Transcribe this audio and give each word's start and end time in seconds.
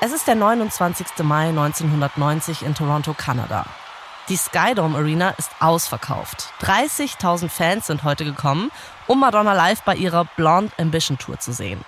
Es 0.00 0.12
ist 0.12 0.28
der 0.28 0.36
29. 0.36 1.24
Mai 1.24 1.48
1990 1.48 2.62
in 2.62 2.76
Toronto, 2.76 3.14
Kanada. 3.14 3.66
Die 4.28 4.36
Skydome 4.36 4.96
Arena 4.96 5.30
ist 5.30 5.50
ausverkauft. 5.58 6.52
30.000 6.60 7.48
Fans 7.48 7.88
sind 7.88 8.04
heute 8.04 8.24
gekommen, 8.24 8.70
um 9.08 9.18
Madonna 9.18 9.54
live 9.54 9.82
bei 9.82 9.96
ihrer 9.96 10.24
Blonde 10.36 10.70
Ambition 10.78 11.18
Tour 11.18 11.40
zu 11.40 11.52
sehen. 11.52 11.80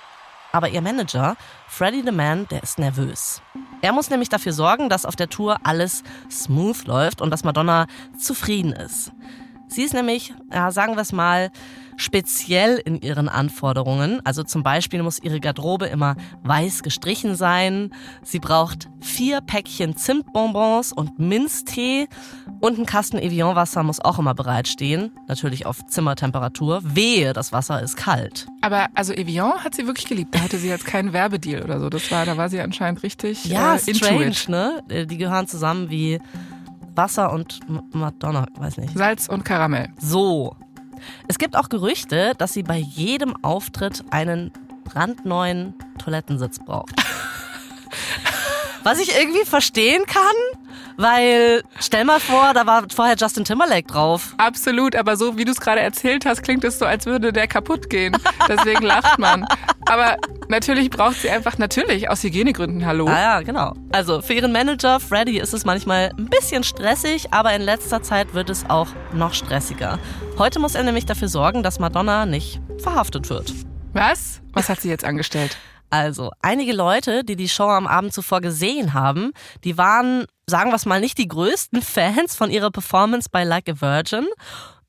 Aber 0.50 0.68
ihr 0.70 0.82
Manager, 0.82 1.36
Freddie 1.68 2.02
the 2.04 2.10
Man, 2.10 2.48
der 2.48 2.64
ist 2.64 2.80
nervös. 2.80 3.42
Er 3.80 3.92
muss 3.92 4.10
nämlich 4.10 4.28
dafür 4.28 4.52
sorgen, 4.52 4.88
dass 4.88 5.06
auf 5.06 5.14
der 5.14 5.28
Tour 5.28 5.58
alles 5.62 6.02
smooth 6.28 6.84
läuft 6.86 7.20
und 7.20 7.30
dass 7.30 7.44
Madonna 7.44 7.86
zufrieden 8.18 8.72
ist. 8.72 9.12
Sie 9.68 9.84
ist 9.84 9.94
nämlich, 9.94 10.34
ja, 10.52 10.72
sagen 10.72 10.96
wir 10.96 11.02
es 11.02 11.12
mal, 11.12 11.52
speziell 12.00 12.80
in 12.84 13.00
ihren 13.00 13.28
Anforderungen. 13.28 14.20
Also 14.24 14.42
zum 14.42 14.62
Beispiel 14.62 15.02
muss 15.02 15.18
ihre 15.18 15.40
Garderobe 15.40 15.86
immer 15.86 16.16
weiß 16.42 16.82
gestrichen 16.82 17.34
sein. 17.34 17.92
Sie 18.22 18.38
braucht 18.38 18.88
vier 19.00 19.40
Päckchen 19.40 19.96
Zimtbonbons 19.96 20.92
und 20.92 21.18
Minztee 21.18 22.08
und 22.60 22.78
ein 22.78 22.86
Kasten 22.86 23.18
Evian-Wasser 23.18 23.82
muss 23.82 24.00
auch 24.00 24.18
immer 24.18 24.34
bereitstehen. 24.34 25.12
Natürlich 25.28 25.66
auf 25.66 25.86
Zimmertemperatur. 25.86 26.80
Wehe, 26.82 27.32
das 27.32 27.52
Wasser 27.52 27.82
ist 27.82 27.96
kalt. 27.96 28.46
Aber 28.60 28.88
also 28.94 29.12
Evian 29.12 29.64
hat 29.64 29.74
sie 29.74 29.86
wirklich 29.86 30.06
geliebt. 30.06 30.34
Da 30.34 30.40
hatte 30.40 30.58
sie 30.58 30.68
jetzt 30.68 30.86
keinen 30.86 31.12
Werbedeal 31.12 31.62
oder 31.62 31.80
so. 31.80 31.90
Das 31.90 32.10
war, 32.10 32.24
da 32.24 32.36
war 32.36 32.48
sie 32.48 32.60
anscheinend 32.60 33.02
richtig 33.02 33.44
ja, 33.44 33.76
äh, 33.76 33.94
strange, 33.94 34.34
ne? 34.48 34.82
Äh, 34.88 35.06
die 35.06 35.18
gehören 35.18 35.46
zusammen 35.46 35.90
wie 35.90 36.20
Wasser 36.94 37.32
und 37.32 37.60
Madonna, 37.92 38.46
weiß 38.58 38.78
nicht. 38.78 38.96
Salz 38.96 39.28
und 39.28 39.44
Karamell. 39.44 39.88
So. 39.98 40.56
Es 41.28 41.38
gibt 41.38 41.56
auch 41.56 41.68
Gerüchte, 41.68 42.34
dass 42.38 42.52
sie 42.52 42.62
bei 42.62 42.76
jedem 42.76 43.34
Auftritt 43.42 44.04
einen 44.10 44.52
brandneuen 44.84 45.74
Toilettensitz 45.98 46.58
braucht. 46.58 46.92
Was 48.82 48.98
ich 48.98 49.14
irgendwie 49.14 49.44
verstehen 49.44 50.04
kann, 50.06 50.22
weil 50.96 51.62
stell 51.78 52.04
mal 52.04 52.20
vor, 52.20 52.52
da 52.54 52.66
war 52.66 52.84
vorher 52.94 53.16
Justin 53.16 53.44
Timberlake 53.44 53.86
drauf. 53.86 54.34
Absolut, 54.38 54.96
aber 54.96 55.16
so 55.16 55.36
wie 55.36 55.44
du 55.44 55.52
es 55.52 55.60
gerade 55.60 55.80
erzählt 55.80 56.26
hast, 56.26 56.42
klingt 56.42 56.64
es 56.64 56.78
so, 56.78 56.86
als 56.86 57.06
würde 57.06 57.32
der 57.32 57.46
kaputt 57.46 57.90
gehen. 57.90 58.16
Deswegen 58.48 58.84
lacht 58.84 59.18
man. 59.18 59.46
Aber 59.86 60.16
natürlich 60.48 60.90
braucht 60.90 61.16
sie 61.16 61.30
einfach 61.30 61.58
natürlich 61.58 62.08
aus 62.08 62.22
Hygienegründen 62.22 62.86
Hallo. 62.86 63.06
Ah 63.06 63.20
ja, 63.20 63.40
genau. 63.40 63.74
Also 63.92 64.22
für 64.22 64.34
ihren 64.34 64.52
Manager 64.52 65.00
Freddy 65.00 65.38
ist 65.38 65.52
es 65.52 65.64
manchmal 65.64 66.12
ein 66.16 66.26
bisschen 66.26 66.64
stressig, 66.64 67.32
aber 67.32 67.54
in 67.54 67.62
letzter 67.62 68.02
Zeit 68.02 68.34
wird 68.34 68.50
es 68.50 68.68
auch 68.68 68.88
noch 69.12 69.34
stressiger. 69.34 69.98
Heute 70.40 70.58
muss 70.58 70.74
er 70.74 70.84
nämlich 70.84 71.04
dafür 71.04 71.28
sorgen, 71.28 71.62
dass 71.62 71.80
Madonna 71.80 72.24
nicht 72.24 72.62
verhaftet 72.78 73.28
wird. 73.28 73.52
Was? 73.92 74.40
Was 74.54 74.70
hat 74.70 74.80
sie 74.80 74.88
jetzt 74.88 75.04
angestellt? 75.04 75.58
Also, 75.90 76.30
einige 76.40 76.72
Leute, 76.72 77.24
die 77.24 77.36
die 77.36 77.50
Show 77.50 77.68
am 77.68 77.86
Abend 77.86 78.14
zuvor 78.14 78.40
gesehen 78.40 78.94
haben, 78.94 79.32
die 79.64 79.76
waren, 79.76 80.24
sagen 80.46 80.70
wir 80.70 80.76
es 80.76 80.86
mal, 80.86 80.98
nicht 80.98 81.18
die 81.18 81.28
größten 81.28 81.82
Fans 81.82 82.36
von 82.36 82.50
ihrer 82.50 82.70
Performance 82.70 83.28
bei 83.30 83.44
Like 83.44 83.68
a 83.68 83.82
Virgin. 83.82 84.26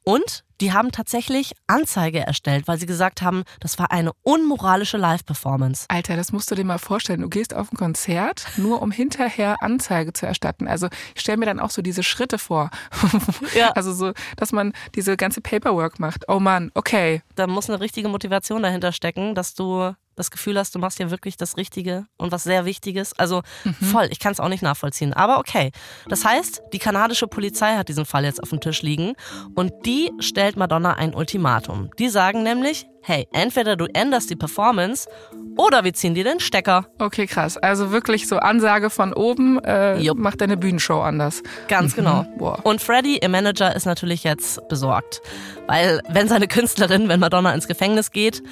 Und 0.06 0.46
die 0.62 0.72
haben 0.72 0.92
tatsächlich 0.92 1.54
Anzeige 1.66 2.20
erstellt, 2.20 2.68
weil 2.68 2.78
sie 2.78 2.86
gesagt 2.86 3.22
haben, 3.24 3.44
das 3.60 3.80
war 3.80 3.92
eine 3.92 4.12
unmoralische 4.22 4.98
Live-Performance. 4.98 5.86
Alter, 5.90 6.16
das 6.16 6.32
musst 6.32 6.52
du 6.52 6.56
dir 6.56 6.64
mal 6.64 6.78
vorstellen. 6.78 7.22
Du 7.22 7.30
gehst 7.30 7.56
auf 7.56 7.72
ein 7.74 7.78
Konzert, 7.78 8.46
nur 8.58 8.82
um 8.82 8.92
hinterher 8.92 9.62
Anzeige 9.62 10.14
zu 10.14 10.28
erstatten. 10.28 10.68
Also 10.68 10.88
ich 11.16 11.22
stelle 11.22 11.38
mir 11.38 11.48
dann 11.48 11.60
auch 11.60 11.72
so 11.72 11.82
diese 11.82 12.04
Schritte 12.04 12.38
vor. 12.38 12.70
ja. 13.56 13.72
Also 13.72 13.92
so, 13.92 14.14
dass 14.38 14.52
man 14.52 14.74
diese 14.94 15.18
ganze 15.18 15.42
Paperwork 15.42 16.00
macht. 16.00 16.26
Oh 16.28 16.40
Mann, 16.40 16.72
okay. 16.76 17.24
Da 17.36 17.48
muss 17.48 17.70
eine 17.70 17.80
richtige 17.80 18.08
Motivation 18.08 18.62
dahinter 18.62 18.92
stecken, 18.92 19.34
dass 19.34 19.56
du 19.56 19.94
das 20.22 20.32
Gefühl 20.32 20.58
hast, 20.58 20.76
du 20.76 20.80
machst 20.80 21.00
ja 21.00 21.12
wirklich 21.12 21.36
das 21.36 21.58
Richtige 21.58 22.06
und 22.18 22.32
was 22.32 22.44
sehr 22.44 22.66
Wichtiges. 22.66 23.18
Also 23.18 23.42
mhm. 23.64 23.74
voll, 23.74 24.08
ich 24.12 24.20
kann 24.20 24.32
es 24.32 24.40
auch 24.40 24.50
nicht 24.50 24.64
nachvollziehen. 24.64 25.14
Aber 25.14 25.40
okay. 25.40 25.72
Das 26.08 26.24
heißt, 26.24 26.62
die 26.74 26.80
kanadische 26.80 27.28
Polizei 27.28 27.76
hat 27.76 27.90
diesen 27.90 28.06
Fall 28.06 28.24
jetzt 28.24 28.42
auf 28.42 28.50
dem 28.50 28.60
Tisch 28.60 28.82
liegen 28.82 29.14
und 29.56 29.74
die 29.86 30.12
stellt 30.20 30.58
Madonna 30.58 30.94
ein 30.94 31.14
Ultimatum. 31.16 31.90
Die 31.98 32.10
sagen 32.10 32.44
nämlich, 32.44 32.86
hey, 33.02 33.28
entweder 33.34 33.76
du 33.76 33.86
änderst 33.86 34.30
die 34.30 34.36
Performance 34.36 35.10
oder 35.58 35.84
wir 35.84 35.94
ziehen 35.94 36.14
dir 36.14 36.24
den 36.24 36.40
Stecker. 36.40 36.86
Okay, 37.00 37.28
krass. 37.28 37.58
Also 37.58 37.92
wirklich 37.92 38.28
so 38.28 38.38
Ansage 38.38 38.90
von 38.90 39.14
oben, 39.14 39.60
äh, 39.64 40.14
mach 40.14 40.36
deine 40.36 40.58
Bühnenshow 40.58 41.02
anders. 41.02 41.42
Ganz 41.68 41.96
genau. 41.96 42.24
Mhm. 42.24 42.38
Boah. 42.38 42.60
Und 42.64 42.82
Freddy, 42.82 43.20
ihr 43.22 43.30
Manager, 43.30 43.76
ist 43.76 43.86
natürlich 43.86 44.24
jetzt 44.24 44.68
besorgt. 44.70 45.22
Weil 45.68 46.02
wenn 46.10 46.28
seine 46.28 46.48
Künstlerin, 46.48 47.10
wenn 47.10 47.20
Madonna 47.20 47.54
ins 47.54 47.68
Gefängnis 47.68 48.12
geht, 48.12 48.44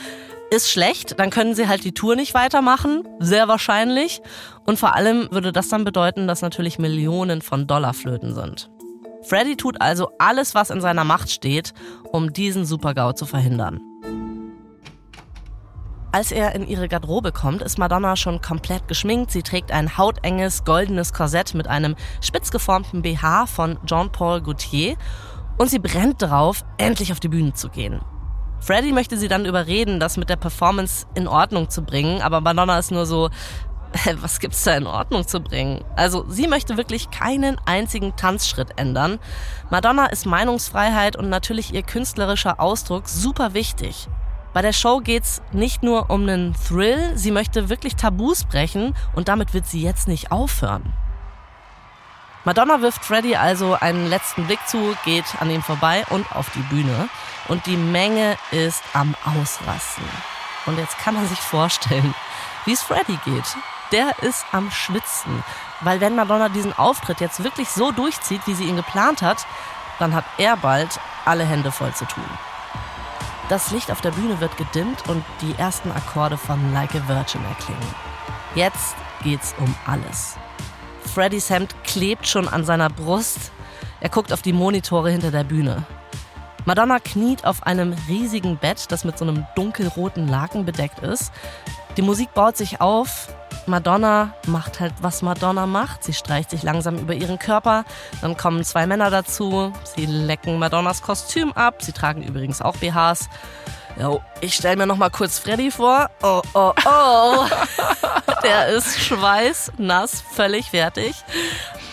ist 0.51 0.69
schlecht, 0.69 1.19
dann 1.19 1.29
können 1.29 1.55
sie 1.55 1.67
halt 1.67 1.83
die 1.83 1.93
Tour 1.93 2.15
nicht 2.15 2.33
weitermachen, 2.33 3.07
sehr 3.19 3.47
wahrscheinlich. 3.47 4.21
Und 4.65 4.79
vor 4.79 4.95
allem 4.95 5.29
würde 5.31 5.51
das 5.51 5.69
dann 5.69 5.83
bedeuten, 5.83 6.27
dass 6.27 6.41
natürlich 6.41 6.79
Millionen 6.79 7.41
von 7.41 7.67
Dollar 7.67 7.93
flöten 7.93 8.33
sind. 8.33 8.69
Freddy 9.23 9.55
tut 9.55 9.81
also 9.81 10.11
alles, 10.17 10.55
was 10.55 10.69
in 10.69 10.81
seiner 10.81 11.03
Macht 11.03 11.29
steht, 11.29 11.73
um 12.11 12.33
diesen 12.33 12.65
Supergau 12.65 13.13
zu 13.13 13.25
verhindern. 13.25 13.81
Als 16.11 16.31
er 16.31 16.55
in 16.55 16.67
ihre 16.67 16.87
Garderobe 16.87 17.31
kommt, 17.31 17.61
ist 17.61 17.77
Madonna 17.77 18.15
schon 18.15 18.41
komplett 18.41 18.87
geschminkt. 18.87 19.29
Sie 19.29 19.43
trägt 19.43 19.71
ein 19.71 19.97
hautenges, 19.97 20.63
goldenes 20.63 21.13
Korsett 21.13 21.53
mit 21.53 21.67
einem 21.67 21.95
spitz 22.21 22.49
geformten 22.49 23.03
BH 23.03 23.45
von 23.45 23.77
Jean-Paul 23.85 24.41
Gaultier 24.41 24.95
und 25.59 25.69
sie 25.69 25.77
brennt 25.77 26.23
darauf, 26.23 26.63
endlich 26.77 27.11
auf 27.11 27.19
die 27.19 27.27
Bühne 27.27 27.53
zu 27.53 27.69
gehen. 27.69 28.01
Freddy 28.61 28.91
möchte 28.91 29.17
sie 29.17 29.27
dann 29.27 29.45
überreden, 29.45 29.99
das 29.99 30.17
mit 30.17 30.29
der 30.29 30.35
Performance 30.35 31.05
in 31.15 31.27
Ordnung 31.27 31.69
zu 31.69 31.81
bringen, 31.81 32.21
aber 32.21 32.41
Madonna 32.41 32.77
ist 32.77 32.91
nur 32.91 33.05
so, 33.05 33.29
was 34.21 34.39
gibt's 34.39 34.63
da 34.63 34.75
in 34.75 34.87
Ordnung 34.87 35.27
zu 35.27 35.39
bringen? 35.39 35.83
Also 35.95 36.25
sie 36.29 36.47
möchte 36.47 36.77
wirklich 36.77 37.09
keinen 37.11 37.59
einzigen 37.65 38.15
Tanzschritt 38.15 38.77
ändern. 38.77 39.19
Madonna 39.69 40.07
ist 40.07 40.25
Meinungsfreiheit 40.25 41.15
und 41.15 41.29
natürlich 41.29 41.73
ihr 41.73 41.83
künstlerischer 41.83 42.59
Ausdruck 42.59 43.07
super 43.07 43.53
wichtig. 43.53 44.07
Bei 44.53 44.61
der 44.61 44.73
Show 44.73 44.99
geht's 44.99 45.41
nicht 45.51 45.83
nur 45.83 46.09
um 46.09 46.23
einen 46.23 46.55
Thrill, 46.55 47.11
sie 47.15 47.31
möchte 47.31 47.69
wirklich 47.69 47.95
Tabus 47.95 48.45
brechen 48.45 48.95
und 49.13 49.27
damit 49.27 49.53
wird 49.53 49.67
sie 49.67 49.81
jetzt 49.81 50.07
nicht 50.07 50.31
aufhören. 50.31 50.93
Madonna 52.45 52.81
wirft 52.81 53.05
Freddy 53.05 53.35
also 53.35 53.75
einen 53.79 54.09
letzten 54.09 54.45
Blick 54.45 54.59
zu, 54.65 54.95
geht 55.05 55.25
an 55.39 55.51
ihm 55.51 55.61
vorbei 55.61 56.03
und 56.09 56.35
auf 56.35 56.49
die 56.51 56.63
Bühne. 56.73 57.09
Und 57.49 57.65
die 57.65 57.77
Menge 57.77 58.37
ist 58.51 58.81
am 58.93 59.15
Ausrasten. 59.25 60.05
Und 60.65 60.77
jetzt 60.77 60.97
kann 60.99 61.15
man 61.15 61.27
sich 61.27 61.39
vorstellen, 61.39 62.13
wie 62.65 62.73
es 62.73 62.81
Freddy 62.81 63.17
geht. 63.25 63.55
Der 63.91 64.11
ist 64.21 64.45
am 64.51 64.69
Schwitzen. 64.69 65.43
Weil 65.81 65.99
wenn 65.99 66.15
Madonna 66.15 66.47
diesen 66.47 66.77
Auftritt 66.77 67.19
jetzt 67.21 67.43
wirklich 67.43 67.69
so 67.69 67.91
durchzieht, 67.91 68.41
wie 68.45 68.53
sie 68.53 68.65
ihn 68.65 68.75
geplant 68.75 69.23
hat, 69.23 69.47
dann 69.97 70.13
hat 70.13 70.25
er 70.37 70.57
bald 70.57 70.99
alle 71.25 71.43
Hände 71.43 71.71
voll 71.71 71.93
zu 71.93 72.05
tun. 72.05 72.23
Das 73.49 73.71
Licht 73.71 73.89
auf 73.89 74.01
der 74.01 74.11
Bühne 74.11 74.39
wird 74.39 74.55
gedimmt 74.57 75.07
und 75.07 75.25
die 75.41 75.55
ersten 75.57 75.91
Akkorde 75.91 76.37
von 76.37 76.71
Like 76.71 76.93
a 76.93 77.07
Virgin 77.07 77.43
erklingen. 77.45 77.95
Jetzt 78.53 78.95
geht's 79.23 79.55
um 79.57 79.73
alles. 79.87 80.37
Freddys 81.15 81.49
Hemd 81.49 81.75
klebt 81.83 82.27
schon 82.27 82.47
an 82.47 82.63
seiner 82.63 82.89
Brust. 82.89 83.51
Er 84.01 84.09
guckt 84.09 84.31
auf 84.31 84.43
die 84.43 84.53
Monitore 84.53 85.09
hinter 85.09 85.31
der 85.31 85.43
Bühne. 85.43 85.83
Madonna 86.69 86.99
kniet 86.99 87.45
auf 87.45 87.63
einem 87.63 87.95
riesigen 88.07 88.55
Bett, 88.55 88.91
das 88.91 89.03
mit 89.03 89.17
so 89.17 89.25
einem 89.25 89.43
dunkelroten 89.55 90.27
Laken 90.27 90.65
bedeckt 90.65 90.99
ist. 90.99 91.31
Die 91.97 92.03
Musik 92.03 92.35
baut 92.35 92.57
sich 92.57 92.79
auf. 92.79 93.33
Madonna 93.65 94.35
macht 94.45 94.79
halt, 94.79 94.93
was 95.01 95.23
Madonna 95.23 95.65
macht. 95.65 96.03
Sie 96.03 96.13
streicht 96.13 96.51
sich 96.51 96.61
langsam 96.61 96.99
über 96.99 97.15
ihren 97.15 97.39
Körper. 97.39 97.85
Dann 98.21 98.37
kommen 98.37 98.63
zwei 98.63 98.85
Männer 98.85 99.09
dazu. 99.09 99.73
Sie 99.95 100.05
lecken 100.05 100.59
Madonnas 100.59 101.01
Kostüm 101.01 101.53
ab. 101.53 101.81
Sie 101.81 101.91
tragen 101.91 102.21
übrigens 102.21 102.61
auch 102.61 102.77
BHs. 102.77 103.29
Jo, 103.97 104.21
ich 104.41 104.55
stelle 104.55 104.77
mir 104.77 104.85
noch 104.85 104.97
mal 104.97 105.09
kurz 105.09 105.39
Freddy 105.39 105.71
vor. 105.71 106.09
Oh, 106.21 106.41
oh, 106.53 106.73
oh. 106.85 107.45
Der 108.43 108.67
ist 108.67 108.99
schweißnass, 108.99 110.23
völlig 110.33 110.69
fertig. 110.69 111.15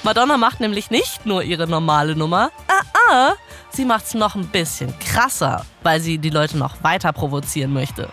Madonna 0.03 0.37
macht 0.37 0.61
nämlich 0.61 0.91
nicht 0.91 1.26
nur 1.26 1.43
ihre 1.43 1.67
normale 1.67 2.15
Nummer. 2.15 2.50
Ah, 2.69 3.00
ah. 3.11 3.32
Sie 3.70 3.85
macht's 3.85 4.15
noch 4.15 4.37
ein 4.37 4.47
bisschen 4.49 4.97
krasser, 5.00 5.65
weil 5.82 6.00
sie 6.00 6.19
die 6.19 6.31
Leute 6.31 6.56
noch 6.56 6.82
weiter 6.82 7.12
provozieren 7.12 7.73
möchte. 7.73 8.09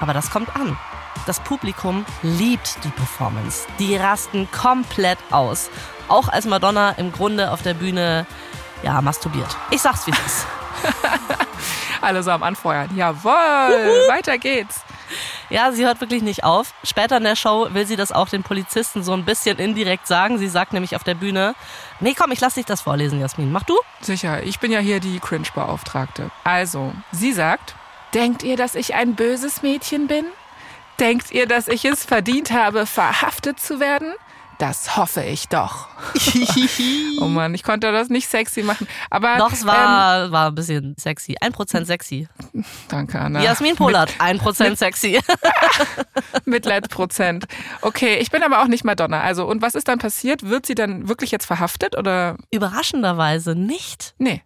Aber 0.00 0.14
das 0.14 0.30
kommt 0.30 0.54
an. 0.54 0.78
Das 1.26 1.40
Publikum 1.40 2.04
liebt 2.22 2.82
die 2.84 2.88
Performance. 2.88 3.66
Die 3.78 3.96
rasten 3.96 4.48
komplett 4.50 5.18
aus. 5.30 5.70
Auch 6.08 6.28
als 6.28 6.46
Madonna 6.46 6.92
im 6.92 7.12
Grunde 7.12 7.50
auf 7.50 7.62
der 7.62 7.74
Bühne 7.74 8.26
ja, 8.82 9.00
masturbiert. 9.00 9.56
Ich 9.70 9.82
sag's 9.82 10.06
wie 10.06 10.10
es 10.10 10.26
ist. 10.26 10.46
Alle 12.00 12.22
so 12.22 12.30
am 12.30 12.42
Anfeuern. 12.42 12.90
Jawohl, 12.96 14.08
weiter 14.08 14.38
geht's. 14.38 14.82
Ja, 15.50 15.70
sie 15.72 15.84
hört 15.84 16.00
wirklich 16.00 16.22
nicht 16.22 16.44
auf. 16.44 16.72
Später 16.82 17.18
in 17.18 17.24
der 17.24 17.36
Show 17.36 17.68
will 17.72 17.86
sie 17.86 17.96
das 17.96 18.10
auch 18.10 18.28
den 18.28 18.42
Polizisten 18.42 19.02
so 19.02 19.12
ein 19.12 19.24
bisschen 19.24 19.58
indirekt 19.58 20.06
sagen. 20.06 20.38
Sie 20.38 20.48
sagt 20.48 20.72
nämlich 20.72 20.96
auf 20.96 21.04
der 21.04 21.14
Bühne, 21.14 21.54
nee, 22.00 22.14
komm, 22.18 22.32
ich 22.32 22.40
lass 22.40 22.54
dich 22.54 22.64
das 22.64 22.80
vorlesen, 22.80 23.20
Jasmin. 23.20 23.52
Mach 23.52 23.64
du? 23.64 23.78
Sicher, 24.00 24.42
ich 24.42 24.58
bin 24.58 24.72
ja 24.72 24.78
hier 24.78 25.00
die 25.00 25.20
Cringe-Beauftragte. 25.20 26.30
Also, 26.44 26.92
sie 27.12 27.32
sagt, 27.32 27.74
denkt 28.14 28.42
ihr, 28.42 28.56
dass 28.56 28.74
ich 28.74 28.94
ein 28.94 29.14
böses 29.14 29.62
Mädchen 29.62 30.06
bin? 30.06 30.24
Denkt 30.98 31.30
ihr, 31.32 31.46
dass 31.46 31.68
ich 31.68 31.84
es 31.84 32.04
verdient 32.04 32.52
habe, 32.52 32.86
verhaftet 32.86 33.60
zu 33.60 33.80
werden? 33.80 34.14
Das 34.62 34.96
hoffe 34.96 35.24
ich 35.24 35.48
doch. 35.48 35.88
oh 37.20 37.24
Mann, 37.24 37.52
ich 37.52 37.64
konnte 37.64 37.90
das 37.90 38.10
nicht 38.10 38.28
sexy 38.28 38.62
machen. 38.62 38.86
Aber 39.10 39.36
doch, 39.36 39.52
es 39.52 39.66
war, 39.66 40.26
ähm, 40.26 40.30
war 40.30 40.50
ein 40.50 40.54
bisschen 40.54 40.94
sexy. 40.96 41.34
Ein 41.40 41.50
Prozent 41.50 41.88
sexy. 41.88 42.28
Danke, 42.86 43.18
Anna. 43.18 43.42
Jasmin 43.42 43.74
Polat, 43.74 44.14
ein 44.20 44.38
Prozent 44.38 44.78
sexy. 44.78 45.18
Mitleidsprozent. 46.44 47.46
Okay, 47.80 48.18
ich 48.18 48.30
bin 48.30 48.44
aber 48.44 48.62
auch 48.62 48.68
nicht 48.68 48.84
Madonna. 48.84 49.22
Also, 49.22 49.46
und 49.46 49.62
was 49.62 49.74
ist 49.74 49.88
dann 49.88 49.98
passiert? 49.98 50.48
Wird 50.48 50.64
sie 50.64 50.76
dann 50.76 51.08
wirklich 51.08 51.32
jetzt 51.32 51.46
verhaftet 51.46 51.98
oder? 51.98 52.36
Überraschenderweise 52.52 53.56
nicht. 53.56 54.14
Nee. 54.18 54.42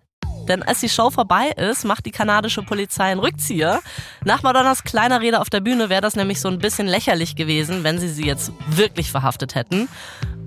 Denn 0.48 0.62
als 0.62 0.81
die 0.81 0.88
Show 0.88 1.10
vorbei 1.10 1.50
ist, 1.50 1.84
macht 1.84 2.06
die 2.06 2.10
kanadische 2.10 2.62
Polizei 2.62 3.04
einen 3.04 3.20
Rückzieher. 3.20 3.81
Nach 4.25 4.43
Madonnas 4.43 4.84
kleiner 4.84 5.20
Rede 5.20 5.40
auf 5.40 5.50
der 5.50 5.60
Bühne 5.60 5.88
wäre 5.88 6.02
das 6.02 6.16
nämlich 6.16 6.40
so 6.40 6.48
ein 6.48 6.58
bisschen 6.58 6.87
lächerlich 6.87 7.37
gewesen, 7.37 7.84
wenn 7.84 7.98
sie 7.98 8.08
sie 8.08 8.25
jetzt 8.25 8.52
wirklich 8.69 9.10
verhaftet 9.10 9.54
hätten. 9.54 9.88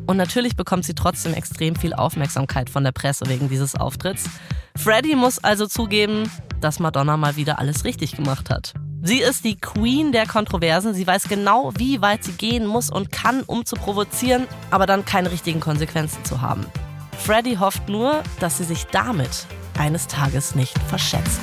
Und 0.07 0.17
natürlich 0.17 0.55
bekommt 0.55 0.85
sie 0.85 0.95
trotzdem 0.95 1.33
extrem 1.33 1.75
viel 1.75 1.93
Aufmerksamkeit 1.93 2.69
von 2.69 2.83
der 2.83 2.91
Presse 2.91 3.25
wegen 3.27 3.47
dieses 3.49 3.75
Auftritts. 3.75 4.29
Freddie 4.75 5.15
muss 5.15 5.43
also 5.43 5.67
zugeben, 5.67 6.31
dass 6.61 6.79
Madonna 6.79 7.17
mal 7.17 7.35
wieder 7.35 7.59
alles 7.59 7.83
richtig 7.83 8.15
gemacht 8.15 8.49
hat. 8.49 8.73
Sie 9.01 9.19
ist 9.19 9.45
die 9.45 9.55
Queen 9.55 10.11
der 10.11 10.25
Kontroversen. 10.25 10.93
Sie 10.93 11.05
weiß 11.05 11.29
genau, 11.29 11.71
wie 11.77 12.01
weit 12.01 12.23
sie 12.23 12.33
gehen 12.33 12.65
muss 12.65 12.89
und 12.89 13.11
kann, 13.11 13.43
um 13.43 13.65
zu 13.65 13.75
provozieren, 13.75 14.47
aber 14.71 14.85
dann 14.85 15.05
keine 15.05 15.31
richtigen 15.31 15.59
Konsequenzen 15.59 16.25
zu 16.25 16.41
haben. 16.41 16.65
Freddie 17.17 17.57
hofft 17.57 17.87
nur, 17.87 18.23
dass 18.39 18.57
sie 18.57 18.63
sich 18.63 18.87
damit 18.87 19.45
eines 19.79 20.07
Tages 20.07 20.55
nicht 20.55 20.77
verschätzt. 20.87 21.41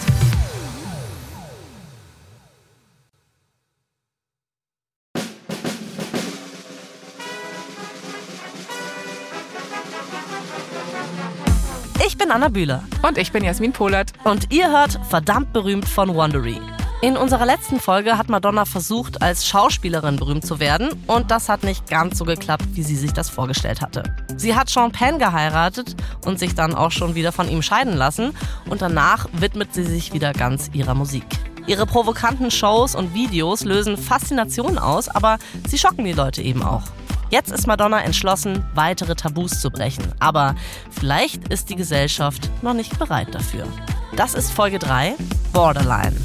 Ich 12.06 12.16
bin 12.18 12.30
Anna 12.30 12.48
Bühler. 12.48 12.84
Und 13.02 13.18
ich 13.18 13.32
bin 13.32 13.42
Jasmin 13.42 13.72
Polat. 13.72 14.12
Und 14.24 14.52
ihr 14.52 14.70
hört 14.70 14.98
Verdammt 15.08 15.52
berühmt 15.52 15.88
von 15.88 16.14
Wondery. 16.14 16.60
In 17.02 17.16
unserer 17.16 17.44
letzten 17.44 17.78
Folge 17.78 18.16
hat 18.16 18.28
Madonna 18.28 18.64
versucht, 18.64 19.20
als 19.20 19.46
Schauspielerin 19.46 20.16
berühmt 20.16 20.46
zu 20.46 20.60
werden 20.60 20.88
und 21.06 21.30
das 21.30 21.50
hat 21.50 21.62
nicht 21.62 21.88
ganz 21.90 22.16
so 22.16 22.24
geklappt, 22.24 22.64
wie 22.72 22.82
sie 22.82 22.96
sich 22.96 23.12
das 23.12 23.28
vorgestellt 23.28 23.82
hatte. 23.82 24.02
Sie 24.36 24.54
hat 24.54 24.72
Penn 24.92 25.18
geheiratet 25.18 25.96
und 26.24 26.38
sich 26.38 26.54
dann 26.54 26.74
auch 26.74 26.90
schon 26.90 27.14
wieder 27.14 27.32
von 27.32 27.48
ihm 27.48 27.62
scheiden 27.62 27.96
lassen 27.96 28.36
und 28.68 28.82
danach 28.82 29.26
widmet 29.32 29.72
sie 29.74 29.84
sich 29.84 30.12
wieder 30.12 30.32
ganz 30.32 30.70
ihrer 30.72 30.94
Musik. 30.94 31.24
Ihre 31.66 31.86
provokanten 31.86 32.50
Shows 32.50 32.94
und 32.94 33.14
Videos 33.14 33.64
lösen 33.64 33.96
Faszination 33.96 34.78
aus, 34.78 35.08
aber 35.08 35.38
sie 35.66 35.78
schocken 35.78 36.04
die 36.04 36.12
Leute 36.12 36.42
eben 36.42 36.62
auch. 36.62 36.84
Jetzt 37.28 37.50
ist 37.50 37.66
Madonna 37.66 38.02
entschlossen, 38.02 38.64
weitere 38.74 39.16
Tabus 39.16 39.60
zu 39.60 39.70
brechen. 39.70 40.12
Aber 40.20 40.54
vielleicht 40.90 41.48
ist 41.48 41.70
die 41.70 41.76
Gesellschaft 41.76 42.50
noch 42.62 42.74
nicht 42.74 42.98
bereit 42.98 43.34
dafür. 43.34 43.66
Das 44.14 44.34
ist 44.34 44.52
Folge 44.52 44.78
3, 44.78 45.16
Borderline. 45.52 46.16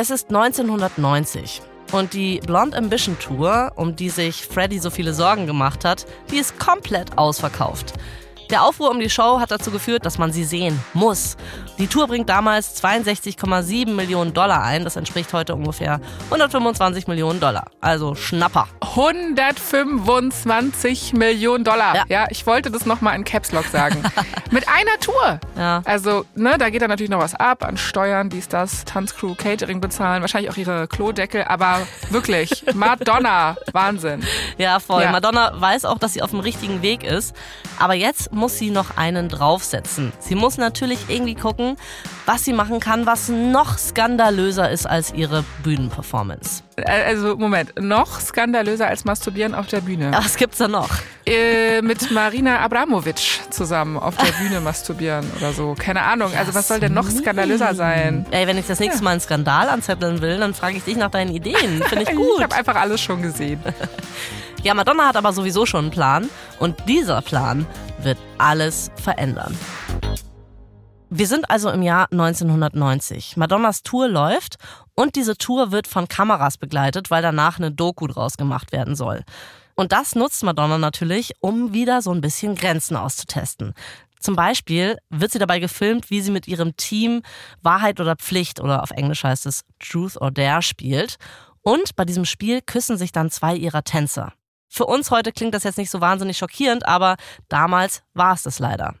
Es 0.00 0.10
ist 0.10 0.28
1990 0.28 1.60
und 1.90 2.12
die 2.12 2.38
Blonde 2.46 2.76
Ambition 2.76 3.18
Tour, 3.18 3.72
um 3.74 3.96
die 3.96 4.10
sich 4.10 4.46
Freddie 4.46 4.78
so 4.78 4.90
viele 4.90 5.12
Sorgen 5.12 5.48
gemacht 5.48 5.84
hat, 5.84 6.06
die 6.30 6.36
ist 6.36 6.56
komplett 6.60 7.18
ausverkauft. 7.18 7.94
Der 8.50 8.62
Aufruhr 8.62 8.90
um 8.90 8.98
die 8.98 9.10
Show 9.10 9.40
hat 9.40 9.50
dazu 9.50 9.70
geführt, 9.70 10.06
dass 10.06 10.16
man 10.16 10.32
sie 10.32 10.44
sehen 10.44 10.80
muss. 10.94 11.36
Die 11.78 11.86
Tour 11.86 12.06
bringt 12.06 12.30
damals 12.30 12.82
62,7 12.82 13.90
Millionen 13.90 14.32
Dollar 14.32 14.62
ein. 14.62 14.84
Das 14.84 14.96
entspricht 14.96 15.34
heute 15.34 15.54
ungefähr 15.54 16.00
125 16.24 17.08
Millionen 17.08 17.40
Dollar. 17.40 17.66
Also 17.82 18.14
Schnapper. 18.14 18.66
125 18.80 21.12
Millionen 21.12 21.64
Dollar. 21.64 21.94
Ja, 21.94 22.04
ja 22.08 22.26
ich 22.30 22.46
wollte 22.46 22.70
das 22.70 22.86
nochmal 22.86 23.16
in 23.16 23.24
Caps 23.24 23.52
Lock 23.52 23.66
sagen. 23.66 24.02
Mit 24.50 24.66
einer 24.66 24.98
Tour. 24.98 25.40
Ja. 25.56 25.82
Also, 25.84 26.24
ne, 26.34 26.56
da 26.58 26.70
geht 26.70 26.80
dann 26.80 26.88
natürlich 26.88 27.10
noch 27.10 27.20
was 27.20 27.34
ab 27.34 27.62
an 27.62 27.76
Steuern, 27.76 28.30
dies, 28.30 28.48
das, 28.48 28.86
Tanzcrew, 28.86 29.34
Catering 29.34 29.82
bezahlen, 29.82 30.22
wahrscheinlich 30.22 30.50
auch 30.50 30.56
ihre 30.56 30.88
Klodeckel, 30.88 31.44
aber 31.44 31.86
wirklich, 32.08 32.64
Madonna, 32.74 33.58
Wahnsinn. 33.72 34.24
Ja, 34.56 34.80
voll. 34.80 35.02
Ja. 35.02 35.12
Madonna 35.12 35.52
weiß 35.60 35.84
auch, 35.84 35.98
dass 35.98 36.14
sie 36.14 36.22
auf 36.22 36.30
dem 36.30 36.40
richtigen 36.40 36.80
Weg 36.80 37.04
ist. 37.04 37.36
Aber 37.78 37.94
jetzt 37.94 38.32
muss 38.38 38.56
sie 38.56 38.70
noch 38.70 38.96
einen 38.96 39.28
draufsetzen. 39.28 40.12
Sie 40.20 40.34
muss 40.34 40.56
natürlich 40.56 40.98
irgendwie 41.08 41.34
gucken, 41.34 41.76
was 42.24 42.44
sie 42.44 42.54
machen 42.54 42.80
kann, 42.80 43.04
was 43.04 43.28
noch 43.28 43.76
skandalöser 43.76 44.70
ist 44.70 44.86
als 44.86 45.12
ihre 45.12 45.44
Bühnenperformance. 45.62 46.62
Also 46.86 47.36
Moment, 47.36 47.78
noch 47.80 48.20
skandalöser 48.20 48.86
als 48.86 49.04
Masturbieren 49.04 49.54
auf 49.54 49.66
der 49.66 49.80
Bühne. 49.80 50.12
Was 50.12 50.36
gibt's 50.36 50.58
da 50.58 50.68
noch? 50.68 50.88
Äh, 51.26 51.82
mit 51.82 52.10
Marina 52.10 52.60
Abramovic 52.60 53.40
zusammen 53.50 53.96
auf 53.96 54.16
der 54.16 54.32
Bühne 54.32 54.60
masturbieren 54.60 55.30
oder 55.36 55.52
so. 55.52 55.74
Keine 55.78 56.02
Ahnung. 56.02 56.30
Also 56.38 56.54
was 56.54 56.68
soll 56.68 56.80
denn 56.80 56.94
noch 56.94 57.10
skandalöser 57.10 57.74
sein? 57.74 58.24
Ey, 58.30 58.46
wenn 58.46 58.56
ich 58.56 58.66
das 58.66 58.78
nächste 58.78 59.02
Mal 59.02 59.10
einen 59.10 59.20
Skandal 59.20 59.68
anzetteln 59.68 60.22
will, 60.22 60.38
dann 60.38 60.54
frage 60.54 60.76
ich 60.76 60.84
dich 60.84 60.96
nach 60.96 61.10
deinen 61.10 61.34
Ideen. 61.34 61.82
Finde 61.82 62.04
ich 62.08 62.16
gut. 62.16 62.36
ich 62.36 62.42
habe 62.44 62.54
einfach 62.54 62.76
alles 62.76 63.00
schon 63.00 63.20
gesehen. 63.22 63.60
Ja, 64.62 64.74
Madonna 64.74 65.06
hat 65.06 65.16
aber 65.16 65.32
sowieso 65.32 65.66
schon 65.66 65.84
einen 65.84 65.90
Plan 65.90 66.28
und 66.58 66.76
dieser 66.88 67.22
Plan 67.22 67.66
wird 68.02 68.18
alles 68.38 68.90
verändern. 68.96 69.56
Wir 71.10 71.26
sind 71.26 71.48
also 71.48 71.70
im 71.70 71.82
Jahr 71.82 72.08
1990. 72.10 73.36
Madonnas 73.36 73.82
Tour 73.82 74.08
läuft 74.08 74.56
und 74.94 75.16
diese 75.16 75.36
Tour 75.36 75.70
wird 75.70 75.86
von 75.86 76.08
Kameras 76.08 76.58
begleitet, 76.58 77.10
weil 77.10 77.22
danach 77.22 77.58
eine 77.58 77.70
Doku 77.70 78.08
draus 78.08 78.36
gemacht 78.36 78.72
werden 78.72 78.94
soll. 78.94 79.24
Und 79.74 79.92
das 79.92 80.16
nutzt 80.16 80.42
Madonna 80.42 80.76
natürlich, 80.76 81.34
um 81.40 81.72
wieder 81.72 82.02
so 82.02 82.12
ein 82.12 82.20
bisschen 82.20 82.56
Grenzen 82.56 82.96
auszutesten. 82.96 83.74
Zum 84.18 84.34
Beispiel 84.34 84.98
wird 85.08 85.30
sie 85.30 85.38
dabei 85.38 85.60
gefilmt, 85.60 86.10
wie 86.10 86.20
sie 86.20 86.32
mit 86.32 86.48
ihrem 86.48 86.76
Team 86.76 87.22
Wahrheit 87.62 88.00
oder 88.00 88.16
Pflicht 88.16 88.60
oder 88.60 88.82
auf 88.82 88.90
Englisch 88.90 89.22
heißt 89.22 89.46
es 89.46 89.62
Truth 89.78 90.20
or 90.20 90.32
Dare 90.32 90.62
spielt. 90.62 91.16
Und 91.62 91.94
bei 91.96 92.04
diesem 92.04 92.24
Spiel 92.24 92.60
küssen 92.60 92.98
sich 92.98 93.12
dann 93.12 93.30
zwei 93.30 93.54
ihrer 93.54 93.84
Tänzer. 93.84 94.32
Für 94.68 94.86
uns 94.86 95.10
heute 95.10 95.32
klingt 95.32 95.54
das 95.54 95.64
jetzt 95.64 95.78
nicht 95.78 95.90
so 95.90 96.00
wahnsinnig 96.00 96.36
schockierend, 96.36 96.86
aber 96.86 97.16
damals 97.48 98.02
war 98.14 98.34
es 98.34 98.42
das 98.42 98.58
leider. 98.58 98.94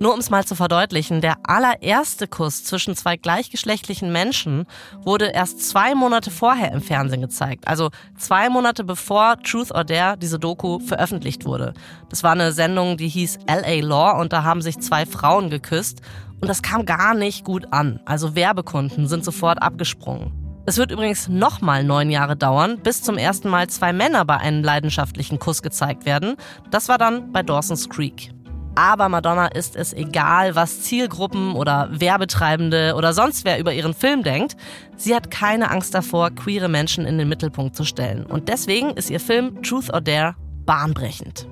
Nur 0.00 0.12
um 0.12 0.18
es 0.18 0.28
mal 0.28 0.44
zu 0.44 0.56
verdeutlichen, 0.56 1.20
der 1.20 1.36
allererste 1.44 2.26
Kuss 2.26 2.64
zwischen 2.64 2.96
zwei 2.96 3.16
gleichgeschlechtlichen 3.16 4.10
Menschen 4.10 4.66
wurde 5.02 5.26
erst 5.26 5.68
zwei 5.68 5.94
Monate 5.94 6.30
vorher 6.30 6.72
im 6.72 6.82
Fernsehen 6.82 7.20
gezeigt. 7.20 7.68
Also 7.68 7.90
zwei 8.18 8.50
Monate 8.50 8.82
bevor 8.82 9.38
Truth 9.38 9.72
or 9.72 9.84
Dare, 9.84 10.18
diese 10.18 10.38
Doku, 10.38 10.80
veröffentlicht 10.80 11.44
wurde. 11.44 11.74
Das 12.10 12.22
war 12.22 12.32
eine 12.32 12.52
Sendung, 12.52 12.96
die 12.96 13.08
hieß 13.08 13.38
LA 13.46 13.86
Law 13.86 14.20
und 14.20 14.32
da 14.32 14.42
haben 14.42 14.62
sich 14.62 14.78
zwei 14.80 15.06
Frauen 15.06 15.48
geküsst 15.48 16.00
und 16.40 16.48
das 16.48 16.62
kam 16.62 16.86
gar 16.86 17.14
nicht 17.14 17.44
gut 17.44 17.72
an. 17.72 18.00
Also 18.04 18.34
Werbekunden 18.34 19.06
sind 19.06 19.24
sofort 19.24 19.62
abgesprungen. 19.62 20.43
Es 20.66 20.78
wird 20.78 20.90
übrigens 20.90 21.28
nochmal 21.28 21.84
neun 21.84 22.10
Jahre 22.10 22.36
dauern, 22.36 22.78
bis 22.78 23.02
zum 23.02 23.18
ersten 23.18 23.50
Mal 23.50 23.68
zwei 23.68 23.92
Männer 23.92 24.24
bei 24.24 24.38
einem 24.38 24.64
leidenschaftlichen 24.64 25.38
Kuss 25.38 25.60
gezeigt 25.60 26.06
werden. 26.06 26.36
Das 26.70 26.88
war 26.88 26.96
dann 26.96 27.32
bei 27.32 27.42
Dawson's 27.42 27.90
Creek. 27.90 28.30
Aber 28.74 29.10
Madonna 29.10 29.48
ist 29.48 29.76
es 29.76 29.92
egal, 29.92 30.54
was 30.56 30.80
Zielgruppen 30.80 31.54
oder 31.54 31.88
Werbetreibende 31.92 32.94
oder 32.96 33.12
sonst 33.12 33.44
wer 33.44 33.60
über 33.60 33.74
ihren 33.74 33.92
Film 33.92 34.22
denkt. 34.22 34.56
Sie 34.96 35.14
hat 35.14 35.30
keine 35.30 35.70
Angst 35.70 35.94
davor, 35.94 36.30
queere 36.30 36.68
Menschen 36.68 37.04
in 37.04 37.18
den 37.18 37.28
Mittelpunkt 37.28 37.76
zu 37.76 37.84
stellen. 37.84 38.24
Und 38.24 38.48
deswegen 38.48 38.90
ist 38.92 39.10
ihr 39.10 39.20
Film 39.20 39.62
Truth 39.62 39.92
or 39.92 40.00
Dare 40.00 40.34
bahnbrechend. 40.64 41.46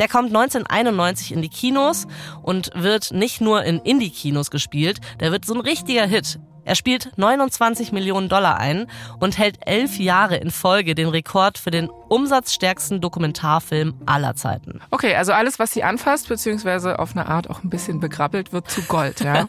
Der 0.00 0.08
kommt 0.08 0.34
1991 0.34 1.32
in 1.32 1.40
die 1.40 1.48
Kinos 1.48 2.08
und 2.42 2.72
wird 2.74 3.12
nicht 3.12 3.40
nur 3.40 3.62
in 3.62 3.78
Indie-Kinos 3.78 4.50
gespielt, 4.50 4.98
der 5.20 5.30
wird 5.30 5.44
so 5.44 5.54
ein 5.54 5.60
richtiger 5.60 6.04
Hit. 6.04 6.40
Er 6.64 6.74
spielt 6.74 7.12
29 7.16 7.92
Millionen 7.92 8.28
Dollar 8.28 8.58
ein 8.58 8.86
und 9.20 9.38
hält 9.38 9.58
elf 9.66 9.98
Jahre 9.98 10.36
in 10.36 10.50
Folge 10.50 10.94
den 10.94 11.08
Rekord 11.08 11.58
für 11.58 11.70
den 11.70 11.88
umsatzstärksten 11.88 13.00
Dokumentarfilm 13.00 13.94
aller 14.06 14.34
Zeiten. 14.34 14.80
Okay, 14.90 15.14
also 15.14 15.32
alles, 15.32 15.58
was 15.58 15.72
sie 15.72 15.82
anfasst, 15.82 16.28
beziehungsweise 16.28 16.98
auf 16.98 17.16
eine 17.16 17.28
Art 17.28 17.50
auch 17.50 17.62
ein 17.62 17.70
bisschen 17.70 18.00
begrabbelt, 18.00 18.52
wird 18.52 18.70
zu 18.70 18.82
Gold, 18.82 19.20
ja? 19.20 19.46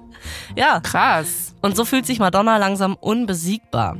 ja. 0.56 0.80
Krass. 0.80 1.54
Und 1.60 1.76
so 1.76 1.84
fühlt 1.84 2.06
sich 2.06 2.18
Madonna 2.18 2.56
langsam 2.58 2.94
unbesiegbar. 2.94 3.96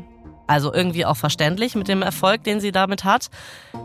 Also 0.47 0.73
irgendwie 0.73 1.07
auch 1.07 1.17
verständlich 1.17 1.75
mit 1.75 1.89
dem 1.89 2.03
Erfolg, 2.03 2.45
den 2.45 2.61
sie 2.61 2.73
damit 2.73 3.05
hat. 3.05 3.29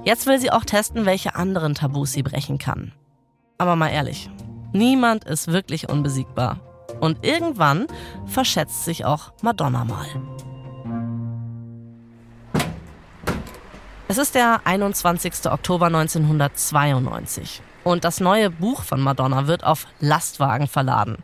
Jetzt 0.03 0.25
will 0.25 0.39
sie 0.39 0.51
auch 0.51 0.65
testen, 0.65 1.05
welche 1.05 1.35
anderen 1.35 1.75
Tabus 1.75 2.11
sie 2.11 2.23
brechen 2.23 2.57
kann. 2.57 2.91
Aber 3.57 3.75
mal 3.75 3.89
ehrlich, 3.89 4.29
niemand 4.73 5.23
ist 5.23 5.47
wirklich 5.47 5.89
unbesiegbar. 5.89 6.59
Und 6.99 7.25
irgendwann 7.25 7.87
verschätzt 8.25 8.85
sich 8.85 9.05
auch 9.05 9.31
Madonna 9.41 9.85
mal. 9.85 10.07
Es 14.07 14.17
ist 14.17 14.35
der 14.35 14.61
21. 14.63 15.51
Oktober 15.51 15.87
1992. 15.87 17.61
Und 17.83 18.03
das 18.03 18.19
neue 18.19 18.49
Buch 18.49 18.83
von 18.83 19.01
Madonna 19.01 19.47
wird 19.47 19.63
auf 19.63 19.85
Lastwagen 19.99 20.67
verladen. 20.67 21.17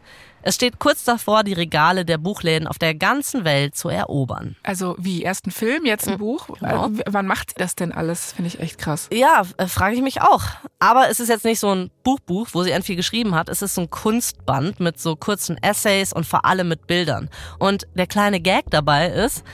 Es 0.45 0.55
steht 0.55 0.77
kurz 0.77 1.05
davor, 1.05 1.43
die 1.43 1.53
Regale 1.53 2.03
der 2.03 2.17
Buchläden 2.17 2.67
auf 2.67 2.77
der 2.77 2.93
ganzen 2.95 3.45
Welt 3.45 3.75
zu 3.75 3.88
erobern. 3.88 4.57
Also 4.62 4.95
wie, 5.00 5.23
erst 5.23 5.47
ein 5.47 5.51
Film, 5.51 5.85
jetzt 5.85 6.05
ein 6.07 6.15
mhm. 6.15 6.19
Buch? 6.19 6.47
Genau. 6.59 6.89
Wann 7.07 7.27
macht 7.27 7.51
sie 7.51 7.55
das 7.57 7.75
denn 7.75 7.93
alles? 7.93 8.33
Finde 8.33 8.50
ich 8.50 8.59
echt 8.59 8.77
krass. 8.77 9.07
Ja, 9.13 9.43
äh, 9.55 9.67
frage 9.67 9.95
ich 9.95 10.01
mich 10.01 10.21
auch. 10.21 10.43
Aber 10.79 11.09
es 11.09 11.21
ist 11.21 11.29
jetzt 11.29 11.45
nicht 11.45 11.62
so 11.62 11.73
ein 11.73 11.91
Buchbuch, 12.03 12.50
wo 12.51 12.63
sie 12.63 12.73
viel 12.81 12.97
geschrieben 12.97 13.35
hat. 13.35 13.47
Es 13.47 13.62
ist 13.62 13.75
so 13.75 13.81
ein 13.81 13.89
Kunstband 13.89 14.81
mit 14.81 15.00
so 15.00 15.15
kurzen 15.15 15.57
Essays 15.63 16.12
und 16.12 16.25
vor 16.25 16.43
allem 16.43 16.67
mit 16.67 16.88
Bildern. 16.88 17.29
Und 17.57 17.88
der 17.95 18.07
kleine 18.07 18.41
Gag 18.41 18.65
dabei 18.69 19.07
ist, 19.07 19.45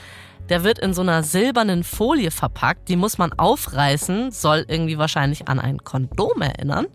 der 0.48 0.64
wird 0.64 0.80
in 0.80 0.92
so 0.92 1.02
einer 1.02 1.22
silbernen 1.22 1.84
Folie 1.84 2.32
verpackt. 2.32 2.88
Die 2.88 2.96
muss 2.96 3.16
man 3.16 3.32
aufreißen, 3.32 4.32
soll 4.32 4.64
irgendwie 4.66 4.98
wahrscheinlich 4.98 5.46
an 5.46 5.60
ein 5.60 5.78
Kondom 5.84 6.42
erinnern. 6.42 6.88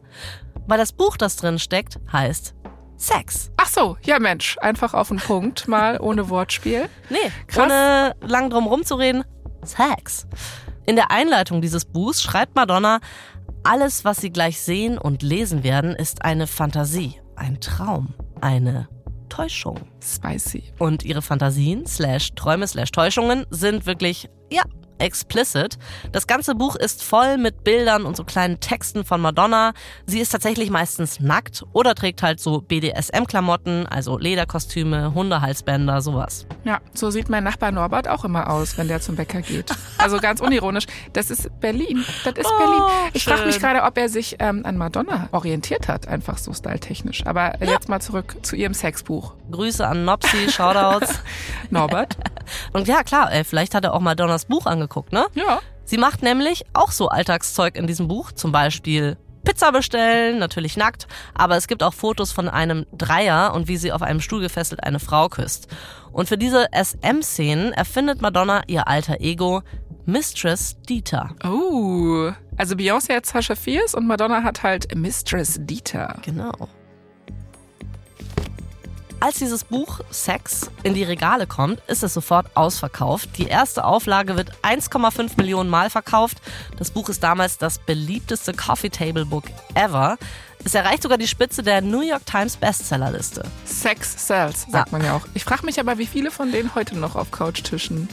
Weil 0.67 0.79
das 0.79 0.91
Buch, 0.91 1.15
das 1.15 1.37
drin 1.37 1.59
steckt, 1.59 1.99
heißt 2.11 2.55
Sex. 2.97 3.51
Ach 3.57 3.67
so, 3.67 3.97
ja 4.03 4.19
Mensch, 4.19 4.57
einfach 4.61 4.93
auf 4.93 5.09
den 5.09 5.17
Punkt, 5.17 5.67
mal 5.67 5.99
ohne 5.99 6.29
Wortspiel. 6.29 6.87
Nee, 7.09 7.17
Krass. 7.47 7.65
ohne 7.65 8.15
lang 8.21 8.49
drum 8.49 8.67
rumzureden. 8.67 9.23
Sex. 9.63 10.27
In 10.85 10.95
der 10.95 11.11
Einleitung 11.11 11.61
dieses 11.61 11.85
Buchs 11.85 12.21
schreibt 12.21 12.55
Madonna, 12.55 12.99
alles, 13.63 14.05
was 14.05 14.17
Sie 14.17 14.29
gleich 14.29 14.61
sehen 14.61 14.97
und 14.97 15.23
lesen 15.23 15.63
werden, 15.63 15.95
ist 15.95 16.23
eine 16.23 16.45
Fantasie, 16.45 17.19
ein 17.35 17.59
Traum, 17.59 18.13
eine 18.39 18.87
Täuschung. 19.29 19.81
Spicy. 20.01 20.71
Und 20.77 21.03
ihre 21.03 21.23
Fantasien, 21.23 21.85
slash 21.87 22.35
Träume, 22.35 22.67
slash 22.67 22.91
Täuschungen 22.91 23.45
sind 23.49 23.87
wirklich, 23.87 24.29
ja, 24.51 24.61
explicit. 24.99 25.77
Das 26.11 26.27
ganze 26.27 26.55
Buch 26.55 26.75
ist 26.75 27.03
voll 27.03 27.37
mit 27.37 27.63
Bildern 27.63 28.05
und 28.05 28.15
so 28.15 28.23
kleinen 28.23 28.59
Texten 28.59 29.05
von 29.05 29.21
Madonna. 29.21 29.73
Sie 30.05 30.19
ist 30.19 30.29
tatsächlich 30.29 30.69
meistens 30.69 31.19
nackt 31.19 31.63
oder 31.73 31.95
trägt 31.95 32.23
halt 32.23 32.39
so 32.39 32.61
BDSM-Klamotten, 32.61 33.87
also 33.87 34.17
Lederkostüme, 34.17 35.13
Hundehalsbänder, 35.13 36.01
sowas. 36.01 36.45
Ja, 36.63 36.79
so 36.93 37.09
sieht 37.09 37.29
mein 37.29 37.43
Nachbar 37.43 37.71
Norbert 37.71 38.07
auch 38.07 38.25
immer 38.25 38.49
aus, 38.49 38.77
wenn 38.77 38.87
der 38.87 39.01
zum 39.01 39.15
Bäcker 39.15 39.41
geht. 39.41 39.71
Also 39.97 40.17
ganz 40.17 40.41
unironisch. 40.41 40.85
Das 41.13 41.29
ist 41.29 41.49
Berlin. 41.59 42.03
Das 42.23 42.33
ist 42.33 42.45
oh, 42.45 42.57
Berlin. 42.57 42.81
Ich 43.13 43.25
frage 43.25 43.45
mich 43.45 43.59
gerade, 43.59 43.83
ob 43.83 43.97
er 43.97 44.09
sich 44.09 44.37
ähm, 44.39 44.65
an 44.65 44.77
Madonna 44.77 45.29
orientiert 45.31 45.87
hat, 45.87 46.07
einfach 46.07 46.37
so 46.37 46.53
styletechnisch. 46.53 47.25
Aber 47.25 47.59
ja. 47.59 47.71
jetzt 47.71 47.89
mal 47.89 48.01
zurück 48.01 48.35
zu 48.41 48.55
ihrem 48.55 48.73
Sexbuch. 48.73 49.33
Grüße 49.51 49.85
an 49.85 50.05
Nopsi, 50.05 50.49
Shoutouts. 50.49 51.21
Norbert. 51.69 52.17
Und 52.73 52.87
ja, 52.87 53.03
klar, 53.03 53.31
ey, 53.31 53.43
vielleicht 53.43 53.75
hat 53.75 53.83
er 53.83 53.93
auch 53.93 53.99
Madonnas 53.99 54.45
Buch 54.45 54.65
angeguckt, 54.85 55.11
ne? 55.11 55.25
Ja. 55.33 55.59
Sie 55.83 55.97
macht 55.97 56.23
nämlich 56.23 56.63
auch 56.73 56.91
so 56.91 57.09
Alltagszeug 57.09 57.75
in 57.75 57.87
diesem 57.87 58.07
Buch, 58.07 58.31
zum 58.31 58.51
Beispiel 58.51 59.17
Pizza 59.43 59.71
bestellen, 59.71 60.39
natürlich 60.39 60.75
nackt, 60.75 61.07
aber 61.35 61.55
es 61.55 61.67
gibt 61.67 61.83
auch 61.83 61.93
Fotos 61.93 62.31
von 62.31 62.49
einem 62.49 62.87
Dreier 62.91 63.53
und 63.53 63.67
wie 63.67 63.77
sie 63.77 63.91
auf 63.91 64.01
einem 64.01 64.19
Stuhl 64.19 64.41
gefesselt 64.41 64.83
eine 64.83 64.99
Frau 64.99 65.29
küsst. 65.29 65.67
Und 66.11 66.27
für 66.27 66.37
diese 66.37 66.67
SM-Szenen 66.73 67.71
erfindet 67.73 68.21
Madonna 68.21 68.63
ihr 68.65 68.87
alter 68.87 69.21
Ego 69.21 69.61
Mistress 70.05 70.77
Dieter. 70.81 71.35
Oh, 71.43 72.31
also 72.57 72.75
Beyoncé 72.75 73.15
hat 73.15 73.25
Sasha 73.25 73.55
Fierce 73.55 73.93
und 73.93 74.07
Madonna 74.07 74.43
hat 74.43 74.63
halt 74.63 74.95
Mistress 74.95 75.59
Dieter. 75.61 76.15
Genau. 76.23 76.69
Als 79.19 79.37
dieses 79.37 79.63
Buch 79.63 80.01
Sex 80.11 80.69
in 80.83 80.93
die 80.93 81.03
Regale 81.03 81.47
kommt, 81.47 81.79
ist 81.87 82.03
es 82.03 82.13
sofort 82.13 82.47
ausverkauft. 82.55 83.29
Die 83.37 83.47
erste 83.47 83.85
Auflage 83.85 84.35
wird 84.35 84.51
1,5 84.61 85.37
Millionen 85.37 85.69
Mal 85.69 85.89
verkauft. 85.89 86.37
Das 86.77 86.91
Buch 86.91 87.09
ist 87.09 87.23
damals 87.23 87.57
das 87.57 87.79
beliebteste 87.79 88.53
Coffee 88.53 88.89
Table 88.89 89.25
Book 89.25 89.45
ever. 89.73 90.17
Es 90.63 90.73
erreicht 90.73 91.03
sogar 91.03 91.17
die 91.17 91.27
Spitze 91.27 91.63
der 91.63 91.81
New 91.81 92.01
York 92.01 92.25
Times 92.25 92.57
Bestsellerliste. 92.57 93.43
Sex 93.65 94.27
sells, 94.27 94.63
sagt 94.69 94.91
ja. 94.91 94.97
man 94.97 95.03
ja 95.03 95.15
auch. 95.15 95.27
Ich 95.33 95.43
frage 95.43 95.65
mich 95.65 95.79
aber, 95.79 95.97
wie 95.97 96.07
viele 96.07 96.31
von 96.31 96.51
denen 96.51 96.75
heute 96.75 96.97
noch 96.97 97.15
auf 97.15 97.31
Couchtischen 97.31 98.09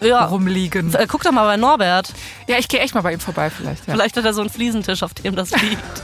ja. 0.00 0.24
rumliegen. 0.24 0.94
Äh, 0.94 1.06
guck 1.08 1.22
doch 1.22 1.32
mal 1.32 1.46
bei 1.46 1.56
Norbert. 1.56 2.12
Ja, 2.46 2.58
ich 2.58 2.68
gehe 2.68 2.80
echt 2.80 2.94
mal 2.94 3.02
bei 3.02 3.12
ihm 3.12 3.20
vorbei 3.20 3.50
vielleicht. 3.50 3.86
Ja. 3.86 3.94
Vielleicht 3.94 4.16
hat 4.16 4.24
er 4.24 4.34
so 4.34 4.40
einen 4.40 4.50
Fliesentisch, 4.50 5.02
auf 5.02 5.14
dem 5.14 5.36
das 5.36 5.50
liegt. 5.62 6.02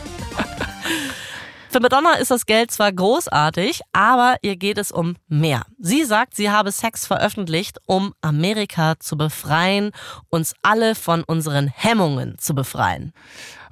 Für 1.72 1.80
Madonna 1.80 2.16
ist 2.16 2.30
das 2.30 2.44
Geld 2.44 2.70
zwar 2.70 2.92
großartig, 2.92 3.80
aber 3.94 4.36
ihr 4.42 4.56
geht 4.56 4.76
es 4.76 4.92
um 4.92 5.16
mehr. 5.26 5.62
Sie 5.78 6.04
sagt, 6.04 6.36
sie 6.36 6.50
habe 6.50 6.70
Sex 6.70 7.06
veröffentlicht, 7.06 7.78
um 7.86 8.12
Amerika 8.20 9.00
zu 9.00 9.16
befreien, 9.16 9.92
uns 10.28 10.52
alle 10.60 10.94
von 10.94 11.24
unseren 11.24 11.68
Hemmungen 11.68 12.36
zu 12.36 12.54
befreien. 12.54 13.14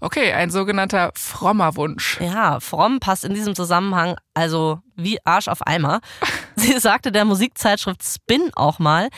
Okay, 0.01 0.33
ein 0.33 0.49
sogenannter 0.49 1.13
frommer 1.15 1.77
Wunsch. 1.77 2.19
Ja, 2.23 2.59
fromm 2.59 3.01
passt 3.01 3.27
in 3.27 3.35
diesem 3.35 3.55
Zusammenhang 3.55 4.17
also 4.33 4.79
wie 4.97 5.19
Arsch 5.27 5.49
auf 5.49 5.67
Eimer. 5.67 6.01
Sie 6.57 6.79
sagte 6.79 7.13
der 7.13 7.27
Musikzeitschrift 7.27 8.03
Spin 8.03 8.51
auch 8.55 8.79
mal, 8.79 9.11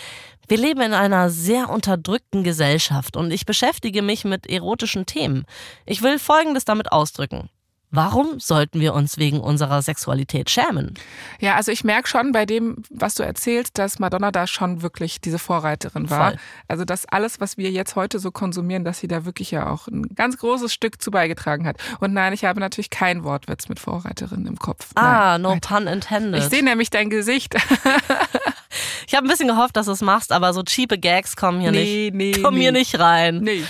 wir 0.49 0.59
leben 0.59 0.81
in 0.81 0.93
einer 0.93 1.31
sehr 1.31 1.71
unterdrückten 1.71 2.43
Gesellschaft 2.43 3.17
und 3.17 3.31
ich 3.31 3.47
beschäftige 3.47 4.03
mich 4.03 4.25
mit 4.25 4.49
erotischen 4.49 5.07
Themen. 5.07 5.45
Ich 5.87 6.03
will 6.03 6.19
Folgendes 6.19 6.65
damit 6.65 6.91
ausdrücken. 6.91 7.49
Warum 7.95 8.41
sollten 8.41 8.81
wir 8.81 8.95
uns 8.95 9.19
wegen 9.19 9.39
unserer 9.39 9.83
Sexualität 9.83 10.49
schämen? 10.49 10.95
Ja, 11.41 11.57
also 11.57 11.71
ich 11.71 11.85
merke 11.85 12.09
schon 12.09 12.33
bei 12.33 12.47
dem, 12.47 12.77
was 12.89 13.17
du 13.17 13.23
erzählst, 13.23 13.77
dass 13.77 13.99
Madonna 13.99 14.31
da 14.31 14.47
schon 14.47 14.81
wirklich 14.81 15.21
diese 15.21 15.39
Vorreiterin 15.39 16.09
war. 16.09 16.31
Voll. 16.31 16.39
Also 16.69 16.87
dass 16.87 17.05
alles, 17.05 17.39
was 17.39 17.59
wir 17.59 17.71
jetzt 17.71 17.95
heute 17.95 18.19
so 18.19 18.31
konsumieren, 18.31 18.83
dass 18.85 19.01
sie 19.01 19.09
da 19.09 19.27
wirklich 19.27 19.51
ja 19.51 19.69
auch 19.69 19.89
ein 19.89 20.05
ganz 20.15 20.39
großes 20.39 20.73
Stück 20.73 21.03
zu 21.03 21.11
beigetragen 21.11 21.67
hat. 21.67 21.77
Und 22.01 22.15
nein, 22.15 22.33
ich 22.33 22.47
habe 22.47 22.61
natürlich 22.61 22.89
kein 22.89 23.25
Wortwitz 23.25 23.69
mit 23.69 23.79
Vorreiterin 23.79 24.47
im 24.47 24.59
Kopf. 24.59 24.89
Ah, 24.95 25.37
nein, 25.37 25.43
no 25.43 25.59
pun 25.61 25.87
intended. 25.87 26.43
Ich 26.43 26.49
sehe 26.49 26.65
nämlich 26.65 26.89
dein 26.89 27.11
Gesicht. 27.11 27.55
ich 29.07 29.15
habe 29.15 29.27
ein 29.27 29.31
bisschen 29.31 29.49
gehofft, 29.49 29.77
dass 29.77 29.85
du 29.85 29.93
es 29.93 30.01
machst, 30.01 30.33
aber 30.33 30.55
so 30.55 30.63
cheape 30.63 30.97
Gags 30.97 31.37
kommen 31.37 31.61
hier 31.61 31.73
nee, 31.73 32.11
nicht, 32.11 32.15
nee, 32.15 32.43
kommen 32.43 32.57
nee. 32.57 32.63
hier 32.63 32.73
nicht 32.73 32.99
rein. 32.99 33.41
Nee. 33.41 33.65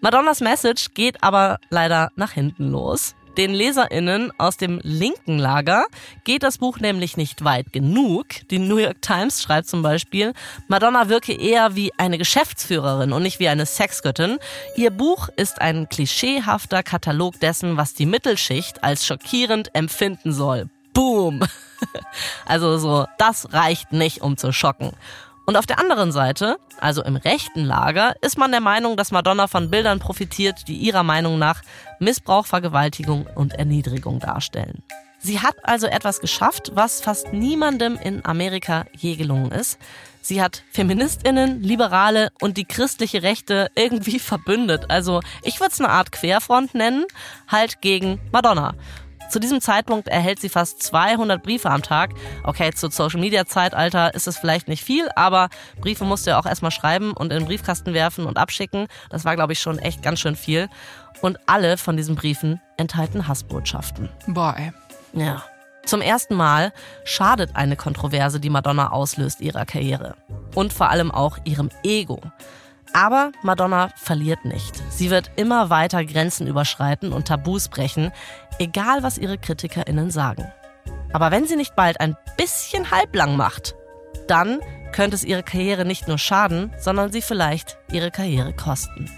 Madonnas 0.00 0.40
Message 0.40 0.94
geht 0.94 1.22
aber 1.22 1.58
leider 1.68 2.10
nach 2.16 2.30
hinten 2.30 2.70
los. 2.70 3.14
Den 3.36 3.52
LeserInnen 3.52 4.32
aus 4.38 4.56
dem 4.56 4.80
linken 4.82 5.38
Lager 5.38 5.84
geht 6.24 6.42
das 6.42 6.56
Buch 6.56 6.78
nämlich 6.78 7.18
nicht 7.18 7.44
weit 7.44 7.70
genug. 7.70 8.26
Die 8.50 8.58
New 8.58 8.78
York 8.78 9.02
Times 9.02 9.42
schreibt 9.42 9.68
zum 9.68 9.82
Beispiel, 9.82 10.32
Madonna 10.68 11.10
wirke 11.10 11.34
eher 11.34 11.76
wie 11.76 11.92
eine 11.98 12.16
Geschäftsführerin 12.16 13.12
und 13.12 13.22
nicht 13.22 13.38
wie 13.38 13.48
eine 13.48 13.66
Sexgöttin. 13.66 14.38
Ihr 14.76 14.90
Buch 14.90 15.28
ist 15.36 15.60
ein 15.60 15.88
klischeehafter 15.90 16.82
Katalog 16.82 17.38
dessen, 17.40 17.76
was 17.76 17.92
die 17.92 18.06
Mittelschicht 18.06 18.82
als 18.82 19.04
schockierend 19.04 19.74
empfinden 19.74 20.32
soll. 20.32 20.70
Boom! 20.94 21.42
Also 22.46 22.78
so, 22.78 23.06
das 23.18 23.52
reicht 23.52 23.92
nicht, 23.92 24.22
um 24.22 24.38
zu 24.38 24.50
schocken. 24.50 24.92
Und 25.46 25.56
auf 25.56 25.64
der 25.64 25.78
anderen 25.78 26.10
Seite, 26.10 26.58
also 26.80 27.04
im 27.04 27.14
rechten 27.14 27.64
Lager, 27.64 28.16
ist 28.20 28.36
man 28.36 28.50
der 28.50 28.60
Meinung, 28.60 28.96
dass 28.96 29.12
Madonna 29.12 29.46
von 29.46 29.70
Bildern 29.70 30.00
profitiert, 30.00 30.66
die 30.66 30.74
ihrer 30.74 31.04
Meinung 31.04 31.38
nach 31.38 31.62
Missbrauch, 32.00 32.46
Vergewaltigung 32.46 33.26
und 33.36 33.54
Erniedrigung 33.54 34.18
darstellen. 34.18 34.82
Sie 35.20 35.40
hat 35.40 35.54
also 35.62 35.86
etwas 35.86 36.20
geschafft, 36.20 36.72
was 36.74 37.00
fast 37.00 37.32
niemandem 37.32 37.96
in 37.96 38.24
Amerika 38.24 38.86
je 38.92 39.14
gelungen 39.14 39.52
ist. 39.52 39.78
Sie 40.20 40.42
hat 40.42 40.64
Feministinnen, 40.72 41.62
Liberale 41.62 42.30
und 42.40 42.56
die 42.56 42.64
christliche 42.64 43.22
Rechte 43.22 43.70
irgendwie 43.76 44.18
verbündet. 44.18 44.86
Also 44.88 45.20
ich 45.44 45.60
würde 45.60 45.72
es 45.72 45.80
eine 45.80 45.90
Art 45.90 46.10
Querfront 46.10 46.74
nennen, 46.74 47.04
halt 47.46 47.80
gegen 47.80 48.20
Madonna. 48.32 48.74
Zu 49.28 49.40
diesem 49.40 49.60
Zeitpunkt 49.60 50.08
erhält 50.08 50.40
sie 50.40 50.48
fast 50.48 50.82
200 50.82 51.42
Briefe 51.42 51.70
am 51.70 51.82
Tag. 51.82 52.10
Okay, 52.44 52.72
zu 52.72 52.90
Social 52.90 53.20
Media 53.20 53.44
Zeitalter 53.46 54.14
ist 54.14 54.26
es 54.26 54.38
vielleicht 54.38 54.68
nicht 54.68 54.84
viel, 54.84 55.08
aber 55.16 55.48
Briefe 55.80 56.04
musst 56.04 56.26
du 56.26 56.30
ja 56.30 56.38
auch 56.38 56.46
erstmal 56.46 56.70
schreiben 56.70 57.12
und 57.12 57.32
in 57.32 57.40
den 57.40 57.46
Briefkasten 57.46 57.92
werfen 57.94 58.26
und 58.26 58.38
abschicken. 58.38 58.86
Das 59.10 59.24
war, 59.24 59.36
glaube 59.36 59.52
ich, 59.52 59.58
schon 59.58 59.78
echt 59.78 60.02
ganz 60.02 60.20
schön 60.20 60.36
viel. 60.36 60.68
Und 61.22 61.38
alle 61.46 61.76
von 61.76 61.96
diesen 61.96 62.14
Briefen 62.14 62.60
enthalten 62.76 63.26
Hassbotschaften. 63.26 64.10
Boah, 64.26 64.54
ey. 64.56 64.72
Ja. 65.12 65.42
Zum 65.84 66.00
ersten 66.00 66.34
Mal 66.34 66.72
schadet 67.04 67.50
eine 67.54 67.76
Kontroverse, 67.76 68.40
die 68.40 68.50
Madonna 68.50 68.90
auslöst, 68.90 69.40
ihrer 69.40 69.64
Karriere. 69.64 70.16
Und 70.54 70.72
vor 70.72 70.90
allem 70.90 71.10
auch 71.10 71.38
ihrem 71.44 71.70
Ego. 71.84 72.20
Aber 72.92 73.32
Madonna 73.42 73.90
verliert 73.96 74.44
nicht. 74.44 74.82
Sie 74.90 75.10
wird 75.10 75.30
immer 75.36 75.70
weiter 75.70 76.04
Grenzen 76.04 76.46
überschreiten 76.46 77.12
und 77.12 77.28
Tabus 77.28 77.68
brechen, 77.68 78.10
egal 78.58 79.02
was 79.02 79.18
ihre 79.18 79.38
KritikerInnen 79.38 80.10
sagen. 80.10 80.50
Aber 81.12 81.30
wenn 81.30 81.46
sie 81.46 81.56
nicht 81.56 81.76
bald 81.76 82.00
ein 82.00 82.16
bisschen 82.36 82.90
halblang 82.90 83.36
macht, 83.36 83.74
dann 84.28 84.60
könnte 84.92 85.16
es 85.16 85.24
ihre 85.24 85.42
Karriere 85.42 85.84
nicht 85.84 86.08
nur 86.08 86.18
schaden, 86.18 86.72
sondern 86.78 87.12
sie 87.12 87.22
vielleicht 87.22 87.78
ihre 87.92 88.10
Karriere 88.10 88.54
kosten. 88.54 89.10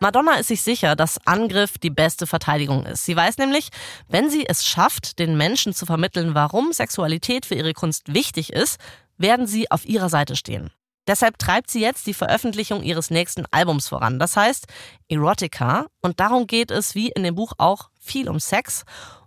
Madonna 0.00 0.34
ist 0.34 0.48
sich 0.48 0.62
sicher, 0.62 0.94
dass 0.94 1.18
Angriff 1.26 1.78
die 1.78 1.90
beste 1.90 2.26
Verteidigung 2.26 2.86
ist. 2.86 3.04
Sie 3.04 3.16
weiß 3.16 3.38
nämlich, 3.38 3.70
wenn 4.08 4.30
sie 4.30 4.46
es 4.46 4.64
schafft, 4.64 5.18
den 5.18 5.36
Menschen 5.36 5.74
zu 5.74 5.86
vermitteln, 5.86 6.34
warum 6.34 6.72
Sexualität 6.72 7.46
für 7.46 7.56
ihre 7.56 7.72
Kunst 7.72 8.14
wichtig 8.14 8.52
ist, 8.52 8.78
werden 9.18 9.46
sie 9.46 9.70
auf 9.70 9.86
ihrer 9.86 10.08
Seite 10.08 10.36
stehen. 10.36 10.70
Deshalb 11.06 11.38
treibt 11.38 11.70
sie 11.70 11.80
jetzt 11.80 12.06
die 12.06 12.14
Veröffentlichung 12.14 12.82
ihres 12.82 13.10
nächsten 13.10 13.44
Albums 13.50 13.88
voran. 13.88 14.18
Das 14.18 14.36
heißt 14.36 14.66
Erotica. 15.08 15.86
Und 16.02 16.20
darum 16.20 16.46
geht 16.46 16.70
es, 16.70 16.94
wie 16.94 17.08
in 17.08 17.22
dem 17.22 17.34
Buch 17.34 17.52
auch, 17.56 17.88
viel 17.98 18.28
um 18.28 18.38
Sex 18.40 18.84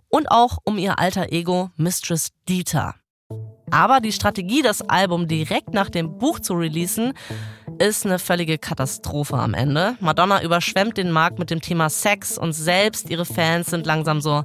und 0.08 0.30
auch 0.30 0.58
um 0.64 0.78
ihr 0.78 0.98
alter 1.00 1.32
Ego 1.32 1.70
Mistress 1.76 2.30
Dieter. 2.48 2.94
Aber 3.72 4.00
die 4.00 4.12
Strategie, 4.12 4.62
das 4.62 4.82
Album 4.82 5.26
direkt 5.26 5.72
nach 5.72 5.88
dem 5.88 6.18
Buch 6.18 6.38
zu 6.38 6.52
releasen, 6.54 7.14
ist 7.78 8.04
eine 8.04 8.18
völlige 8.18 8.58
Katastrophe 8.58 9.36
am 9.38 9.54
Ende. 9.54 9.96
Madonna 9.98 10.42
überschwemmt 10.42 10.98
den 10.98 11.10
Markt 11.10 11.38
mit 11.38 11.50
dem 11.50 11.62
Thema 11.62 11.88
Sex 11.88 12.36
und 12.36 12.52
selbst 12.52 13.08
ihre 13.08 13.24
Fans 13.24 13.68
sind 13.68 13.86
langsam 13.86 14.20
so, 14.20 14.44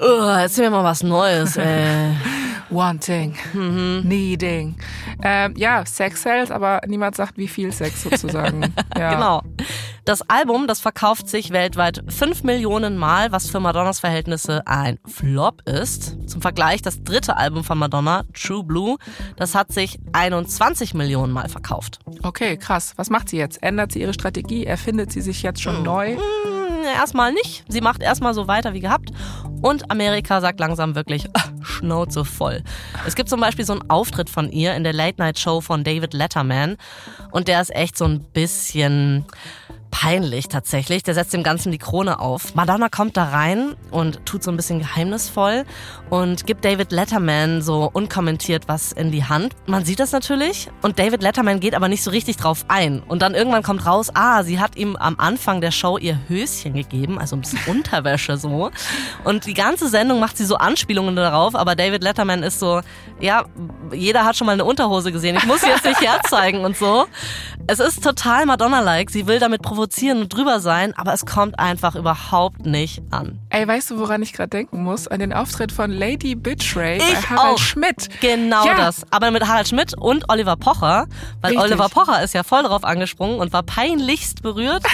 oh, 0.00 0.28
erzähl 0.28 0.68
mir 0.68 0.76
mal 0.76 0.84
was 0.84 1.02
Neues, 1.02 1.56
ey. 1.56 2.14
Wanting, 2.72 3.36
mhm. 3.52 4.02
needing. 4.04 4.76
Ähm, 5.22 5.54
ja, 5.56 5.84
Sex 5.86 6.22
sells, 6.22 6.50
aber 6.50 6.80
niemand 6.86 7.16
sagt, 7.16 7.36
wie 7.36 7.48
viel 7.48 7.72
Sex 7.72 8.02
sozusagen. 8.02 8.72
Ja. 8.96 9.14
genau. 9.14 9.42
Das 10.04 10.22
Album, 10.28 10.66
das 10.66 10.80
verkauft 10.80 11.28
sich 11.28 11.50
weltweit 11.50 12.02
5 12.08 12.42
Millionen 12.42 12.98
Mal, 12.98 13.32
was 13.32 13.48
für 13.48 13.58
Madonnas 13.58 14.00
Verhältnisse 14.00 14.66
ein 14.66 14.98
Flop 15.06 15.62
ist. 15.68 16.28
Zum 16.28 16.42
Vergleich, 16.42 16.82
das 16.82 17.02
dritte 17.02 17.36
Album 17.36 17.64
von 17.64 17.78
Madonna, 17.78 18.24
True 18.34 18.64
Blue, 18.64 18.96
das 19.36 19.54
hat 19.54 19.72
sich 19.72 19.98
21 20.12 20.94
Millionen 20.94 21.32
Mal 21.32 21.48
verkauft. 21.48 22.00
Okay, 22.22 22.56
krass. 22.56 22.92
Was 22.96 23.08
macht 23.08 23.28
sie 23.28 23.38
jetzt? 23.38 23.62
Ändert 23.62 23.92
sie 23.92 24.00
ihre 24.00 24.14
Strategie? 24.14 24.66
Erfindet 24.66 25.12
sie 25.12 25.20
sich 25.20 25.42
jetzt 25.42 25.62
schon 25.62 25.78
mhm. 25.78 25.84
neu? 25.84 26.16
erstmal 26.84 27.32
nicht. 27.32 27.64
Sie 27.68 27.80
macht 27.80 28.02
erstmal 28.02 28.34
so 28.34 28.46
weiter 28.48 28.74
wie 28.74 28.80
gehabt. 28.80 29.10
Und 29.62 29.90
Amerika 29.90 30.40
sagt 30.40 30.60
langsam 30.60 30.94
wirklich, 30.94 31.28
Schnauze 31.62 32.24
voll. 32.24 32.62
Es 33.06 33.14
gibt 33.14 33.28
zum 33.28 33.40
Beispiel 33.40 33.64
so 33.64 33.72
einen 33.72 33.88
Auftritt 33.88 34.28
von 34.28 34.50
ihr 34.50 34.74
in 34.74 34.84
der 34.84 34.92
Late-Night-Show 34.92 35.60
von 35.60 35.84
David 35.84 36.12
Letterman. 36.12 36.76
Und 37.30 37.48
der 37.48 37.60
ist 37.60 37.74
echt 37.74 37.96
so 37.96 38.04
ein 38.04 38.20
bisschen 38.32 39.24
peinlich 39.92 40.48
tatsächlich. 40.48 41.04
Der 41.04 41.14
setzt 41.14 41.32
dem 41.32 41.44
Ganzen 41.44 41.70
die 41.70 41.78
Krone 41.78 42.18
auf. 42.18 42.56
Madonna 42.56 42.88
kommt 42.88 43.16
da 43.16 43.24
rein 43.26 43.76
und 43.92 44.26
tut 44.26 44.42
so 44.42 44.50
ein 44.50 44.56
bisschen 44.56 44.80
geheimnisvoll 44.80 45.64
und 46.10 46.46
gibt 46.46 46.64
David 46.64 46.90
Letterman 46.90 47.62
so 47.62 47.88
unkommentiert 47.92 48.64
was 48.66 48.90
in 48.90 49.12
die 49.12 49.24
Hand. 49.24 49.54
Man 49.66 49.84
sieht 49.84 50.00
das 50.00 50.10
natürlich 50.10 50.68
und 50.80 50.98
David 50.98 51.22
Letterman 51.22 51.60
geht 51.60 51.76
aber 51.76 51.88
nicht 51.88 52.02
so 52.02 52.10
richtig 52.10 52.38
drauf 52.38 52.64
ein. 52.66 53.00
Und 53.00 53.22
dann 53.22 53.34
irgendwann 53.34 53.62
kommt 53.62 53.86
raus, 53.86 54.10
ah, 54.14 54.42
sie 54.42 54.58
hat 54.58 54.76
ihm 54.76 54.96
am 54.96 55.20
Anfang 55.20 55.60
der 55.60 55.70
Show 55.70 55.98
ihr 55.98 56.18
Höschen 56.26 56.74
gegeben, 56.74 57.20
also 57.20 57.36
ein 57.36 57.42
bisschen 57.42 57.60
Unterwäsche 57.66 58.38
so. 58.38 58.70
Und 59.22 59.46
die 59.46 59.54
ganze 59.54 59.88
Sendung 59.88 60.18
macht 60.18 60.36
sie 60.36 60.46
so 60.46 60.56
Anspielungen 60.56 61.14
darauf, 61.14 61.54
aber 61.54 61.76
David 61.76 62.02
Letterman 62.02 62.42
ist 62.42 62.58
so, 62.58 62.80
ja, 63.20 63.44
jeder 63.92 64.24
hat 64.24 64.36
schon 64.36 64.46
mal 64.46 64.54
eine 64.54 64.64
Unterhose 64.64 65.12
gesehen. 65.12 65.36
Ich 65.36 65.46
muss 65.46 65.60
sie 65.60 65.68
jetzt 65.68 65.84
nicht 65.84 66.00
herzeigen 66.00 66.64
und 66.64 66.76
so. 66.76 67.06
Es 67.66 67.78
ist 67.78 68.02
total 68.02 68.46
Madonna-like. 68.46 69.10
Sie 69.10 69.26
will 69.26 69.38
damit 69.38 69.62
provozieren 69.62 69.81
und 70.20 70.28
drüber 70.28 70.60
sein, 70.60 70.94
aber 70.96 71.12
es 71.12 71.26
kommt 71.26 71.58
einfach 71.58 71.94
überhaupt 71.94 72.64
nicht 72.66 73.02
an. 73.10 73.38
Ey, 73.50 73.66
weißt 73.66 73.90
du, 73.90 73.98
woran 73.98 74.22
ich 74.22 74.32
gerade 74.32 74.50
denken 74.50 74.82
muss? 74.82 75.08
An 75.08 75.20
den 75.20 75.32
Auftritt 75.32 75.72
von 75.72 75.90
Lady 75.90 76.34
Bitchray 76.34 76.98
bei 76.98 77.04
Harald 77.04 77.54
auch. 77.54 77.58
Schmidt. 77.58 78.08
Genau 78.20 78.66
ja. 78.66 78.74
das. 78.76 79.04
Aber 79.10 79.30
mit 79.30 79.46
Harald 79.46 79.68
Schmidt 79.68 79.94
und 79.96 80.28
Oliver 80.28 80.56
Pocher, 80.56 81.06
weil 81.40 81.52
Richtig. 81.52 81.72
Oliver 81.72 81.88
Pocher 81.88 82.22
ist 82.22 82.34
ja 82.34 82.42
voll 82.42 82.62
drauf 82.62 82.84
angesprungen 82.84 83.38
und 83.38 83.52
war 83.52 83.62
peinlichst 83.62 84.42
berührt. 84.42 84.84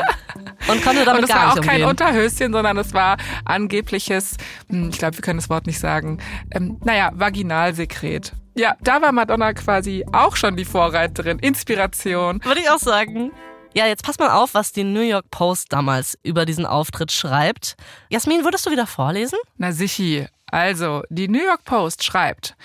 und 0.68 0.82
konnte 0.82 1.04
damit 1.04 1.22
und 1.22 1.24
es 1.24 1.30
gar 1.30 1.48
war 1.48 1.54
nicht 1.54 1.64
auch 1.64 1.66
kein 1.66 1.84
Unterhöschen, 1.84 2.52
sondern 2.52 2.76
es 2.78 2.92
war 2.92 3.16
angebliches, 3.44 4.36
hm, 4.68 4.90
ich 4.90 4.98
glaube, 4.98 5.16
wir 5.16 5.22
können 5.22 5.38
das 5.38 5.50
Wort 5.50 5.66
nicht 5.66 5.78
sagen, 5.78 6.18
ähm, 6.50 6.78
naja, 6.84 7.10
Vaginalsekret. 7.14 8.32
Ja, 8.56 8.74
da 8.82 9.00
war 9.00 9.12
Madonna 9.12 9.52
quasi 9.54 10.04
auch 10.12 10.36
schon 10.36 10.56
die 10.56 10.64
Vorreiterin. 10.64 11.38
Inspiration. 11.38 12.40
Würde 12.44 12.60
ich 12.60 12.70
auch 12.70 12.78
sagen. 12.78 13.32
Ja, 13.72 13.86
jetzt 13.86 14.02
pass 14.02 14.18
mal 14.18 14.30
auf, 14.30 14.54
was 14.54 14.72
die 14.72 14.82
New 14.82 15.00
York 15.00 15.30
Post 15.30 15.72
damals 15.72 16.18
über 16.24 16.44
diesen 16.44 16.66
Auftritt 16.66 17.12
schreibt. 17.12 17.76
Jasmin, 18.08 18.42
würdest 18.42 18.66
du 18.66 18.70
wieder 18.70 18.86
vorlesen? 18.86 19.38
Na 19.58 19.70
sichi. 19.70 20.26
Also, 20.46 21.02
die 21.08 21.28
New 21.28 21.44
York 21.44 21.64
Post 21.64 22.02
schreibt, 22.02 22.56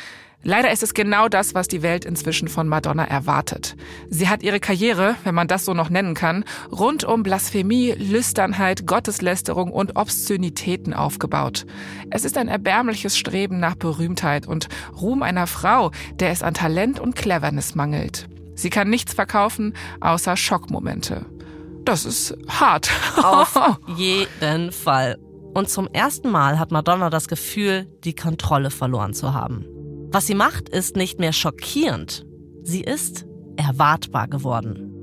Leider 0.47 0.71
ist 0.71 0.83
es 0.83 0.93
genau 0.93 1.27
das, 1.27 1.55
was 1.55 1.67
die 1.67 1.81
Welt 1.81 2.05
inzwischen 2.05 2.47
von 2.47 2.67
Madonna 2.67 3.03
erwartet. 3.03 3.75
Sie 4.11 4.29
hat 4.29 4.43
ihre 4.43 4.59
Karriere, 4.59 5.15
wenn 5.23 5.33
man 5.33 5.47
das 5.47 5.65
so 5.65 5.73
noch 5.73 5.89
nennen 5.89 6.13
kann, 6.13 6.45
rund 6.71 7.03
um 7.03 7.23
Blasphemie, 7.23 7.93
Lüsternheit, 7.93 8.85
Gotteslästerung 8.85 9.71
und 9.71 9.95
Obszönitäten 9.95 10.93
aufgebaut. 10.93 11.65
Es 12.11 12.25
ist 12.25 12.37
ein 12.37 12.47
erbärmliches 12.47 13.17
Streben 13.17 13.59
nach 13.59 13.73
Berühmtheit 13.73 14.45
und 14.45 14.69
Ruhm 15.01 15.23
einer 15.23 15.47
Frau, 15.47 15.89
der 16.19 16.29
es 16.29 16.43
an 16.43 16.53
Talent 16.53 16.99
und 16.99 17.15
Cleverness 17.15 17.73
mangelt. 17.73 18.27
Sie 18.55 18.69
kann 18.69 18.89
nichts 18.89 19.13
verkaufen, 19.13 19.73
außer 19.99 20.37
Schockmomente. 20.37 21.25
Das 21.83 22.05
ist 22.05 22.35
hart. 22.47 22.89
Auf 23.21 23.57
jeden 23.97 24.71
Fall. 24.71 25.17
Und 25.53 25.69
zum 25.69 25.87
ersten 25.87 26.31
Mal 26.31 26.59
hat 26.59 26.71
Madonna 26.71 27.09
das 27.09 27.27
Gefühl, 27.27 27.87
die 28.03 28.15
Kontrolle 28.15 28.71
verloren 28.71 29.13
zu 29.13 29.33
haben. 29.33 29.65
Was 30.11 30.27
sie 30.27 30.35
macht, 30.35 30.69
ist 30.69 30.95
nicht 30.95 31.19
mehr 31.19 31.33
schockierend. 31.33 32.25
Sie 32.63 32.81
ist 32.81 33.25
erwartbar 33.57 34.27
geworden. 34.27 34.94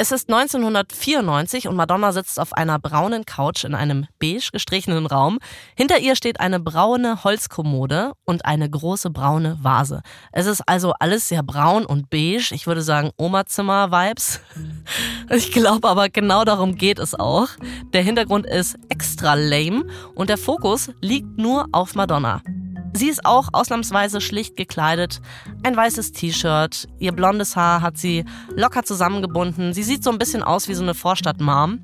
Es 0.00 0.12
ist 0.12 0.32
1994 0.32 1.66
und 1.66 1.74
Madonna 1.74 2.12
sitzt 2.12 2.38
auf 2.38 2.52
einer 2.52 2.78
braunen 2.78 3.24
Couch 3.24 3.64
in 3.64 3.74
einem 3.74 4.06
beige 4.20 4.50
gestrichenen 4.52 5.06
Raum. 5.06 5.40
Hinter 5.74 5.98
ihr 5.98 6.14
steht 6.14 6.38
eine 6.38 6.60
braune 6.60 7.24
Holzkommode 7.24 8.12
und 8.24 8.44
eine 8.44 8.70
große 8.70 9.10
braune 9.10 9.58
Vase. 9.60 10.02
Es 10.30 10.46
ist 10.46 10.62
also 10.68 10.92
alles 11.00 11.26
sehr 11.26 11.42
braun 11.42 11.84
und 11.84 12.10
beige. 12.10 12.52
Ich 12.52 12.68
würde 12.68 12.82
sagen 12.82 13.10
Oma-Zimmer-Vibes. 13.16 14.40
Ich 15.30 15.52
glaube 15.52 15.88
aber 15.88 16.08
genau 16.08 16.44
darum 16.44 16.76
geht 16.76 16.98
es 16.98 17.14
auch. 17.14 17.48
Der 17.92 18.02
Hintergrund 18.02 18.46
ist 18.46 18.76
extra 18.88 19.34
lame 19.34 19.84
und 20.14 20.30
der 20.30 20.38
Fokus 20.38 20.90
liegt 21.02 21.36
nur 21.36 21.66
auf 21.72 21.94
Madonna. 21.94 22.40
Sie 22.94 23.08
ist 23.08 23.24
auch 23.24 23.48
ausnahmsweise 23.52 24.20
schlicht 24.20 24.56
gekleidet. 24.56 25.20
Ein 25.62 25.76
weißes 25.76 26.12
T-Shirt, 26.12 26.88
ihr 26.98 27.12
blondes 27.12 27.56
Haar 27.56 27.82
hat 27.82 27.98
sie 27.98 28.24
locker 28.54 28.82
zusammengebunden. 28.82 29.72
Sie 29.72 29.82
sieht 29.82 30.02
so 30.02 30.10
ein 30.10 30.18
bisschen 30.18 30.42
aus 30.42 30.68
wie 30.68 30.74
so 30.74 30.82
eine 30.82 30.94
Vorstadt-Mom. 30.94 31.80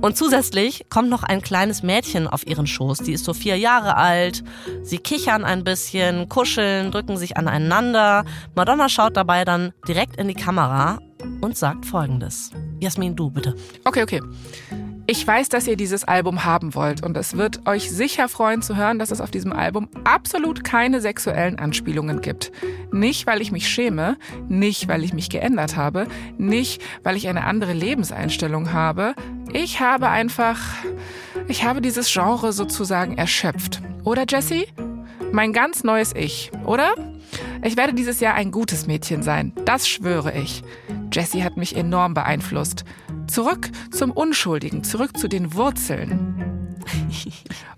Und 0.00 0.16
zusätzlich 0.16 0.86
kommt 0.88 1.10
noch 1.10 1.22
ein 1.22 1.42
kleines 1.42 1.82
Mädchen 1.82 2.26
auf 2.26 2.46
ihren 2.46 2.66
Schoß. 2.66 2.98
Die 2.98 3.12
ist 3.12 3.24
so 3.24 3.34
vier 3.34 3.56
Jahre 3.56 3.96
alt. 3.96 4.42
Sie 4.82 4.98
kichern 4.98 5.44
ein 5.44 5.64
bisschen, 5.64 6.28
kuscheln, 6.28 6.90
drücken 6.90 7.16
sich 7.16 7.36
aneinander. 7.36 8.24
Madonna 8.54 8.88
schaut 8.88 9.16
dabei 9.16 9.44
dann 9.44 9.72
direkt 9.86 10.16
in 10.16 10.28
die 10.28 10.34
Kamera 10.34 10.98
und 11.40 11.56
sagt 11.56 11.86
folgendes. 11.86 12.50
Jasmin, 12.80 13.14
du 13.14 13.30
bitte. 13.30 13.54
Okay, 13.84 14.02
okay. 14.02 14.20
Ich 15.06 15.26
weiß, 15.26 15.48
dass 15.48 15.66
ihr 15.66 15.76
dieses 15.76 16.04
Album 16.04 16.44
haben 16.44 16.76
wollt 16.76 17.04
und 17.04 17.16
es 17.16 17.36
wird 17.36 17.66
euch 17.66 17.90
sicher 17.90 18.28
freuen 18.28 18.62
zu 18.62 18.76
hören, 18.76 19.00
dass 19.00 19.10
es 19.10 19.20
auf 19.20 19.32
diesem 19.32 19.52
Album 19.52 19.88
absolut 20.04 20.62
keine 20.62 21.00
sexuellen 21.00 21.58
Anspielungen 21.58 22.20
gibt. 22.20 22.52
Nicht, 22.92 23.26
weil 23.26 23.42
ich 23.42 23.50
mich 23.50 23.68
schäme, 23.68 24.16
nicht, 24.48 24.86
weil 24.86 25.02
ich 25.02 25.12
mich 25.12 25.28
geändert 25.28 25.76
habe, 25.76 26.06
nicht, 26.38 26.80
weil 27.02 27.16
ich 27.16 27.28
eine 27.28 27.44
andere 27.44 27.72
Lebenseinstellung 27.72 28.72
habe. 28.72 29.14
Ich 29.52 29.80
habe 29.80 30.08
einfach, 30.08 30.60
ich 31.48 31.64
habe 31.64 31.80
dieses 31.80 32.10
Genre 32.12 32.52
sozusagen 32.52 33.18
erschöpft. 33.18 33.82
Oder 34.04 34.24
Jessie? 34.28 34.66
Mein 35.32 35.52
ganz 35.52 35.82
neues 35.82 36.14
Ich, 36.14 36.52
oder? 36.64 36.94
Ich 37.64 37.76
werde 37.76 37.94
dieses 37.94 38.20
Jahr 38.20 38.34
ein 38.34 38.52
gutes 38.52 38.86
Mädchen 38.86 39.22
sein, 39.22 39.52
das 39.64 39.88
schwöre 39.88 40.32
ich. 40.32 40.62
Jessie 41.12 41.42
hat 41.42 41.56
mich 41.56 41.76
enorm 41.76 42.14
beeinflusst. 42.14 42.84
Zurück 43.26 43.70
zum 43.90 44.10
Unschuldigen, 44.10 44.84
zurück 44.84 45.16
zu 45.16 45.28
den 45.28 45.54
Wurzeln. 45.54 46.52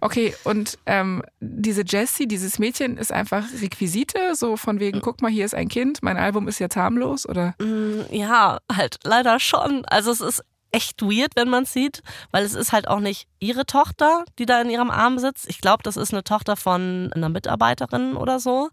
Okay, 0.00 0.34
und 0.44 0.78
ähm, 0.84 1.22
diese 1.40 1.82
Jessie, 1.86 2.26
dieses 2.26 2.58
Mädchen 2.58 2.98
ist 2.98 3.12
einfach 3.12 3.44
Requisite, 3.60 4.34
so 4.34 4.56
von 4.56 4.78
wegen, 4.80 5.00
guck 5.00 5.22
mal, 5.22 5.30
hier 5.30 5.46
ist 5.46 5.54
ein 5.54 5.68
Kind, 5.68 6.02
mein 6.02 6.18
Album 6.18 6.46
ist 6.46 6.58
jetzt 6.58 6.76
harmlos, 6.76 7.26
oder? 7.26 7.54
Mm, 7.58 8.02
ja, 8.10 8.58
halt 8.70 8.98
leider 9.04 9.40
schon. 9.40 9.84
Also 9.86 10.10
es 10.10 10.20
ist 10.20 10.44
echt 10.74 11.02
weird, 11.02 11.36
wenn 11.36 11.48
man 11.48 11.62
es 11.62 11.72
sieht, 11.72 12.02
weil 12.32 12.44
es 12.44 12.54
ist 12.54 12.72
halt 12.72 12.88
auch 12.88 12.98
nicht 12.98 13.28
ihre 13.38 13.64
Tochter, 13.64 14.24
die 14.38 14.46
da 14.46 14.60
in 14.60 14.70
ihrem 14.70 14.90
Arm 14.90 15.18
sitzt. 15.18 15.48
Ich 15.48 15.60
glaube, 15.60 15.84
das 15.84 15.96
ist 15.96 16.12
eine 16.12 16.24
Tochter 16.24 16.56
von 16.56 17.10
einer 17.14 17.28
Mitarbeiterin 17.28 18.16
oder 18.16 18.40
so. 18.40 18.70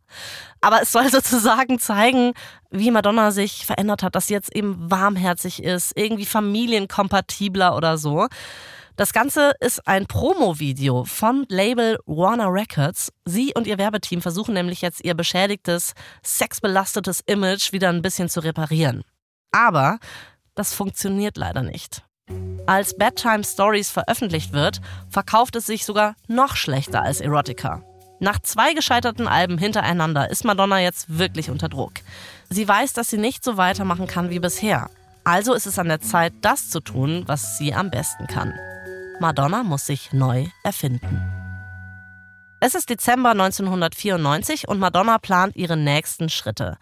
Aber 0.61 0.81
es 0.81 0.91
soll 0.91 1.09
sozusagen 1.11 1.79
zeigen, 1.79 2.33
wie 2.71 2.89
Madonna 2.89 3.31
sich 3.31 3.65
verändert 3.65 4.01
hat, 4.01 4.15
dass 4.15 4.27
sie 4.27 4.33
jetzt 4.33 4.55
eben 4.55 4.89
warmherzig 4.89 5.61
ist, 5.61 5.91
irgendwie 5.95 6.25
familienkompatibler 6.25 7.75
oder 7.75 7.97
so. 7.97 8.27
Das 8.95 9.13
Ganze 9.13 9.53
ist 9.59 9.87
ein 9.87 10.05
Promo-Video 10.05 11.05
vom 11.05 11.45
Label 11.49 11.97
Warner 12.05 12.51
Records. 12.51 13.11
Sie 13.25 13.53
und 13.55 13.67
ihr 13.67 13.77
Werbeteam 13.77 14.21
versuchen 14.21 14.53
nämlich 14.53 14.81
jetzt 14.81 15.03
ihr 15.03 15.13
beschädigtes, 15.13 15.93
sexbelastetes 16.23 17.21
Image 17.25 17.71
wieder 17.71 17.89
ein 17.89 18.01
bisschen 18.01 18.27
zu 18.27 18.41
reparieren. 18.41 19.03
Aber 19.51 19.99
das 20.61 20.75
funktioniert 20.75 21.37
leider 21.37 21.63
nicht. 21.63 22.03
Als 22.67 22.95
Bedtime 22.95 23.43
Stories 23.43 23.89
veröffentlicht 23.89 24.53
wird, 24.53 24.79
verkauft 25.09 25.55
es 25.55 25.65
sich 25.65 25.85
sogar 25.85 26.13
noch 26.27 26.55
schlechter 26.55 27.01
als 27.01 27.19
Erotica. 27.19 27.81
Nach 28.19 28.37
zwei 28.37 28.75
gescheiterten 28.75 29.27
Alben 29.27 29.57
hintereinander 29.57 30.29
ist 30.29 30.45
Madonna 30.45 30.79
jetzt 30.79 31.17
wirklich 31.17 31.49
unter 31.49 31.67
Druck. 31.67 31.93
Sie 32.51 32.67
weiß, 32.67 32.93
dass 32.93 33.09
sie 33.09 33.17
nicht 33.17 33.43
so 33.43 33.57
weitermachen 33.57 34.05
kann 34.05 34.29
wie 34.29 34.37
bisher. 34.37 34.91
Also 35.23 35.55
ist 35.55 35.65
es 35.65 35.79
an 35.79 35.87
der 35.87 35.99
Zeit, 35.99 36.31
das 36.41 36.69
zu 36.69 36.79
tun, 36.79 37.23
was 37.25 37.57
sie 37.57 37.73
am 37.73 37.89
besten 37.89 38.27
kann. 38.27 38.53
Madonna 39.19 39.63
muss 39.63 39.87
sich 39.87 40.13
neu 40.13 40.45
erfinden. 40.63 41.19
Es 42.59 42.75
ist 42.75 42.91
Dezember 42.91 43.31
1994 43.31 44.67
und 44.67 44.77
Madonna 44.77 45.17
plant 45.17 45.55
ihre 45.55 45.75
nächsten 45.75 46.29
Schritte. 46.29 46.77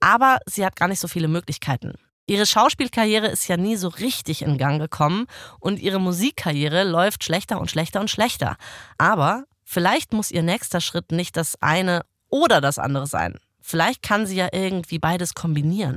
Aber 0.00 0.38
sie 0.46 0.64
hat 0.64 0.76
gar 0.76 0.88
nicht 0.88 1.00
so 1.00 1.08
viele 1.08 1.28
Möglichkeiten. 1.28 1.98
Ihre 2.30 2.46
Schauspielkarriere 2.46 3.26
ist 3.26 3.48
ja 3.48 3.56
nie 3.56 3.74
so 3.74 3.88
richtig 3.88 4.42
in 4.42 4.56
Gang 4.56 4.80
gekommen 4.80 5.26
und 5.58 5.80
ihre 5.80 5.98
Musikkarriere 5.98 6.84
läuft 6.84 7.24
schlechter 7.24 7.60
und 7.60 7.68
schlechter 7.68 7.98
und 7.98 8.08
schlechter. 8.08 8.56
Aber 8.98 9.46
vielleicht 9.64 10.12
muss 10.12 10.30
ihr 10.30 10.44
nächster 10.44 10.80
Schritt 10.80 11.10
nicht 11.10 11.36
das 11.36 11.60
eine 11.60 12.02
oder 12.28 12.60
das 12.60 12.78
andere 12.78 13.08
sein. 13.08 13.34
Vielleicht 13.60 14.04
kann 14.04 14.26
sie 14.26 14.36
ja 14.36 14.46
irgendwie 14.52 15.00
beides 15.00 15.34
kombinieren. 15.34 15.96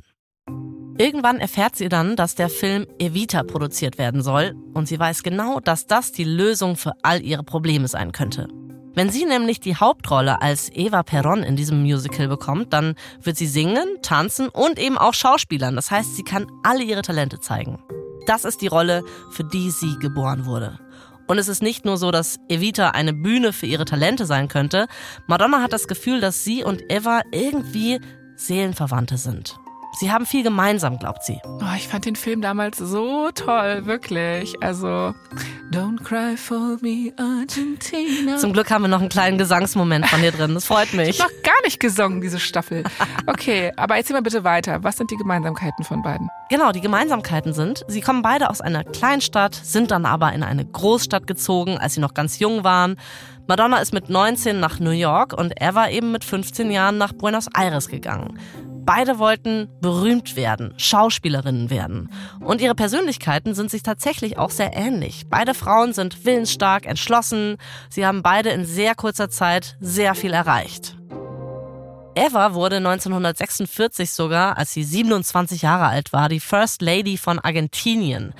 Irgendwann 0.97 1.39
erfährt 1.39 1.75
sie 1.75 1.87
dann, 1.87 2.15
dass 2.15 2.33
der 2.33 2.49
Film 2.49 2.87
Evita 2.97 3.43
produziert 3.43 3.99
werden 3.99 4.23
soll 4.23 4.55
und 4.73 4.87
sie 4.87 4.97
weiß 4.97 5.21
genau, 5.21 5.59
dass 5.59 5.85
das 5.85 6.13
die 6.13 6.23
Lösung 6.23 6.77
für 6.77 6.93
all 7.03 7.21
ihre 7.21 7.43
Probleme 7.43 7.87
sein 7.87 8.11
könnte. 8.11 8.47
Wenn 8.95 9.09
sie 9.09 9.25
nämlich 9.25 9.59
die 9.59 9.75
Hauptrolle 9.75 10.41
als 10.41 10.69
Eva 10.71 11.01
Perron 11.01 11.41
in 11.41 11.55
diesem 11.55 11.81
Musical 11.81 12.27
bekommt, 12.27 12.73
dann 12.73 12.95
wird 13.21 13.37
sie 13.37 13.47
singen, 13.47 13.87
tanzen 14.03 14.49
und 14.49 14.77
eben 14.77 14.99
auch 14.99 15.15
schauspielern. 15.15 15.75
Das 15.75 15.89
heißt, 15.89 16.15
sie 16.15 16.23
kann 16.23 16.45
alle 16.61 16.83
ihre 16.83 17.01
Talente 17.01 17.39
zeigen. 17.39 17.79
Das 18.27 18.45
ist 18.45 18.61
die 18.61 18.67
Rolle, 18.67 19.03
für 19.31 19.43
die 19.43 19.71
sie 19.71 19.97
geboren 19.99 20.45
wurde. 20.45 20.79
Und 21.27 21.39
es 21.39 21.47
ist 21.47 21.63
nicht 21.63 21.85
nur 21.85 21.97
so, 21.97 22.11
dass 22.11 22.37
Evita 22.49 22.89
eine 22.89 23.13
Bühne 23.13 23.53
für 23.53 23.65
ihre 23.65 23.85
Talente 23.85 24.25
sein 24.25 24.47
könnte. 24.47 24.87
Madonna 25.25 25.61
hat 25.61 25.73
das 25.73 25.87
Gefühl, 25.87 26.21
dass 26.21 26.43
sie 26.43 26.63
und 26.63 26.83
Eva 26.89 27.21
irgendwie 27.31 27.99
Seelenverwandte 28.35 29.17
sind. 29.17 29.57
Sie 29.99 30.11
haben 30.11 30.25
viel 30.25 30.43
gemeinsam, 30.43 30.97
glaubt 30.97 31.23
sie. 31.23 31.39
Oh, 31.45 31.75
ich 31.75 31.87
fand 31.87 32.05
den 32.05 32.15
Film 32.15 32.41
damals 32.41 32.77
so 32.79 33.29
toll, 33.31 33.85
wirklich. 33.85 34.55
Also, 34.61 35.13
Don't 35.73 36.03
cry 36.03 36.37
for 36.37 36.77
me, 36.81 37.11
Argentina. 37.17 38.37
Zum 38.37 38.53
Glück 38.53 38.69
haben 38.69 38.83
wir 38.83 38.89
noch 38.89 38.99
einen 38.99 39.09
kleinen 39.09 39.39
Gesangsmoment 39.39 40.07
von 40.07 40.21
dir 40.21 40.31
drin. 40.31 40.53
Das 40.53 40.65
freut 40.65 40.93
mich. 40.93 41.09
Ich 41.09 41.19
habe 41.21 41.33
noch 41.33 41.41
gar 41.41 41.61
nicht 41.63 41.79
gesungen, 41.79 42.21
diese 42.21 42.39
Staffel. 42.39 42.83
Okay, 43.25 43.71
aber 43.75 43.95
erzähl 43.95 44.15
mal 44.15 44.21
bitte 44.21 44.43
weiter. 44.43 44.83
Was 44.83 44.97
sind 44.97 45.09
die 45.09 45.15
Gemeinsamkeiten 45.15 45.83
von 45.83 46.01
beiden? 46.03 46.29
Genau, 46.49 46.71
die 46.71 46.81
Gemeinsamkeiten 46.81 47.53
sind, 47.53 47.83
sie 47.87 48.01
kommen 48.01 48.21
beide 48.21 48.49
aus 48.49 48.61
einer 48.61 48.83
Kleinstadt, 48.83 49.55
sind 49.55 49.89
dann 49.89 50.05
aber 50.05 50.33
in 50.33 50.43
eine 50.43 50.65
Großstadt 50.65 51.25
gezogen, 51.25 51.77
als 51.79 51.95
sie 51.95 52.01
noch 52.01 52.13
ganz 52.13 52.37
jung 52.37 52.63
waren. 52.63 52.97
Madonna 53.47 53.77
ist 53.77 53.93
mit 53.93 54.09
19 54.09 54.59
nach 54.59 54.79
New 54.79 54.91
York 54.91 55.33
und 55.33 55.53
er 55.59 55.75
war 55.75 55.89
eben 55.89 56.11
mit 56.11 56.23
15 56.23 56.71
Jahren 56.71 56.97
nach 56.97 57.11
Buenos 57.13 57.47
Aires 57.53 57.89
gegangen. 57.89 58.39
Beide 58.85 59.17
wollten 59.17 59.69
berühmt 59.79 60.35
werden, 60.35 60.73
Schauspielerinnen 60.77 61.69
werden. 61.69 62.09
Und 62.41 62.59
ihre 62.59 62.75
Persönlichkeiten 62.75 63.53
sind 63.53 63.71
sich 63.71 63.81
tatsächlich 63.81 64.37
auch 64.37 64.49
sehr 64.49 64.75
ähnlich. 64.75 65.23
Beide 65.29 65.53
Frauen 65.53 65.93
sind 65.93 66.25
willensstark, 66.25 66.85
entschlossen. 66.85 67.57
Sie 67.89 68.05
haben 68.05 68.23
beide 68.23 68.49
in 68.49 68.65
sehr 68.65 68.93
kurzer 68.93 69.29
Zeit 69.29 69.77
sehr 69.79 70.15
viel 70.15 70.33
erreicht. 70.33 70.97
Eva 72.15 72.53
wurde 72.53 72.77
1946 72.77 74.11
sogar, 74.11 74.57
als 74.57 74.73
sie 74.73 74.83
27 74.83 75.61
Jahre 75.61 75.85
alt 75.85 76.13
war, 76.13 76.29
die 76.29 76.39
First 76.41 76.81
Lady 76.81 77.17
von 77.17 77.39
Argentinien. 77.39 78.33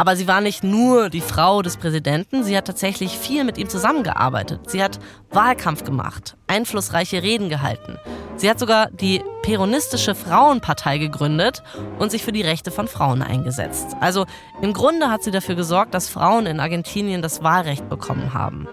Aber 0.00 0.16
sie 0.16 0.26
war 0.26 0.40
nicht 0.40 0.64
nur 0.64 1.10
die 1.10 1.20
Frau 1.20 1.60
des 1.60 1.76
Präsidenten, 1.76 2.42
sie 2.42 2.56
hat 2.56 2.64
tatsächlich 2.64 3.18
viel 3.18 3.44
mit 3.44 3.58
ihm 3.58 3.68
zusammengearbeitet. 3.68 4.70
Sie 4.70 4.82
hat 4.82 4.98
Wahlkampf 5.28 5.84
gemacht, 5.84 6.38
einflussreiche 6.46 7.22
Reden 7.22 7.50
gehalten. 7.50 7.98
Sie 8.36 8.48
hat 8.48 8.58
sogar 8.58 8.90
die 8.92 9.22
Peronistische 9.42 10.14
Frauenpartei 10.14 10.96
gegründet 10.96 11.62
und 11.98 12.10
sich 12.10 12.24
für 12.24 12.32
die 12.32 12.40
Rechte 12.40 12.70
von 12.70 12.88
Frauen 12.88 13.20
eingesetzt. 13.20 13.94
Also 14.00 14.24
im 14.62 14.72
Grunde 14.72 15.10
hat 15.10 15.22
sie 15.22 15.32
dafür 15.32 15.54
gesorgt, 15.54 15.92
dass 15.92 16.08
Frauen 16.08 16.46
in 16.46 16.60
Argentinien 16.60 17.20
das 17.20 17.42
Wahlrecht 17.42 17.90
bekommen 17.90 18.32
haben. 18.32 18.68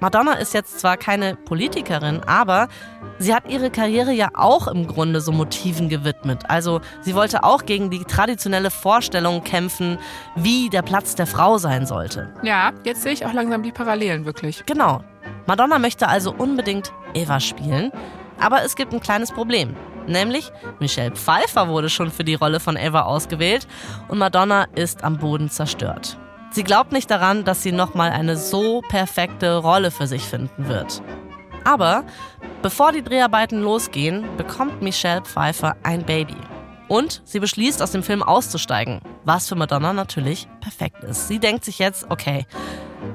Madonna 0.00 0.34
ist 0.34 0.54
jetzt 0.54 0.78
zwar 0.78 0.96
keine 0.96 1.34
Politikerin, 1.34 2.20
aber 2.26 2.68
sie 3.18 3.34
hat 3.34 3.48
ihre 3.48 3.70
Karriere 3.70 4.12
ja 4.12 4.28
auch 4.34 4.68
im 4.68 4.86
Grunde 4.86 5.20
so 5.20 5.32
Motiven 5.32 5.88
gewidmet. 5.88 6.44
Also 6.48 6.80
sie 7.00 7.14
wollte 7.14 7.42
auch 7.42 7.64
gegen 7.64 7.90
die 7.90 8.04
traditionelle 8.04 8.70
Vorstellung 8.70 9.42
kämpfen, 9.42 9.98
wie 10.36 10.70
der 10.70 10.82
Platz 10.82 11.16
der 11.16 11.26
Frau 11.26 11.58
sein 11.58 11.84
sollte. 11.86 12.32
Ja, 12.42 12.72
jetzt 12.84 13.02
sehe 13.02 13.12
ich 13.12 13.26
auch 13.26 13.32
langsam 13.32 13.62
die 13.62 13.72
Parallelen 13.72 14.24
wirklich. 14.24 14.64
Genau. 14.66 15.02
Madonna 15.46 15.78
möchte 15.78 16.08
also 16.08 16.32
unbedingt 16.32 16.92
Eva 17.14 17.40
spielen, 17.40 17.90
aber 18.38 18.62
es 18.62 18.76
gibt 18.76 18.92
ein 18.92 19.00
kleines 19.00 19.32
Problem. 19.32 19.74
Nämlich 20.06 20.52
Michelle 20.78 21.10
Pfeiffer 21.10 21.68
wurde 21.68 21.90
schon 21.90 22.10
für 22.10 22.24
die 22.24 22.34
Rolle 22.34 22.60
von 22.60 22.76
Eva 22.76 23.02
ausgewählt 23.02 23.66
und 24.08 24.18
Madonna 24.18 24.66
ist 24.74 25.04
am 25.04 25.18
Boden 25.18 25.50
zerstört. 25.50 26.18
Sie 26.50 26.64
glaubt 26.64 26.92
nicht 26.92 27.10
daran, 27.10 27.44
dass 27.44 27.62
sie 27.62 27.72
nochmal 27.72 28.10
eine 28.10 28.36
so 28.36 28.80
perfekte 28.88 29.56
Rolle 29.56 29.90
für 29.90 30.06
sich 30.06 30.22
finden 30.22 30.68
wird. 30.68 31.02
Aber 31.64 32.04
bevor 32.62 32.92
die 32.92 33.02
Dreharbeiten 33.02 33.60
losgehen, 33.60 34.24
bekommt 34.36 34.80
Michelle 34.80 35.22
Pfeiffer 35.22 35.76
ein 35.82 36.04
Baby. 36.04 36.36
Und 36.88 37.20
sie 37.26 37.38
beschließt, 37.38 37.82
aus 37.82 37.90
dem 37.90 38.02
Film 38.02 38.22
auszusteigen, 38.22 39.02
was 39.24 39.46
für 39.48 39.56
Madonna 39.56 39.92
natürlich 39.92 40.48
perfekt 40.60 41.04
ist. 41.04 41.28
Sie 41.28 41.38
denkt 41.38 41.66
sich 41.66 41.78
jetzt, 41.78 42.06
okay, 42.10 42.46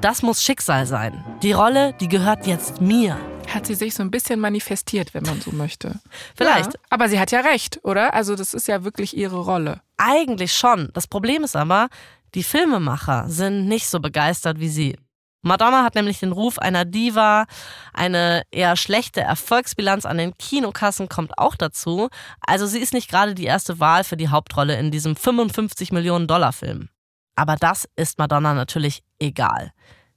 das 0.00 0.22
muss 0.22 0.42
Schicksal 0.42 0.86
sein. 0.86 1.24
Die 1.42 1.52
Rolle, 1.52 1.92
die 1.94 2.08
gehört 2.08 2.46
jetzt 2.46 2.80
mir. 2.80 3.18
Hat 3.52 3.66
sie 3.66 3.74
sich 3.74 3.94
so 3.94 4.02
ein 4.02 4.12
bisschen 4.12 4.38
manifestiert, 4.38 5.12
wenn 5.12 5.24
man 5.24 5.40
so 5.40 5.50
möchte. 5.50 6.00
Vielleicht. 6.36 6.74
Ja, 6.74 6.80
aber 6.90 7.08
sie 7.08 7.18
hat 7.18 7.32
ja 7.32 7.40
recht, 7.40 7.80
oder? 7.82 8.14
Also 8.14 8.36
das 8.36 8.54
ist 8.54 8.68
ja 8.68 8.84
wirklich 8.84 9.16
ihre 9.16 9.38
Rolle. 9.38 9.80
Eigentlich 9.96 10.52
schon. 10.52 10.90
Das 10.94 11.08
Problem 11.08 11.42
ist 11.42 11.56
aber, 11.56 11.88
die 12.34 12.42
Filmemacher 12.42 13.28
sind 13.28 13.66
nicht 13.66 13.88
so 13.88 14.00
begeistert 14.00 14.60
wie 14.60 14.68
sie. 14.68 14.96
Madonna 15.42 15.84
hat 15.84 15.94
nämlich 15.94 16.20
den 16.20 16.32
Ruf 16.32 16.58
einer 16.58 16.86
Diva, 16.86 17.44
eine 17.92 18.42
eher 18.50 18.76
schlechte 18.76 19.20
Erfolgsbilanz 19.20 20.06
an 20.06 20.16
den 20.16 20.36
Kinokassen 20.38 21.08
kommt 21.08 21.38
auch 21.38 21.54
dazu. 21.54 22.08
Also 22.40 22.66
sie 22.66 22.78
ist 22.78 22.94
nicht 22.94 23.10
gerade 23.10 23.34
die 23.34 23.44
erste 23.44 23.78
Wahl 23.78 24.04
für 24.04 24.16
die 24.16 24.28
Hauptrolle 24.28 24.78
in 24.78 24.90
diesem 24.90 25.16
55 25.16 25.92
Millionen 25.92 26.26
Dollar 26.26 26.54
Film. 26.54 26.88
Aber 27.36 27.56
das 27.56 27.86
ist 27.94 28.18
Madonna 28.18 28.54
natürlich 28.54 29.02
egal. 29.18 29.72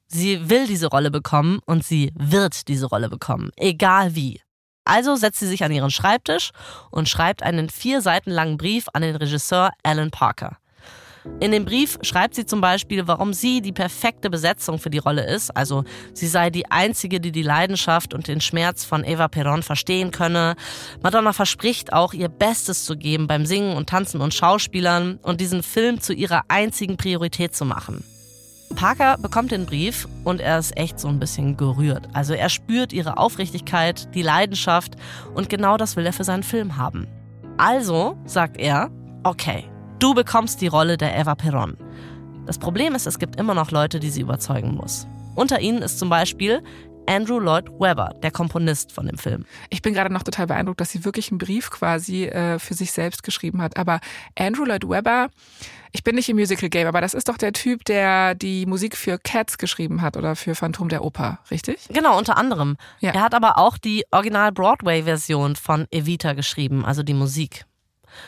Sie 0.08 0.50
will 0.50 0.66
diese 0.66 0.88
Rolle 0.88 1.12
bekommen 1.12 1.60
und 1.66 1.84
sie 1.84 2.14
wird 2.16 2.70
diese 2.70 2.86
Rolle 2.86 3.10
bekommen, 3.10 3.52
egal 3.58 4.16
wie. 4.16 4.42
Also 4.86 5.18
setzt 5.18 5.40
sie 5.40 5.48
sich 5.48 5.66
an 5.66 5.74
ihren 5.74 5.92
Schreibtisch 5.92 6.52
und 6.90 7.10
schreibt 7.10 7.44
einen 7.44 7.70
vier 7.70 8.02
Seiten 8.02 8.32
langen 8.32 8.56
Brief 8.56 8.88
an 8.94 9.02
den 9.02 9.18
Regisseur 9.18 9.72
Alan 9.84 10.12
Parker. 10.12 10.58
In 11.40 11.52
dem 11.52 11.66
Brief 11.66 12.00
schreibt 12.02 12.34
sie 12.34 12.48
zum 12.48 12.62
Beispiel, 12.62 13.08
warum 13.08 13.32
sie 13.32 13.62
die 13.62 13.72
perfekte 13.72 14.30
Besetzung 14.32 14.80
für 14.80 14.90
die 14.90 14.98
Rolle 14.98 15.24
ist. 15.24 15.56
Also 15.56 15.84
sie 16.14 16.28
sei 16.28 16.50
die 16.50 16.72
Einzige, 16.72 17.20
die 17.20 17.32
die 17.32 17.44
Leidenschaft 17.44 18.16
und 18.16 18.28
den 18.28 18.42
Schmerz 18.42 18.84
von 18.84 19.04
Eva 19.04 19.26
Perón 19.26 19.62
verstehen 19.62 20.10
könne. 20.10 20.56
Madonna 21.04 21.34
verspricht 21.34 21.94
auch, 21.94 22.14
ihr 22.14 22.30
Bestes 22.30 22.86
zu 22.86 22.98
geben 22.98 23.28
beim 23.28 23.46
Singen 23.46 23.78
und 23.78 23.88
Tanzen 23.88 24.20
und 24.20 24.34
Schauspielern 24.34 25.20
und 25.22 25.40
diesen 25.40 25.62
Film 25.62 26.02
zu 26.02 26.12
ihrer 26.12 26.42
einzigen 26.48 26.98
Priorität 26.98 27.56
zu 27.56 27.66
machen. 27.66 28.04
Parker 28.76 29.18
bekommt 29.18 29.52
den 29.52 29.66
Brief 29.66 30.08
und 30.24 30.42
er 30.42 30.58
ist 30.58 30.76
echt 30.76 31.00
so 31.00 31.08
ein 31.08 31.20
bisschen 31.20 31.56
gerührt. 31.56 32.08
Also 32.14 32.34
er 32.34 32.50
spürt 32.50 32.94
ihre 32.94 33.18
Aufrichtigkeit, 33.18 34.14
die 34.16 34.22
Leidenschaft 34.24 34.96
und 35.36 35.50
genau 35.50 35.78
das 35.78 35.96
will 35.96 36.06
er 36.06 36.14
für 36.14 36.24
seinen 36.24 36.44
Film 36.44 36.78
haben. 36.78 37.08
Also 37.58 38.18
sagt 38.26 38.58
er, 38.58 38.90
okay, 39.24 39.66
Du 40.00 40.14
bekommst 40.14 40.62
die 40.62 40.68
Rolle 40.68 40.96
der 40.96 41.18
Eva 41.18 41.34
Perón. 41.34 41.76
Das 42.46 42.60
Problem 42.60 42.94
ist, 42.94 43.08
es 43.08 43.18
gibt 43.18 43.36
immer 43.36 43.56
noch 43.56 43.72
Leute, 43.72 44.00
die 44.00 44.12
sie 44.12 44.22
überzeugen 44.22 44.76
muss. 44.76 45.08
Unter 45.34 45.60
ihnen 45.60 45.82
ist 45.82 45.98
zum 45.98 46.08
Beispiel 46.08 46.62
Andrew 47.08 47.40
Lloyd 47.40 47.68
Webber, 47.80 48.14
der 48.22 48.30
Komponist 48.30 48.92
von 48.92 49.08
dem 49.08 49.18
Film. 49.18 49.46
Ich 49.72 49.82
bin 49.82 49.96
gerade 49.96 50.14
noch 50.14 50.22
total 50.22 50.46
beeindruckt, 50.46 50.80
dass 50.82 50.92
sie 50.92 51.04
wirklich 51.04 51.32
einen 51.32 51.40
Brief 51.40 51.72
quasi 51.72 52.26
äh, 52.26 52.60
für 52.60 52.76
sich 52.76 52.92
selbst 52.92 53.24
geschrieben 53.24 53.60
hat. 53.60 53.78
Aber 53.78 54.00
Andrew 54.38 54.66
Lloyd 54.66 54.88
Webber, 54.88 55.30
ich 55.92 56.04
bin 56.04 56.14
nicht 56.14 56.30
im 56.30 56.36
Musical 56.36 56.70
Game, 56.70 56.88
aber 56.88 57.02
das 57.02 57.16
ist 57.16 57.28
doch 57.28 57.38
der 57.38 57.54
Typ, 57.54 57.84
der 57.86 58.36
die 58.36 58.68
Musik 58.68 58.96
für 58.96 59.18
Cats 59.18 59.58
geschrieben 59.58 60.04
hat 60.04 60.16
oder 60.16 60.36
für 60.36 60.54
Phantom 60.54 60.90
der 60.90 61.04
Oper, 61.04 61.40
richtig? 61.50 61.88
Genau, 61.92 62.16
unter 62.20 62.38
anderem. 62.38 62.78
Ja. 63.00 63.14
Er 63.14 63.22
hat 63.22 63.34
aber 63.34 63.58
auch 63.58 63.80
die 63.80 64.04
Original 64.12 64.52
Broadway-Version 64.52 65.56
von 65.56 65.88
Evita 65.90 66.34
geschrieben, 66.34 66.86
also 66.86 67.02
die 67.02 67.16
Musik. 67.16 67.66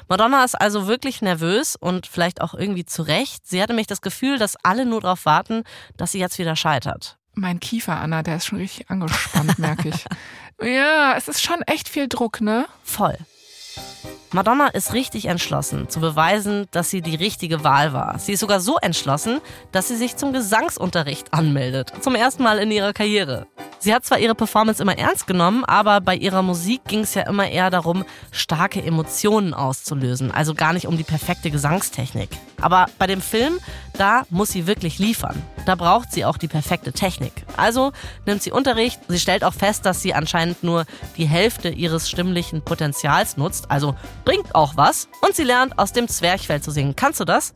Madonna 0.07 0.43
ist 0.43 0.55
also 0.55 0.87
wirklich 0.87 1.21
nervös 1.21 1.75
und 1.75 2.07
vielleicht 2.07 2.41
auch 2.41 2.53
irgendwie 2.53 2.85
zu 2.85 3.03
Recht. 3.03 3.47
Sie 3.47 3.61
hatte 3.61 3.73
nämlich 3.73 3.87
das 3.87 4.01
Gefühl, 4.01 4.37
dass 4.37 4.55
alle 4.63 4.85
nur 4.85 5.01
darauf 5.01 5.25
warten, 5.25 5.63
dass 5.97 6.11
sie 6.11 6.19
jetzt 6.19 6.37
wieder 6.39 6.55
scheitert. 6.55 7.17
Mein 7.33 7.59
Kiefer, 7.59 7.97
Anna, 7.99 8.23
der 8.23 8.37
ist 8.37 8.45
schon 8.47 8.57
richtig 8.59 8.89
angespannt, 8.89 9.59
merke 9.59 9.89
ich. 9.89 10.05
Ja, 10.61 11.13
es 11.15 11.29
ist 11.29 11.41
schon 11.41 11.61
echt 11.61 11.87
viel 11.87 12.09
Druck, 12.09 12.41
ne? 12.41 12.65
Voll. 12.83 13.17
Madonna 14.31 14.67
ist 14.67 14.93
richtig 14.93 15.25
entschlossen, 15.25 15.89
zu 15.89 15.99
beweisen, 15.99 16.67
dass 16.69 16.91
sie 16.91 17.01
die 17.01 17.15
richtige 17.15 17.63
Wahl 17.63 17.93
war. 17.93 18.19
Sie 18.19 18.33
ist 18.33 18.41
sogar 18.41 18.59
so 18.59 18.77
entschlossen, 18.77 19.41
dass 19.71 19.87
sie 19.87 19.95
sich 19.95 20.17
zum 20.17 20.33
Gesangsunterricht 20.33 21.33
anmeldet. 21.33 21.91
Zum 22.01 22.13
ersten 22.13 22.43
Mal 22.43 22.59
in 22.59 22.69
ihrer 22.69 22.93
Karriere. 22.93 23.47
Sie 23.79 23.93
hat 23.93 24.05
zwar 24.05 24.19
ihre 24.19 24.35
Performance 24.35 24.83
immer 24.83 24.97
ernst 24.97 25.25
genommen, 25.25 25.63
aber 25.65 25.99
bei 25.99 26.15
ihrer 26.15 26.43
Musik 26.43 26.81
ging 26.85 26.99
es 26.99 27.15
ja 27.15 27.23
immer 27.27 27.49
eher 27.49 27.71
darum, 27.71 28.03
starke 28.29 28.83
Emotionen 28.83 29.55
auszulösen. 29.55 30.31
Also 30.31 30.53
gar 30.53 30.73
nicht 30.73 30.85
um 30.85 30.97
die 30.97 31.03
perfekte 31.03 31.49
Gesangstechnik. 31.49 32.29
Aber 32.61 32.87
bei 32.97 33.07
dem 33.07 33.21
Film, 33.21 33.59
da 33.93 34.23
muss 34.29 34.49
sie 34.49 34.67
wirklich 34.67 34.99
liefern. 34.99 35.41
Da 35.65 35.75
braucht 35.75 36.11
sie 36.11 36.25
auch 36.25 36.37
die 36.37 36.47
perfekte 36.47 36.93
Technik. 36.93 37.45
Also 37.57 37.91
nimmt 38.25 38.41
sie 38.41 38.51
Unterricht. 38.51 38.99
Sie 39.07 39.19
stellt 39.19 39.43
auch 39.43 39.53
fest, 39.53 39.85
dass 39.85 40.01
sie 40.01 40.13
anscheinend 40.13 40.63
nur 40.63 40.85
die 41.17 41.27
Hälfte 41.27 41.69
ihres 41.69 42.09
stimmlichen 42.09 42.61
Potenzials 42.61 43.37
nutzt. 43.37 43.69
Also 43.69 43.95
bringt 44.25 44.55
auch 44.55 44.77
was. 44.77 45.07
Und 45.21 45.35
sie 45.35 45.43
lernt 45.43 45.77
aus 45.77 45.93
dem 45.93 46.07
Zwerchfell 46.07 46.61
zu 46.61 46.71
singen. 46.71 46.95
Kannst 46.95 47.19
du 47.19 47.25
das? 47.25 47.53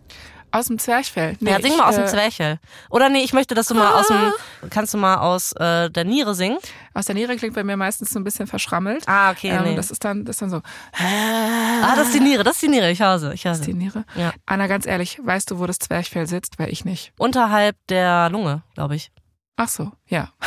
Aus 0.53 0.67
dem 0.67 0.77
Zwerchfell. 0.77 1.35
Nee, 1.39 1.49
ja, 1.49 1.59
sing 1.59 1.75
mal 1.75 1.89
aus 1.89 1.95
dem 1.95 2.03
äh, 2.03 2.07
Zwerchfell. 2.07 2.59
Oder 2.91 3.09
nee, 3.09 3.23
ich 3.23 3.33
möchte, 3.33 3.55
dass 3.55 3.69
du 3.69 3.73
mal 3.73 3.99
aus 3.99 4.05
dem. 4.05 4.31
Kannst 4.69 4.93
du 4.93 4.99
mal 4.99 5.17
aus 5.17 5.51
äh, 5.53 5.89
der 5.89 6.03
Niere 6.03 6.35
singen? 6.35 6.59
Aus 6.93 7.07
der 7.07 7.15
Niere 7.15 7.35
klingt 7.37 7.55
bei 7.55 7.63
mir 7.63 7.75
meistens 7.75 8.11
so 8.11 8.19
ein 8.19 8.23
bisschen 8.23 8.45
verschrammelt. 8.45 9.03
Ah, 9.07 9.31
okay. 9.31 9.49
Ähm, 9.49 9.63
nee. 9.63 9.75
Das 9.75 9.89
ist 9.89 10.05
dann, 10.05 10.25
das 10.25 10.35
ist 10.35 10.43
dann 10.43 10.51
so. 10.51 10.61
Ah, 10.93 11.95
das 11.95 12.09
ist 12.09 12.13
die 12.13 12.19
Niere, 12.19 12.43
das 12.43 12.53
ist 12.53 12.61
die 12.61 12.67
Niere, 12.67 12.91
ich 12.91 13.01
hause. 13.01 13.33
Ich 13.33 13.47
hause. 13.47 13.61
Das 13.61 13.61
ist 13.61 13.67
die 13.67 13.73
Niere? 13.73 14.05
Ja. 14.13 14.31
Anna, 14.45 14.67
ganz 14.67 14.85
ehrlich, 14.85 15.19
weißt 15.23 15.49
du, 15.49 15.57
wo 15.57 15.65
das 15.65 15.79
Zwerchfell 15.79 16.27
sitzt? 16.27 16.59
Weil 16.59 16.69
ich 16.69 16.85
nicht. 16.85 17.13
Unterhalb 17.17 17.75
der 17.89 18.29
Lunge, 18.29 18.61
glaube 18.75 18.95
ich. 18.95 19.11
Ach 19.55 19.69
so, 19.69 19.91
ja. 20.07 20.29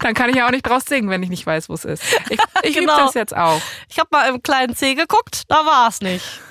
Dann 0.00 0.12
kann 0.12 0.28
ich 0.28 0.36
ja 0.36 0.46
auch 0.46 0.50
nicht 0.50 0.68
draus 0.68 0.82
singen, 0.86 1.08
wenn 1.08 1.22
ich 1.22 1.30
nicht 1.30 1.46
weiß, 1.46 1.70
wo 1.70 1.74
es 1.74 1.86
ist. 1.86 2.02
Ich, 2.28 2.38
ich 2.62 2.74
genau. 2.78 2.92
übe 2.92 3.04
das 3.06 3.14
jetzt 3.14 3.34
auch. 3.34 3.62
Ich 3.88 3.98
habe 3.98 4.10
mal 4.12 4.28
im 4.28 4.42
kleinen 4.42 4.76
C 4.76 4.94
geguckt, 4.94 5.44
da 5.48 5.64
war 5.64 5.88
es 5.88 6.02
nicht. 6.02 6.42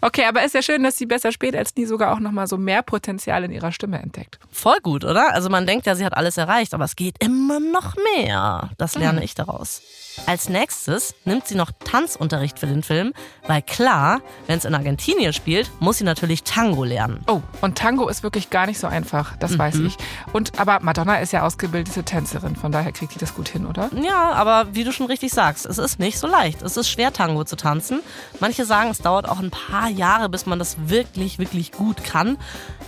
Okay, 0.00 0.24
aber 0.26 0.44
ist 0.44 0.54
ja 0.54 0.62
schön, 0.62 0.82
dass 0.82 0.96
sie 0.96 1.06
besser 1.06 1.32
spät 1.32 1.56
als 1.56 1.74
nie 1.76 1.86
sogar 1.86 2.12
auch 2.12 2.20
nochmal 2.20 2.46
so 2.46 2.56
mehr 2.56 2.82
Potenzial 2.82 3.44
in 3.44 3.50
ihrer 3.50 3.72
Stimme 3.72 4.00
entdeckt. 4.00 4.38
Voll 4.50 4.78
gut, 4.82 5.04
oder? 5.04 5.32
Also 5.32 5.48
man 5.48 5.66
denkt 5.66 5.86
ja, 5.86 5.94
sie 5.94 6.04
hat 6.04 6.16
alles 6.16 6.36
erreicht, 6.36 6.74
aber 6.74 6.84
es 6.84 6.96
geht 6.96 7.16
immer 7.18 7.60
noch 7.60 7.94
mehr. 8.16 8.70
Das 8.78 8.94
lerne 8.96 9.20
mhm. 9.20 9.24
ich 9.24 9.34
daraus. 9.34 9.82
Als 10.26 10.48
nächstes 10.48 11.14
nimmt 11.24 11.46
sie 11.46 11.56
noch 11.56 11.72
Tanzunterricht 11.84 12.58
für 12.58 12.66
den 12.66 12.82
Film, 12.82 13.12
weil 13.46 13.62
klar, 13.62 14.20
wenn 14.46 14.58
es 14.58 14.64
in 14.64 14.74
Argentinien 14.74 15.32
spielt, 15.32 15.70
muss 15.80 15.98
sie 15.98 16.04
natürlich 16.04 16.44
Tango 16.44 16.84
lernen. 16.84 17.20
Oh, 17.26 17.42
und 17.62 17.76
Tango 17.76 18.08
ist 18.08 18.22
wirklich 18.22 18.50
gar 18.50 18.66
nicht 18.66 18.78
so 18.78 18.86
einfach, 18.86 19.36
das 19.36 19.52
mhm. 19.52 19.58
weiß 19.58 19.74
ich. 19.80 19.96
Und 20.32 20.58
aber 20.58 20.80
Madonna 20.80 21.16
ist 21.16 21.32
ja 21.32 21.42
ausgebildete 21.42 22.04
Tänzerin, 22.04 22.56
von 22.56 22.70
daher 22.70 22.92
kriegt 22.92 23.12
sie 23.12 23.18
das 23.18 23.34
gut 23.34 23.48
hin, 23.48 23.66
oder? 23.66 23.90
Ja, 24.02 24.32
aber 24.32 24.74
wie 24.74 24.84
du 24.84 24.92
schon 24.92 25.06
richtig 25.06 25.32
sagst, 25.32 25.66
es 25.66 25.78
ist 25.78 25.98
nicht 25.98 26.18
so 26.18 26.26
leicht. 26.26 26.62
Es 26.62 26.76
ist 26.76 26.88
schwer, 26.88 27.12
Tango 27.12 27.44
zu 27.44 27.56
tanzen. 27.56 28.00
Manche 28.40 28.64
sagen, 28.64 28.90
es 28.90 28.98
dauert 28.98 29.28
auch 29.28 29.40
ein 29.44 29.50
paar 29.50 29.88
Jahre, 29.88 30.28
bis 30.28 30.46
man 30.46 30.58
das 30.58 30.76
wirklich, 30.88 31.38
wirklich 31.38 31.72
gut 31.72 32.02
kann. 32.04 32.38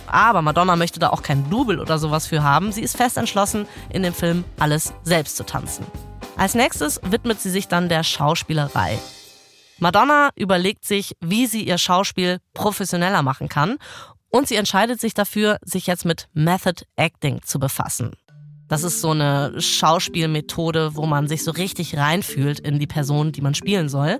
Aber 0.07 0.41
Madonna 0.41 0.75
möchte 0.75 0.99
da 0.99 1.09
auch 1.09 1.23
kein 1.23 1.49
Double 1.49 1.79
oder 1.79 1.99
sowas 1.99 2.27
für 2.27 2.43
haben. 2.43 2.71
Sie 2.71 2.81
ist 2.81 2.97
fest 2.97 3.17
entschlossen, 3.17 3.67
in 3.89 4.03
dem 4.03 4.13
Film 4.13 4.43
alles 4.59 4.93
selbst 5.03 5.37
zu 5.37 5.45
tanzen. 5.45 5.85
Als 6.37 6.53
nächstes 6.53 6.99
widmet 7.03 7.41
sie 7.41 7.49
sich 7.49 7.67
dann 7.67 7.89
der 7.89 8.03
Schauspielerei. 8.03 8.99
Madonna 9.79 10.29
überlegt 10.35 10.85
sich, 10.85 11.15
wie 11.19 11.45
sie 11.45 11.63
ihr 11.63 11.77
Schauspiel 11.77 12.39
professioneller 12.53 13.21
machen 13.21 13.47
kann 13.47 13.77
und 14.29 14.47
sie 14.47 14.55
entscheidet 14.55 14.99
sich 14.99 15.13
dafür, 15.13 15.57
sich 15.63 15.87
jetzt 15.87 16.05
mit 16.05 16.27
Method 16.33 16.83
Acting 16.95 17.41
zu 17.43 17.59
befassen. 17.59 18.15
Das 18.67 18.83
ist 18.83 19.01
so 19.01 19.11
eine 19.11 19.53
Schauspielmethode, 19.59 20.95
wo 20.95 21.05
man 21.05 21.27
sich 21.27 21.43
so 21.43 21.51
richtig 21.51 21.97
reinfühlt 21.97 22.59
in 22.59 22.79
die 22.79 22.87
Person, 22.87 23.31
die 23.31 23.41
man 23.41 23.55
spielen 23.55 23.87
soll. 23.87 24.19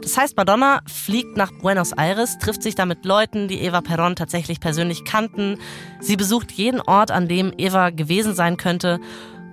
Das 0.00 0.16
heißt, 0.16 0.36
Madonna 0.36 0.80
fliegt 0.86 1.36
nach 1.36 1.52
Buenos 1.52 1.92
Aires, 1.92 2.38
trifft 2.38 2.62
sich 2.62 2.74
da 2.74 2.86
mit 2.86 3.04
Leuten, 3.04 3.46
die 3.46 3.60
Eva 3.60 3.78
Perón 3.78 4.14
tatsächlich 4.16 4.58
persönlich 4.58 5.04
kannten. 5.04 5.58
Sie 6.00 6.16
besucht 6.16 6.50
jeden 6.52 6.80
Ort, 6.80 7.10
an 7.10 7.28
dem 7.28 7.52
Eva 7.56 7.90
gewesen 7.90 8.34
sein 8.34 8.56
könnte 8.56 9.00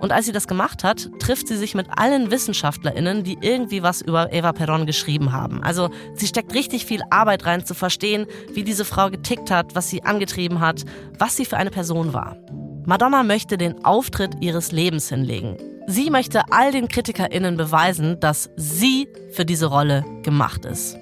und 0.02 0.10
als 0.10 0.26
sie 0.26 0.32
das 0.32 0.48
gemacht 0.48 0.82
hat, 0.82 1.08
trifft 1.20 1.46
sie 1.46 1.56
sich 1.56 1.76
mit 1.76 1.86
allen 1.96 2.32
WissenschaftlerInnen, 2.32 3.22
die 3.22 3.38
irgendwie 3.40 3.84
was 3.84 4.02
über 4.02 4.32
Eva 4.32 4.50
Perón 4.50 4.84
geschrieben 4.84 5.30
haben. 5.30 5.62
Also 5.62 5.90
sie 6.14 6.26
steckt 6.26 6.52
richtig 6.54 6.86
viel 6.86 7.02
Arbeit 7.10 7.46
rein, 7.46 7.64
zu 7.64 7.74
verstehen, 7.74 8.26
wie 8.52 8.64
diese 8.64 8.84
Frau 8.84 9.10
getickt 9.10 9.52
hat, 9.52 9.76
was 9.76 9.90
sie 9.90 10.02
angetrieben 10.02 10.58
hat, 10.58 10.84
was 11.20 11.36
sie 11.36 11.44
für 11.44 11.56
eine 11.56 11.70
Person 11.70 12.12
war. 12.12 12.36
Madonna 12.84 13.22
möchte 13.22 13.56
den 13.56 13.84
Auftritt 13.84 14.36
ihres 14.40 14.72
Lebens 14.72 15.08
hinlegen. 15.08 15.56
Sie 15.86 16.10
möchte 16.10 16.42
all 16.50 16.72
den 16.72 16.88
KritikerInnen 16.88 17.56
beweisen, 17.56 18.18
dass 18.18 18.50
sie 18.56 19.08
für 19.32 19.44
diese 19.44 19.66
Rolle 19.66 20.04
gemacht 20.22 20.64
ist. 20.64 20.96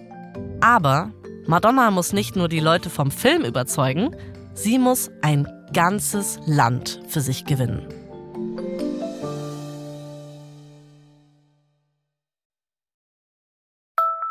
Aber 0.60 1.10
Madonna 1.46 1.90
muss 1.90 2.12
nicht 2.12 2.36
nur 2.36 2.48
die 2.48 2.60
Leute 2.60 2.90
vom 2.90 3.10
Film 3.10 3.44
überzeugen, 3.44 4.14
sie 4.54 4.78
muss 4.78 5.10
ein 5.22 5.48
ganzes 5.72 6.38
Land 6.46 7.00
für 7.08 7.20
sich 7.20 7.46
gewinnen. 7.46 7.88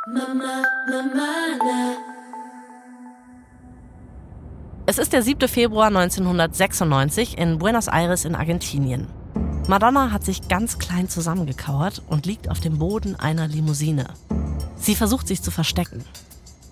Mama, 0.08 0.64
Mama, 0.90 2.09
es 4.90 4.98
ist 4.98 5.14
der 5.14 5.22
7. 5.22 5.48
Februar 5.48 5.86
1996 5.90 7.38
in 7.38 7.60
Buenos 7.60 7.88
Aires 7.88 8.26
in 8.26 8.34
Argentinien. 8.34 9.06
Madonna 9.68 10.10
hat 10.12 10.26
sich 10.26 10.48
ganz 10.48 10.80
klein 10.80 11.08
zusammengekauert 11.08 12.02
und 12.08 12.26
liegt 12.26 12.50
auf 12.50 12.60
dem 12.60 12.80
Boden 12.80 13.16
einer 13.16 13.48
Limousine. 13.48 14.08
Sie 14.78 14.96
versucht 14.96 15.28
sich 15.28 15.44
zu 15.44 15.52
verstecken. 15.52 16.04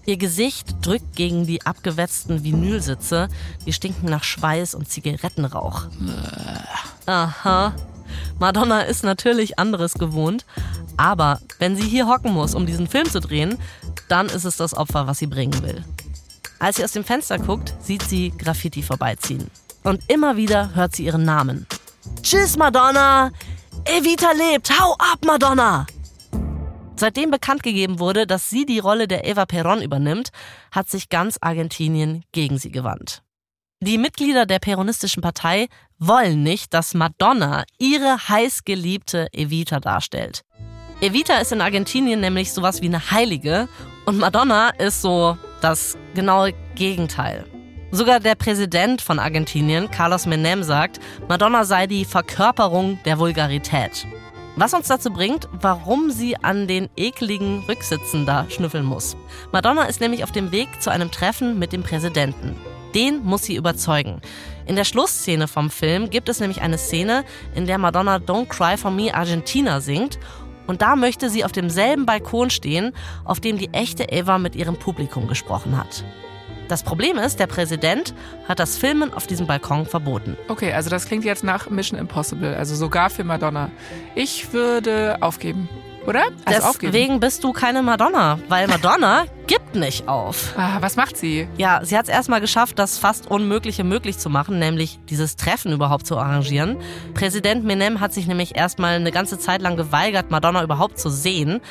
Ihr 0.07 0.17
Gesicht 0.17 0.77
drückt 0.81 1.15
gegen 1.15 1.45
die 1.45 1.63
abgewetzten 1.63 2.43
Vinylsitze, 2.43 3.27
die 3.67 3.73
stinken 3.73 4.09
nach 4.09 4.23
Schweiß 4.23 4.73
und 4.73 4.89
Zigarettenrauch. 4.89 5.83
Aha. 7.05 7.75
Madonna 8.39 8.81
ist 8.81 9.03
natürlich 9.03 9.59
anderes 9.59 9.93
gewohnt, 9.93 10.43
aber 10.97 11.39
wenn 11.59 11.75
sie 11.75 11.87
hier 11.87 12.07
hocken 12.07 12.33
muss, 12.33 12.55
um 12.55 12.65
diesen 12.65 12.87
Film 12.87 13.07
zu 13.07 13.19
drehen, 13.19 13.59
dann 14.07 14.25
ist 14.25 14.45
es 14.45 14.57
das 14.57 14.73
Opfer, 14.73 15.05
was 15.05 15.19
sie 15.19 15.27
bringen 15.27 15.61
will. 15.61 15.83
Als 16.59 16.77
sie 16.77 16.83
aus 16.83 16.91
dem 16.91 17.03
Fenster 17.03 17.37
guckt, 17.37 17.73
sieht 17.81 18.03
sie 18.03 18.31
Graffiti 18.37 18.81
vorbeiziehen. 18.81 19.51
Und 19.83 20.01
immer 20.07 20.37
wieder 20.37 20.73
hört 20.75 20.95
sie 20.95 21.05
ihren 21.05 21.23
Namen. 21.23 21.67
Tschüss, 22.21 22.57
Madonna! 22.57 23.31
Evita 23.85 24.31
lebt! 24.31 24.69
Hau 24.79 24.93
ab, 24.93 25.19
Madonna! 25.25 25.85
Seitdem 26.95 27.29
bekannt 27.29 27.61
gegeben 27.61 27.99
wurde, 27.99 28.25
dass 28.25 28.49
sie 28.49 28.65
die 28.65 28.79
Rolle 28.79 29.07
der 29.07 29.25
Eva 29.25 29.43
Perón 29.43 29.83
übernimmt, 29.83 30.29
hat 30.71 30.89
sich 30.89 31.09
ganz 31.09 31.37
Argentinien 31.41 32.23
gegen 32.31 32.57
sie 32.57 32.71
gewandt. 32.71 33.21
Die 33.79 33.99
Mitglieder 33.99 34.47
der 34.47 34.57
Peronistischen 34.57 35.21
Partei 35.21 35.67
wollen 35.99 36.41
nicht, 36.41 36.73
dass 36.73 36.95
Madonna 36.95 37.65
ihre 37.77 38.17
heißgeliebte 38.27 39.27
Evita 39.31 39.79
darstellt. 39.79 40.41
Evita 40.99 41.37
ist 41.37 41.51
in 41.51 41.61
Argentinien 41.61 42.19
nämlich 42.19 42.51
sowas 42.51 42.81
wie 42.81 42.87
eine 42.87 43.11
Heilige 43.11 43.69
und 44.07 44.17
Madonna 44.17 44.69
ist 44.69 45.03
so 45.03 45.37
das 45.61 45.97
genaue 46.13 46.53
Gegenteil. 46.75 47.45
Sogar 47.91 48.19
der 48.19 48.35
Präsident 48.35 49.01
von 49.01 49.17
Argentinien, 49.17 49.89
Carlos 49.89 50.25
Menem, 50.25 50.61
sagt, 50.63 50.99
Madonna 51.29 51.63
sei 51.63 51.87
die 51.87 52.03
Verkörperung 52.03 52.99
der 53.05 53.17
Vulgarität. 53.17 54.05
Was 54.57 54.73
uns 54.73 54.87
dazu 54.87 55.11
bringt, 55.11 55.47
warum 55.53 56.11
sie 56.11 56.35
an 56.35 56.67
den 56.67 56.89
ekligen 56.97 57.59
Rücksitzen 57.69 58.25
da 58.25 58.45
schnüffeln 58.49 58.83
muss. 58.85 59.15
Madonna 59.51 59.83
ist 59.83 60.01
nämlich 60.01 60.23
auf 60.23 60.31
dem 60.31 60.51
Weg 60.51 60.81
zu 60.81 60.89
einem 60.89 61.11
Treffen 61.11 61.59
mit 61.59 61.71
dem 61.71 61.83
Präsidenten. 61.83 62.55
Den 62.93 63.23
muss 63.23 63.43
sie 63.43 63.55
überzeugen. 63.55 64.21
In 64.65 64.75
der 64.75 64.83
Schlussszene 64.83 65.47
vom 65.47 65.69
Film 65.69 66.09
gibt 66.09 66.27
es 66.27 66.39
nämlich 66.39 66.61
eine 66.61 66.77
Szene, 66.77 67.23
in 67.55 67.67
der 67.67 67.77
Madonna 67.77 68.17
Don't 68.17 68.47
Cry 68.47 68.77
for 68.77 68.91
Me 68.91 69.13
Argentina 69.13 69.79
singt 69.79 70.19
und 70.67 70.81
da 70.81 70.95
möchte 70.95 71.29
sie 71.29 71.43
auf 71.43 71.51
demselben 71.51 72.05
Balkon 72.05 72.49
stehen, 72.49 72.93
auf 73.23 73.39
dem 73.39 73.57
die 73.57 73.73
echte 73.73 74.03
Eva 74.03 74.37
mit 74.37 74.55
ihrem 74.55 74.75
Publikum 74.75 75.27
gesprochen 75.27 75.77
hat. 75.77 76.03
Das 76.67 76.83
Problem 76.83 77.17
ist, 77.17 77.39
der 77.39 77.47
Präsident 77.47 78.13
hat 78.47 78.59
das 78.59 78.77
Filmen 78.77 79.13
auf 79.13 79.25
diesem 79.25 79.47
Balkon 79.47 79.85
verboten. 79.85 80.35
Okay, 80.49 80.73
also 80.73 80.89
das 80.89 81.05
klingt 81.05 81.23
jetzt 81.23 81.43
nach 81.43 81.69
Mission 81.69 81.97
Impossible, 81.97 82.55
also 82.55 82.75
sogar 82.75 83.09
für 83.09 83.23
Madonna. 83.23 83.71
Ich 84.15 84.51
würde 84.51 85.17
aufgeben 85.21 85.69
oder? 86.07 86.23
Also 86.45 86.45
Deswegen 86.45 86.65
aufgeben. 86.65 87.19
bist 87.19 87.43
du 87.43 87.53
keine 87.53 87.83
Madonna, 87.83 88.39
weil 88.49 88.67
Madonna 88.67 89.25
gibt 89.45 89.75
nicht 89.75 90.07
auf. 90.07 90.53
Ah, 90.57 90.77
was 90.79 90.95
macht 90.95 91.17
sie? 91.17 91.47
Ja, 91.57 91.81
sie 91.83 91.97
hat 91.97 92.05
es 92.05 92.09
erstmal 92.09 92.41
geschafft, 92.41 92.79
das 92.79 92.97
fast 92.97 93.29
Unmögliche 93.29 93.83
möglich 93.83 94.17
zu 94.17 94.29
machen, 94.29 94.59
nämlich 94.59 94.99
dieses 95.09 95.35
Treffen 95.35 95.71
überhaupt 95.73 96.07
zu 96.07 96.17
arrangieren. 96.17 96.77
Präsident 97.13 97.63
Menem 97.65 97.99
hat 97.99 98.13
sich 98.13 98.27
nämlich 98.27 98.55
erstmal 98.55 98.95
eine 98.95 99.11
ganze 99.11 99.37
Zeit 99.37 99.61
lang 99.61 99.77
geweigert, 99.77 100.31
Madonna 100.31 100.63
überhaupt 100.63 100.97
zu 100.99 101.09
sehen. 101.09 101.61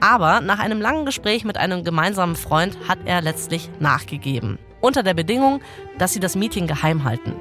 Aber 0.00 0.40
nach 0.40 0.58
einem 0.60 0.80
langen 0.80 1.06
Gespräch 1.06 1.44
mit 1.44 1.56
einem 1.56 1.82
gemeinsamen 1.82 2.36
Freund 2.36 2.76
hat 2.86 2.98
er 3.04 3.20
letztlich 3.20 3.68
nachgegeben. 3.80 4.58
Unter 4.80 5.02
der 5.02 5.14
Bedingung, 5.14 5.60
dass 5.98 6.12
sie 6.12 6.20
das 6.20 6.36
Meeting 6.36 6.68
geheim 6.68 7.02
halten. 7.02 7.34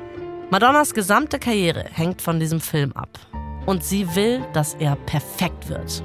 Madonnas 0.49 0.93
gesamte 0.93 1.39
Karriere 1.39 1.85
hängt 1.91 2.21
von 2.21 2.39
diesem 2.39 2.61
Film 2.61 2.93
ab. 2.93 3.09
Und 3.65 3.83
sie 3.83 4.15
will, 4.15 4.41
dass 4.53 4.75
er 4.75 4.95
perfekt 4.95 5.67
wird. 5.69 6.01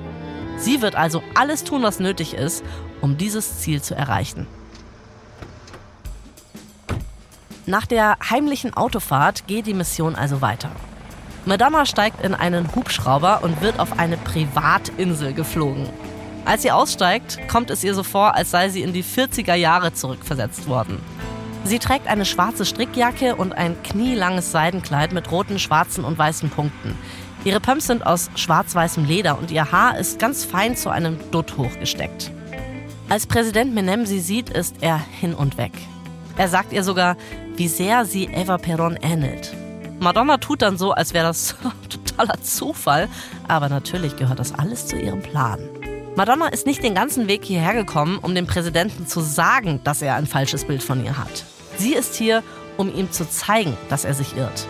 Sie 0.63 0.81
wird 0.81 0.95
also 0.95 1.25
alles 1.35 1.65
tun, 1.65 1.83
was 1.83 1.99
nötig 1.99 2.35
ist, 2.35 2.65
um 3.01 3.17
dieses 3.19 3.59
Ziel 3.59 3.83
zu 3.83 3.97
erreichen. 3.97 4.47
Nach 7.67 7.85
der 7.85 8.17
heimlichen 8.31 8.73
Autofahrt 8.73 9.49
geht 9.49 9.67
die 9.67 9.75
Mission 9.75 10.15
also 10.15 10.41
weiter. 10.41 10.71
Madonna 11.47 11.85
steigt 11.85 12.25
in 12.25 12.37
einen 12.37 12.73
Hubschrauber 12.77 13.41
und 13.43 13.61
wird 13.61 13.81
auf 13.81 13.99
eine 13.99 14.17
Privatinsel 14.17 15.33
geflogen. 15.33 15.89
Als 16.45 16.63
sie 16.63 16.71
aussteigt, 16.71 17.41
kommt 17.49 17.71
es 17.71 17.83
ihr 17.83 17.95
so 17.95 18.05
vor, 18.05 18.37
als 18.37 18.53
sei 18.53 18.69
sie 18.69 18.83
in 18.83 18.93
die 18.93 19.03
40er 19.03 19.55
Jahre 19.55 19.93
zurückversetzt 19.93 20.69
worden. 20.69 21.01
Sie 21.65 21.81
trägt 21.81 22.07
eine 22.07 22.25
schwarze 22.25 22.65
Strickjacke 22.65 23.35
und 23.35 23.53
ein 23.53 23.81
knielanges 23.83 24.53
Seidenkleid 24.53 25.13
mit 25.13 25.31
roten, 25.33 25.59
schwarzen 25.59 26.05
und 26.05 26.19
weißen 26.19 26.51
Punkten. 26.51 26.97
Ihre 27.45 27.59
Pumps 27.59 27.89
sind 27.89 28.07
aus 28.07 28.31
schwarz-weißem 28.37 29.05
Leder 29.05 29.37
und 29.37 29.51
ihr 29.51 29.73
Haar 29.73 29.99
ist 29.99 30.21
ganz 30.21 30.45
fein 30.45 30.77
zu 30.77 30.91
einem 30.91 31.19
Dutt 31.33 31.57
hochgesteckt. 31.57 32.31
Als 33.09 33.27
Präsident 33.27 33.75
Menem 33.75 34.07
sie 34.07 34.21
sieht, 34.21 34.49
ist 34.49 34.77
er 34.81 34.99
hin 34.99 35.35
und 35.35 35.59
weg. 35.59 35.73
Er 36.37 36.49
sagt 36.49 36.73
ihr 36.73 36.85
sogar, 36.85 37.17
wie 37.57 37.69
sehr 37.69 38.05
sie 38.05 38.25
Eva 38.27 38.57
Perón 38.57 38.97
ähnelt. 39.03 39.53
Madonna 39.99 40.39
tut 40.39 40.63
dann 40.63 40.79
so, 40.79 40.93
als 40.93 41.15
wäre 41.15 41.27
das 41.27 41.57
totaler 41.89 42.41
Zufall, 42.43 43.09
aber 43.49 43.69
natürlich 43.69 44.17
gehört 44.17 44.39
das 44.39 44.55
alles 44.55 44.87
zu 44.87 44.97
ihrem 44.97 45.21
Plan. 45.21 45.61
Madonna 46.15 46.49
ist 46.49 46.67
nicht 46.67 46.83
den 46.83 46.95
ganzen 46.95 47.27
Weg 47.27 47.45
hierher 47.45 47.75
gekommen, 47.75 48.19
um 48.19 48.35
dem 48.35 48.47
Präsidenten 48.47 49.07
zu 49.07 49.21
sagen, 49.21 49.81
dass 49.83 50.01
er 50.01 50.15
ein 50.15 50.27
falsches 50.27 50.65
Bild 50.65 50.83
von 50.83 51.05
ihr 51.05 51.19
hat. 51.19 51.45
Sie 51.77 51.95
ist 51.95 52.15
hier, 52.15 52.43
um 52.77 52.95
ihm 52.95 53.11
zu 53.11 53.29
zeigen, 53.29 53.77
dass 53.89 54.05
er 54.05 54.15
sich 54.15 54.37
irrt. 54.37 54.67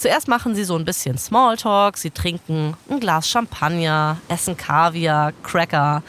Zuerst 0.00 0.28
machen 0.28 0.54
sie 0.54 0.64
so 0.64 0.76
ein 0.76 0.86
bisschen 0.86 1.18
Smalltalk, 1.18 1.98
sie 1.98 2.08
trinken 2.08 2.74
ein 2.88 3.00
Glas 3.00 3.28
Champagner, 3.28 4.16
essen 4.28 4.56
Kaviar, 4.56 5.34
Cracker. 5.42 6.02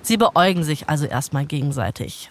Sie 0.00 0.16
beäugen 0.16 0.64
sich 0.64 0.88
also 0.88 1.04
erstmal 1.04 1.44
gegenseitig. 1.44 2.30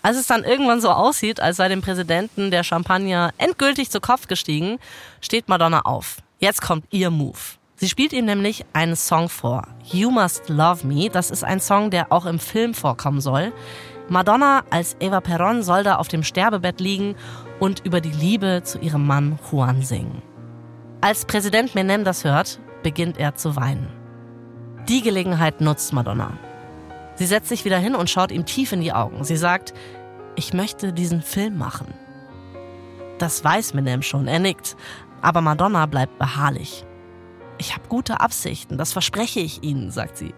Als 0.00 0.16
es 0.16 0.28
dann 0.28 0.44
irgendwann 0.44 0.80
so 0.80 0.88
aussieht, 0.88 1.40
als 1.40 1.58
sei 1.58 1.68
dem 1.68 1.82
Präsidenten 1.82 2.50
der 2.50 2.64
Champagner 2.64 3.34
endgültig 3.36 3.90
zu 3.90 4.00
Kopf 4.00 4.28
gestiegen, 4.28 4.78
steht 5.20 5.46
Madonna 5.46 5.82
auf. 5.82 6.22
Jetzt 6.38 6.62
kommt 6.62 6.86
ihr 6.90 7.10
Move. 7.10 7.36
Sie 7.76 7.90
spielt 7.90 8.14
ihm 8.14 8.24
nämlich 8.24 8.64
einen 8.72 8.96
Song 8.96 9.28
vor. 9.28 9.68
You 9.84 10.10
Must 10.10 10.48
Love 10.48 10.86
Me. 10.86 11.10
Das 11.10 11.30
ist 11.30 11.44
ein 11.44 11.60
Song, 11.60 11.90
der 11.90 12.10
auch 12.10 12.24
im 12.24 12.38
Film 12.38 12.72
vorkommen 12.72 13.20
soll. 13.20 13.52
Madonna 14.08 14.64
als 14.70 14.96
Eva 15.00 15.18
Perón 15.18 15.62
soll 15.62 15.82
da 15.82 15.96
auf 15.96 16.08
dem 16.08 16.22
Sterbebett 16.22 16.80
liegen 16.80 17.14
und 17.60 17.84
über 17.84 18.00
die 18.00 18.08
Liebe 18.08 18.62
zu 18.64 18.78
ihrem 18.78 19.06
Mann 19.06 19.38
Juan 19.52 19.82
singen. 19.82 20.22
Als 21.06 21.24
Präsident 21.24 21.76
Menem 21.76 22.02
das 22.02 22.24
hört, 22.24 22.58
beginnt 22.82 23.16
er 23.16 23.36
zu 23.36 23.54
weinen. 23.54 23.86
Die 24.88 25.02
Gelegenheit 25.02 25.60
nutzt 25.60 25.92
Madonna. 25.92 26.36
Sie 27.14 27.26
setzt 27.26 27.48
sich 27.48 27.64
wieder 27.64 27.78
hin 27.78 27.94
und 27.94 28.10
schaut 28.10 28.32
ihm 28.32 28.44
tief 28.44 28.72
in 28.72 28.80
die 28.80 28.92
Augen. 28.92 29.22
Sie 29.22 29.36
sagt, 29.36 29.72
ich 30.34 30.52
möchte 30.52 30.92
diesen 30.92 31.22
Film 31.22 31.58
machen. 31.58 31.94
Das 33.18 33.44
weiß 33.44 33.72
Menem 33.74 34.02
schon, 34.02 34.26
er 34.26 34.40
nickt. 34.40 34.76
Aber 35.22 35.42
Madonna 35.42 35.86
bleibt 35.86 36.18
beharrlich. 36.18 36.84
Ich 37.58 37.74
habe 37.74 37.86
gute 37.86 38.18
Absichten, 38.18 38.76
das 38.76 38.92
verspreche 38.92 39.38
ich 39.38 39.62
Ihnen, 39.62 39.92
sagt 39.92 40.16
sie. 40.16 40.34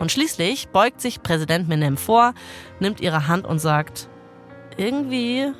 Und 0.00 0.10
schließlich 0.10 0.70
beugt 0.70 1.00
sich 1.00 1.22
Präsident 1.22 1.68
Menem 1.68 1.96
vor, 1.96 2.34
nimmt 2.80 3.00
ihre 3.00 3.28
Hand 3.28 3.46
und 3.46 3.60
sagt, 3.60 4.08
irgendwie 4.76 5.52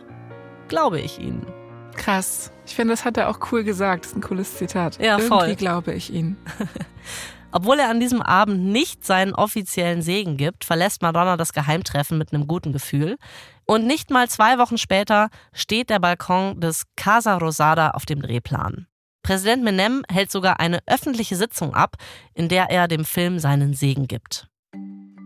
glaube 0.67 0.99
ich 0.99 1.21
Ihnen. 1.21 1.47
Krass. 1.95 2.51
Ich 2.69 2.75
finde, 2.75 2.93
das 2.93 3.07
hat 3.07 3.17
er 3.17 3.31
auch 3.31 3.39
cool 3.51 3.65
gesagt. 3.65 4.05
Das 4.05 4.13
ist 4.13 4.19
ein 4.19 4.21
cooles 4.21 4.57
Zitat. 4.57 4.99
Ja, 4.99 5.13
irgendwie 5.13 5.29
voll. 5.29 5.39
Irgendwie 5.39 5.57
glaube 5.57 5.95
ich 5.95 6.13
Ihnen. 6.13 6.37
Obwohl 7.51 7.79
er 7.79 7.89
an 7.89 7.99
diesem 7.99 8.21
Abend 8.21 8.63
nicht 8.67 9.07
seinen 9.07 9.35
offiziellen 9.35 10.03
Segen 10.03 10.37
gibt, 10.37 10.67
verlässt 10.67 11.01
Madonna 11.01 11.39
das 11.39 11.55
Geheimtreffen 11.55 12.19
mit 12.19 12.35
einem 12.35 12.47
guten 12.47 12.73
Gefühl. 12.73 13.17
Und 13.65 13.87
nicht 13.87 14.11
mal 14.11 14.29
zwei 14.29 14.59
Wochen 14.59 14.77
später 14.77 15.31
steht 15.55 15.89
der 15.89 15.99
Balkon 15.99 16.61
des 16.61 16.85
Casa 16.95 17.39
Rosada 17.39 17.93
auf 17.93 18.05
dem 18.05 18.21
Drehplan. 18.21 18.87
Präsident 19.23 19.65
Menem 19.65 20.05
hält 20.11 20.31
sogar 20.31 20.61
eine 20.61 20.81
öffentliche 20.87 21.37
Sitzung 21.37 21.75
ab, 21.75 21.97
in 22.35 22.51
der 22.51 22.71
er 22.71 22.87
dem 22.87 23.07
Film 23.07 23.39
seinen 23.39 23.73
Segen 23.73 24.09
gibt. 24.09 24.47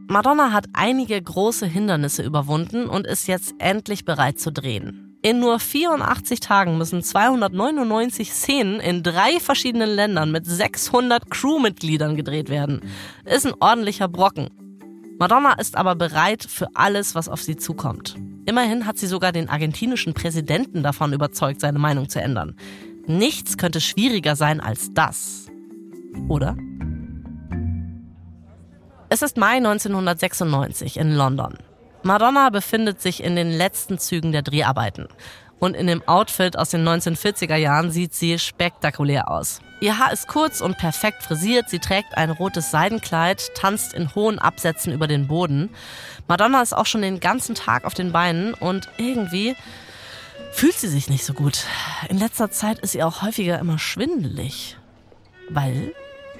Madonna 0.09 0.53
hat 0.53 0.67
einige 0.75 1.21
große 1.21 1.67
Hindernisse 1.67 2.23
überwunden 2.23 2.89
und 2.89 3.05
ist 3.05 3.27
jetzt 3.27 3.53
endlich 3.59 4.05
bereit 4.05 4.39
zu 4.39 4.53
drehen. 4.53 5.12
In 5.25 5.39
nur 5.39 5.61
84 5.61 6.41
Tagen 6.41 6.79
müssen 6.79 7.01
299 7.01 8.33
Szenen 8.33 8.81
in 8.81 9.05
drei 9.05 9.39
verschiedenen 9.39 9.89
Ländern 9.89 10.33
mit 10.33 10.47
600 10.47 11.31
Crewmitgliedern 11.31 12.17
gedreht 12.17 12.49
werden. 12.49 12.81
Ist 13.25 13.47
ein 13.47 13.55
ordentlicher 13.61 14.09
Brocken. 14.09 14.51
Madonna 15.21 15.53
ist 15.53 15.77
aber 15.77 15.95
bereit 15.95 16.43
für 16.43 16.67
alles, 16.75 17.15
was 17.15 17.29
auf 17.29 17.41
sie 17.41 17.55
zukommt. 17.55 18.17
Immerhin 18.47 18.85
hat 18.85 18.99
sie 18.99 19.07
sogar 19.07 19.31
den 19.31 19.49
argentinischen 19.49 20.13
Präsidenten 20.13 20.83
davon 20.83 21.13
überzeugt, 21.13 21.61
seine 21.61 21.79
Meinung 21.79 22.09
zu 22.09 22.21
ändern. 22.21 22.57
Nichts 23.07 23.57
könnte 23.57 23.81
schwieriger 23.81 24.35
sein 24.35 24.61
als 24.61 24.93
das. 24.93 25.47
Oder? 26.29 26.57
Es 29.09 29.23
ist 29.23 29.37
Mai 29.37 29.59
1996 29.59 30.97
in 30.97 31.15
London. 31.15 31.59
Madonna 32.03 32.51
befindet 32.51 33.01
sich 33.01 33.23
in 33.23 33.37
den 33.37 33.51
letzten 33.51 33.99
Zügen 33.99 34.33
der 34.33 34.43
Dreharbeiten. 34.43 35.09
Und 35.61 35.75
in 35.75 35.87
dem 35.87 36.07
Outfit 36.09 36.59
aus 36.59 36.71
den 36.71 36.87
1940er 36.87 37.55
Jahren 37.55 37.93
sieht 37.93 38.15
sie 38.15 38.37
spektakulär 38.41 39.31
aus. 39.31 39.61
Ihr 39.81 39.99
Haar 39.99 40.13
ist 40.13 40.27
kurz 40.27 40.61
und 40.61 40.77
perfekt 40.77 41.23
frisiert, 41.23 41.71
sie 41.71 41.79
trägt 41.79 42.17
ein 42.17 42.31
rotes 42.31 42.73
Seidenkleid, 42.73 43.55
tanzt 43.55 43.95
in 43.95 44.13
hohen 44.15 44.41
Absätzen 44.41 44.93
über 44.93 45.07
den 45.07 45.29
Boden. 45.29 45.71
Madonna 46.27 46.63
ist 46.63 46.73
auch 46.73 46.87
schon 46.87 47.03
den 47.03 47.21
ganzen 47.21 47.55
Tag 47.55 47.85
auf 47.85 47.95
den 47.95 48.11
Beinen 48.11 48.55
und 48.55 48.89
irgendwie 48.97 49.55
fühlt 50.53 50.75
sie 50.75 50.89
sich 50.89 51.09
nicht 51.09 51.25
so 51.25 51.33
gut. 51.33 51.65
In 52.09 52.19
letzter 52.19 52.51
Zeit 52.51 52.81
ist 52.81 52.93
sie 52.93 53.03
auch 53.05 53.23
häufiger 53.23 53.61
immer 53.61 53.79
schwindelig. 53.79 54.77
Weil 55.49 55.95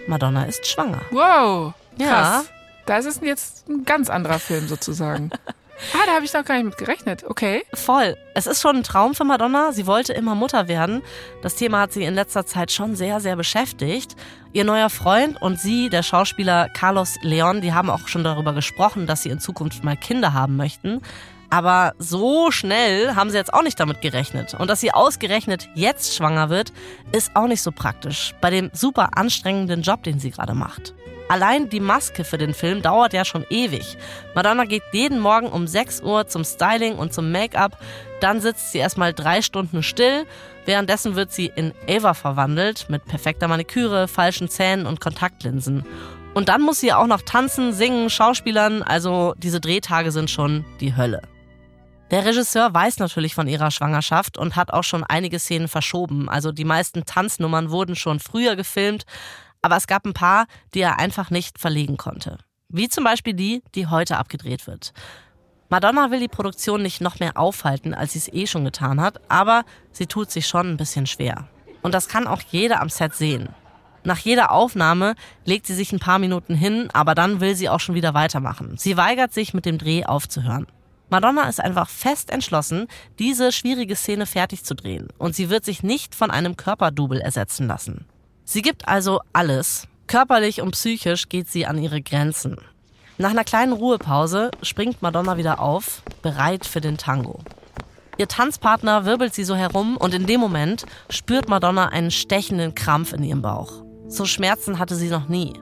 Madonna 0.09 0.45
ist 0.45 0.67
schwanger. 0.67 1.03
Wow. 1.11 1.75
Krass. 1.99 2.45
Ja. 2.49 2.62
Das 2.87 3.05
ist 3.05 3.23
jetzt 3.23 3.69
ein 3.69 3.85
ganz 3.85 4.11
anderer 4.11 4.39
Film 4.39 4.67
sozusagen. 4.69 5.31
ah, 5.95 6.07
da 6.07 6.15
habe 6.15 6.25
ich 6.25 6.33
noch 6.33 6.45
gar 6.45 6.57
nicht 6.57 6.65
mit 6.65 6.79
gerechnet. 6.79 7.25
Okay. 7.25 7.65
Voll. 7.75 8.17
Es 8.35 8.47
ist 8.47 8.61
schon 8.61 8.77
ein 8.77 8.83
Traum 8.83 9.15
für 9.15 9.25
Madonna. 9.25 9.73
Sie 9.73 9.87
wollte 9.87 10.13
immer 10.13 10.35
Mutter 10.35 10.69
werden. 10.69 11.03
Das 11.43 11.57
Thema 11.57 11.81
hat 11.81 11.93
sie 11.93 12.05
in 12.05 12.15
letzter 12.15 12.47
Zeit 12.47 12.73
schon 12.73 12.97
sehr, 12.97 13.21
sehr 13.21 13.37
beschäftigt. 13.37 14.17
Ihr 14.53 14.65
neuer 14.65 14.91
Freund 14.91 15.41
und 15.41 15.61
sie, 15.61 15.89
der 15.89 16.03
Schauspieler 16.03 16.69
Carlos 16.69 17.17
Leon, 17.23 17.61
die 17.61 17.73
haben 17.73 17.91
auch 17.91 18.09
schon 18.09 18.25
darüber 18.25 18.53
gesprochen, 18.53 19.07
dass 19.07 19.23
sie 19.23 19.31
in 19.31 19.41
Zukunft 19.41 19.85
mal 19.85 19.97
Kinder 19.97 20.33
haben 20.33 20.57
möchten. 20.57 21.01
Aber 21.53 21.93
so 21.99 22.51
schnell 22.51 23.15
haben 23.15 23.29
sie 23.29 23.37
jetzt 23.37 23.53
auch 23.53 23.63
nicht 23.63 23.79
damit 23.79 24.01
gerechnet. 24.01 24.55
Und 24.55 24.69
dass 24.69 24.81
sie 24.81 24.93
ausgerechnet 24.93 25.69
jetzt 25.75 26.17
schwanger 26.17 26.49
wird, 26.49 26.73
ist 27.13 27.37
auch 27.37 27.47
nicht 27.47 27.61
so 27.61 27.73
praktisch. 27.73 28.35
Bei 28.41 28.49
dem 28.49 28.71
super 28.73 29.19
anstrengenden 29.19 29.83
Job, 29.83 30.03
den 30.03 30.19
sie 30.19 30.31
gerade 30.31 30.55
macht. 30.55 30.95
Allein 31.33 31.71
die 31.71 31.81
Maske 31.81 32.25
für 32.25 32.37
den 32.37 32.53
Film 32.53 32.83
dauert 32.83 33.15
ja 33.15 33.25
schon 33.25 33.47
ewig. 33.49 33.97
Madonna 34.35 34.67
geht 34.67 34.83
jeden 34.93 35.19
Morgen 35.19 35.47
um 35.47 35.67
6 35.67 36.03
Uhr 36.03 36.27
zum 36.27 36.45
Styling 36.45 36.97
und 36.97 37.15
zum 37.15 37.33
Make-up. 37.33 37.79
Dann 38.21 38.43
sitzt 38.43 38.71
sie 38.71 38.77
erstmal 38.77 39.15
drei 39.15 39.41
Stunden 39.41 39.83
still. 39.83 40.27
Währenddessen 40.67 41.17
wird 41.17 41.33
sie 41.33 41.51
in 41.57 41.73
Ava 41.89 42.13
verwandelt 42.13 42.91
mit 42.91 43.07
perfekter 43.07 43.49
Maniküre, 43.49 44.09
falschen 44.09 44.51
Zähnen 44.51 44.85
und 44.85 45.01
Kontaktlinsen. 45.01 45.87
Und 46.35 46.51
dann 46.51 46.61
muss 46.61 46.81
sie 46.81 46.93
auch 46.93 47.07
noch 47.07 47.23
tanzen, 47.23 47.73
singen, 47.73 48.11
schauspielern. 48.11 48.83
Also 48.83 49.33
diese 49.39 49.59
Drehtage 49.59 50.13
sind 50.13 50.29
schon 50.29 50.67
die 50.81 50.97
Hölle. 50.97 51.23
Der 52.11 52.27
Regisseur 52.27 52.75
weiß 52.75 52.99
natürlich 52.99 53.35
von 53.35 53.49
ihrer 53.49 53.71
Schwangerschaft 53.71 54.37
und 54.37 54.55
hat 54.55 54.71
auch 54.71 54.85
schon 54.85 55.03
einige 55.03 55.39
Szenen 55.39 55.69
verschoben. 55.69 56.29
Also 56.29 56.53
die 56.53 56.67
meisten 56.67 57.07
Tanznummern 57.07 57.71
wurden 57.71 57.97
schon 57.97 58.21
früher 58.21 58.55
gefilmt, 58.55 59.07
aber 59.63 59.77
es 59.77 59.87
gab 59.87 60.05
ein 60.05 60.13
paar, 60.13 60.47
die 60.75 60.81
er 60.81 60.99
einfach 60.99 61.31
nicht 61.31 61.59
verlegen 61.59 61.97
konnte. 61.97 62.39
Wie 62.69 62.89
zum 62.89 63.05
Beispiel 63.05 63.35
die, 63.35 63.63
die 63.75 63.87
heute 63.87 64.19
abgedreht 64.19 64.67
wird. 64.67 64.93
Madonna 65.69 66.11
will 66.11 66.21
die 66.21 66.29
Produktion 66.29 66.83
nicht 66.83 67.01
noch 67.01 67.19
mehr 67.19 67.39
aufhalten, 67.39 67.95
als 67.95 68.13
sie 68.13 68.19
es 68.19 68.33
eh 68.33 68.47
schon 68.47 68.65
getan 68.65 69.01
hat, 69.01 69.21
aber 69.31 69.65
sie 69.91 70.07
tut 70.07 70.31
sich 70.31 70.47
schon 70.47 70.69
ein 70.69 70.77
bisschen 70.77 71.07
schwer. 71.07 71.49
Und 71.81 71.95
das 71.95 72.09
kann 72.09 72.27
auch 72.27 72.43
jeder 72.51 72.83
am 72.83 72.91
Set 72.91 73.15
sehen. 73.15 73.49
Nach 74.05 74.19
jeder 74.19 74.53
Aufnahme 74.53 75.15
legt 75.45 75.67
sie 75.67 75.75
sich 75.75 75.93
ein 75.93 76.01
paar 76.01 76.19
Minuten 76.19 76.55
hin, 76.55 76.91
aber 76.93 77.15
dann 77.15 77.41
will 77.41 77.55
sie 77.55 77.69
auch 77.69 77.81
schon 77.81 77.95
wieder 77.95 78.15
weitermachen. 78.15 78.77
Sie 78.77 78.97
weigert 78.97 79.33
sich, 79.33 79.55
mit 79.55 79.65
dem 79.65 79.79
Dreh 79.79 80.05
aufzuhören. 80.05 80.67
Madonna 81.09 81.49
ist 81.49 81.61
einfach 81.61 81.89
fest 81.89 82.31
entschlossen, 82.31 82.87
diese 83.19 83.53
schwierige 83.53 83.97
Szene 83.97 84.27
fertig 84.27 84.65
zu 84.65 84.75
drehen 84.75 85.09
und 85.19 85.35
sie 85.35 85.51
wird 85.51 85.65
sich 85.65 85.83
nicht 85.83 86.15
von 86.15 86.31
einem 86.31 86.57
Körperdouble 86.57 87.21
ersetzen 87.21 87.67
lassen. 87.67 88.07
Sie 88.45 88.63
gibt 88.63 88.89
also 88.89 89.21
alles. 89.33 89.87
Körperlich 90.07 90.61
und 90.61 90.73
psychisch 90.73 91.29
geht 91.29 91.49
sie 91.49 91.67
an 91.67 91.79
ihre 91.79 92.03
Grenzen. 92.03 92.57
Nach 93.19 93.31
einer 93.31 93.45
kleinen 93.45 93.73
Ruhepause 93.73 94.51
springt 94.63 95.01
Madonna 95.03 95.37
wieder 95.37 95.61
auf, 95.61 96.03
bereit 96.23 96.67
für 96.67 96.81
den 96.81 96.99
Tango. 96.99 97.41
Ihr 98.19 98.29
Tanzpartner 98.29 99.05
wirbelt 99.05 99.35
sie 99.35 99.45
so 99.45 99.55
herum 99.55 99.97
und 99.97 100.15
in 100.15 100.27
dem 100.27 100.41
Moment 100.41 100.85
spürt 101.09 101.49
Madonna 101.49 101.89
einen 101.89 102.11
stechenden 102.11 102.75
Krampf 102.75 103.13
in 103.13 103.23
ihrem 103.23 103.43
Bauch. 103.43 103.83
So 104.07 104.27
Schmerzen 104.27 104.79
hatte 104.79 104.97
sie 104.97 105.09
noch 105.09 105.29
nie. 105.29 105.53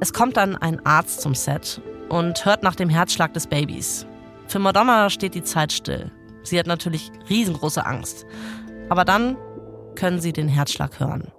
Es 0.00 0.12
kommt 0.12 0.36
dann 0.36 0.56
ein 0.56 0.84
Arzt 0.84 1.22
zum 1.22 1.34
Set 1.34 1.80
und 2.08 2.44
hört 2.44 2.62
nach 2.62 2.74
dem 2.74 2.88
Herzschlag 2.88 3.32
des 3.32 3.46
Babys. 3.46 4.06
Für 4.46 4.58
Madonna 4.58 5.10
steht 5.10 5.34
die 5.34 5.42
Zeit 5.42 5.72
still. 5.72 6.10
Sie 6.42 6.58
hat 6.58 6.66
natürlich 6.66 7.10
riesengroße 7.28 7.84
Angst. 7.84 8.26
Aber 8.88 9.04
dann 9.04 9.36
können 9.94 10.20
sie 10.20 10.32
den 10.32 10.48
Herzschlag 10.48 11.00
hören. 11.00 11.32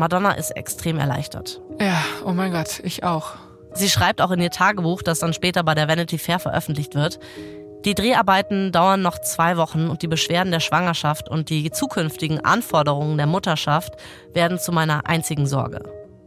Madonna 0.00 0.32
ist 0.32 0.50
extrem 0.52 0.98
erleichtert. 0.98 1.60
Ja, 1.78 2.02
oh 2.24 2.32
mein 2.32 2.50
Gott, 2.50 2.80
ich 2.82 3.04
auch. 3.04 3.34
Sie 3.74 3.88
schreibt 3.88 4.20
auch 4.20 4.30
in 4.30 4.40
ihr 4.40 4.50
Tagebuch, 4.50 5.02
das 5.02 5.20
dann 5.20 5.32
später 5.32 5.62
bei 5.62 5.74
der 5.74 5.88
Vanity 5.88 6.18
Fair 6.18 6.38
veröffentlicht 6.38 6.94
wird. 6.94 7.20
Die 7.84 7.94
Dreharbeiten 7.94 8.72
dauern 8.72 9.02
noch 9.02 9.18
zwei 9.20 9.56
Wochen 9.58 9.88
und 9.88 10.02
die 10.02 10.08
Beschwerden 10.08 10.52
der 10.52 10.60
Schwangerschaft 10.60 11.28
und 11.28 11.50
die 11.50 11.70
zukünftigen 11.70 12.42
Anforderungen 12.42 13.18
der 13.18 13.26
Mutterschaft 13.26 13.94
werden 14.32 14.58
zu 14.58 14.72
meiner 14.72 15.06
einzigen 15.06 15.46
Sorge. 15.46 15.82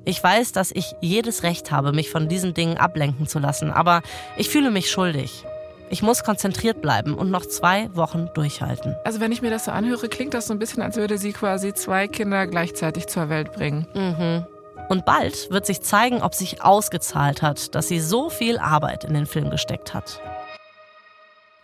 Ich 0.05 0.23
weiß, 0.23 0.51
dass 0.51 0.71
ich 0.71 0.93
jedes 1.01 1.43
Recht 1.43 1.71
habe, 1.71 1.93
mich 1.93 2.09
von 2.09 2.27
diesen 2.27 2.53
Dingen 2.53 2.77
ablenken 2.77 3.27
zu 3.27 3.39
lassen, 3.39 3.71
aber 3.71 4.03
ich 4.37 4.49
fühle 4.49 4.69
mich 4.69 4.91
schuldig. 4.91 5.45
Ich 5.93 6.01
muss 6.01 6.23
konzentriert 6.23 6.81
bleiben 6.81 7.13
und 7.13 7.29
noch 7.29 7.45
zwei 7.45 7.95
Wochen 7.95 8.27
durchhalten. 8.33 8.95
Also 9.03 9.19
wenn 9.19 9.31
ich 9.31 9.43
mir 9.43 9.51
das 9.51 9.65
so 9.65 9.71
anhöre, 9.71 10.09
klingt 10.09 10.33
das 10.33 10.47
so 10.47 10.53
ein 10.53 10.57
bisschen, 10.57 10.81
als 10.81 10.95
würde 10.95 11.19
sie 11.19 11.33
quasi 11.33 11.71
zwei 11.75 12.07
Kinder 12.07 12.47
gleichzeitig 12.47 13.05
zur 13.05 13.29
Welt 13.29 13.51
bringen. 13.51 13.85
Mhm. 13.93 14.43
Und 14.89 15.05
bald 15.05 15.51
wird 15.51 15.67
sich 15.67 15.81
zeigen, 15.81 16.23
ob 16.23 16.33
sich 16.33 16.63
ausgezahlt 16.63 17.43
hat, 17.43 17.75
dass 17.75 17.89
sie 17.89 17.99
so 17.99 18.31
viel 18.31 18.57
Arbeit 18.57 19.03
in 19.03 19.13
den 19.13 19.27
Film 19.27 19.51
gesteckt 19.51 19.93
hat. 19.93 20.19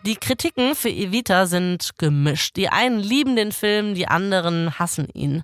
Die 0.06 0.16
Kritiken 0.16 0.76
für 0.76 0.90
Evita 0.90 1.48
sind 1.48 1.98
gemischt. 1.98 2.56
Die 2.56 2.70
einen 2.70 3.00
lieben 3.00 3.36
den 3.36 3.52
Film, 3.52 3.96
die 3.96 4.08
anderen 4.08 4.78
hassen 4.78 5.08
ihn. 5.12 5.42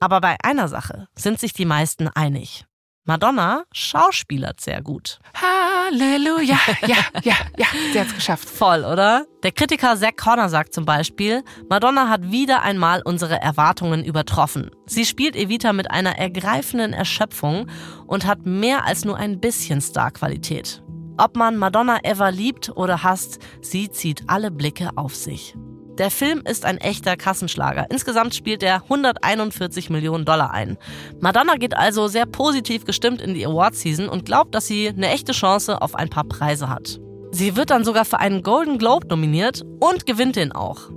Aber 0.00 0.20
bei 0.20 0.36
einer 0.42 0.66
Sache 0.66 1.06
sind 1.14 1.38
sich 1.38 1.52
die 1.52 1.64
meisten 1.64 2.08
einig. 2.08 2.64
Madonna 3.06 3.62
schauspielert 3.72 4.60
sehr 4.60 4.82
gut. 4.82 5.20
Halleluja. 5.34 6.58
Ja, 6.88 6.96
ja, 7.22 7.34
ja, 7.56 7.66
sie 7.92 8.00
hat's 8.00 8.14
geschafft. 8.14 8.48
Voll, 8.48 8.84
oder? 8.84 9.26
Der 9.44 9.52
Kritiker 9.52 9.96
Zack 9.96 10.16
Connor 10.16 10.48
sagt 10.48 10.74
zum 10.74 10.84
Beispiel, 10.84 11.44
Madonna 11.70 12.08
hat 12.08 12.32
wieder 12.32 12.62
einmal 12.62 13.02
unsere 13.04 13.40
Erwartungen 13.40 14.04
übertroffen. 14.04 14.72
Sie 14.86 15.04
spielt 15.04 15.36
Evita 15.36 15.72
mit 15.72 15.88
einer 15.88 16.18
ergreifenden 16.18 16.92
Erschöpfung 16.92 17.68
und 18.08 18.26
hat 18.26 18.44
mehr 18.44 18.84
als 18.84 19.04
nur 19.04 19.16
ein 19.16 19.38
bisschen 19.38 19.80
Starqualität. 19.80 20.82
Ob 21.16 21.36
man 21.36 21.56
Madonna 21.56 22.00
ever 22.02 22.32
liebt 22.32 22.70
oder 22.70 23.04
hasst, 23.04 23.38
sie 23.62 23.88
zieht 23.88 24.24
alle 24.26 24.50
Blicke 24.50 24.90
auf 24.96 25.14
sich. 25.14 25.54
Der 25.98 26.10
Film 26.10 26.42
ist 26.44 26.66
ein 26.66 26.76
echter 26.76 27.16
Kassenschlager. 27.16 27.86
Insgesamt 27.90 28.34
spielt 28.34 28.62
er 28.62 28.82
141 28.82 29.88
Millionen 29.88 30.26
Dollar 30.26 30.50
ein. 30.50 30.76
Madonna 31.20 31.54
geht 31.54 31.74
also 31.74 32.06
sehr 32.06 32.26
positiv 32.26 32.84
gestimmt 32.84 33.22
in 33.22 33.32
die 33.32 33.46
Award-Season 33.46 34.08
und 34.08 34.26
glaubt, 34.26 34.54
dass 34.54 34.66
sie 34.66 34.88
eine 34.88 35.08
echte 35.08 35.32
Chance 35.32 35.80
auf 35.80 35.94
ein 35.94 36.10
paar 36.10 36.24
Preise 36.24 36.68
hat. 36.68 37.00
Sie 37.30 37.56
wird 37.56 37.70
dann 37.70 37.84
sogar 37.84 38.04
für 38.04 38.20
einen 38.20 38.42
Golden 38.42 38.78
Globe 38.78 39.06
nominiert 39.08 39.64
und 39.80 40.04
gewinnt 40.04 40.36
den 40.36 40.52
auch. 40.52 40.90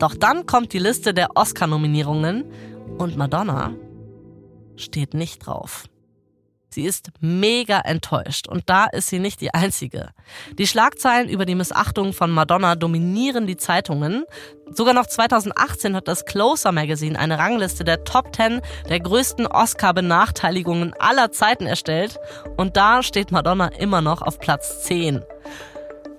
Doch 0.00 0.14
dann 0.14 0.46
kommt 0.46 0.72
die 0.72 0.78
Liste 0.78 1.14
der 1.14 1.36
Oscar-Nominierungen 1.36 2.44
und 2.98 3.16
Madonna 3.16 3.74
steht 4.76 5.14
nicht 5.14 5.46
drauf. 5.46 5.84
Sie 6.72 6.84
ist 6.84 7.10
mega 7.20 7.80
enttäuscht 7.80 8.46
und 8.46 8.70
da 8.70 8.86
ist 8.86 9.08
sie 9.08 9.18
nicht 9.18 9.40
die 9.40 9.52
Einzige. 9.52 10.10
Die 10.56 10.68
Schlagzeilen 10.68 11.28
über 11.28 11.44
die 11.44 11.56
Missachtung 11.56 12.12
von 12.12 12.30
Madonna 12.30 12.76
dominieren 12.76 13.48
die 13.48 13.56
Zeitungen. 13.56 14.24
Sogar 14.72 14.94
noch 14.94 15.06
2018 15.06 15.96
hat 15.96 16.06
das 16.06 16.24
Closer 16.26 16.70
Magazine 16.70 17.18
eine 17.18 17.38
Rangliste 17.38 17.82
der 17.82 18.04
Top 18.04 18.36
10 18.36 18.60
der 18.88 19.00
größten 19.00 19.48
Oscar-Benachteiligungen 19.48 20.94
aller 20.96 21.32
Zeiten 21.32 21.66
erstellt 21.66 22.18
und 22.56 22.76
da 22.76 23.02
steht 23.02 23.32
Madonna 23.32 23.66
immer 23.66 24.00
noch 24.00 24.22
auf 24.22 24.38
Platz 24.38 24.84
10. 24.84 25.22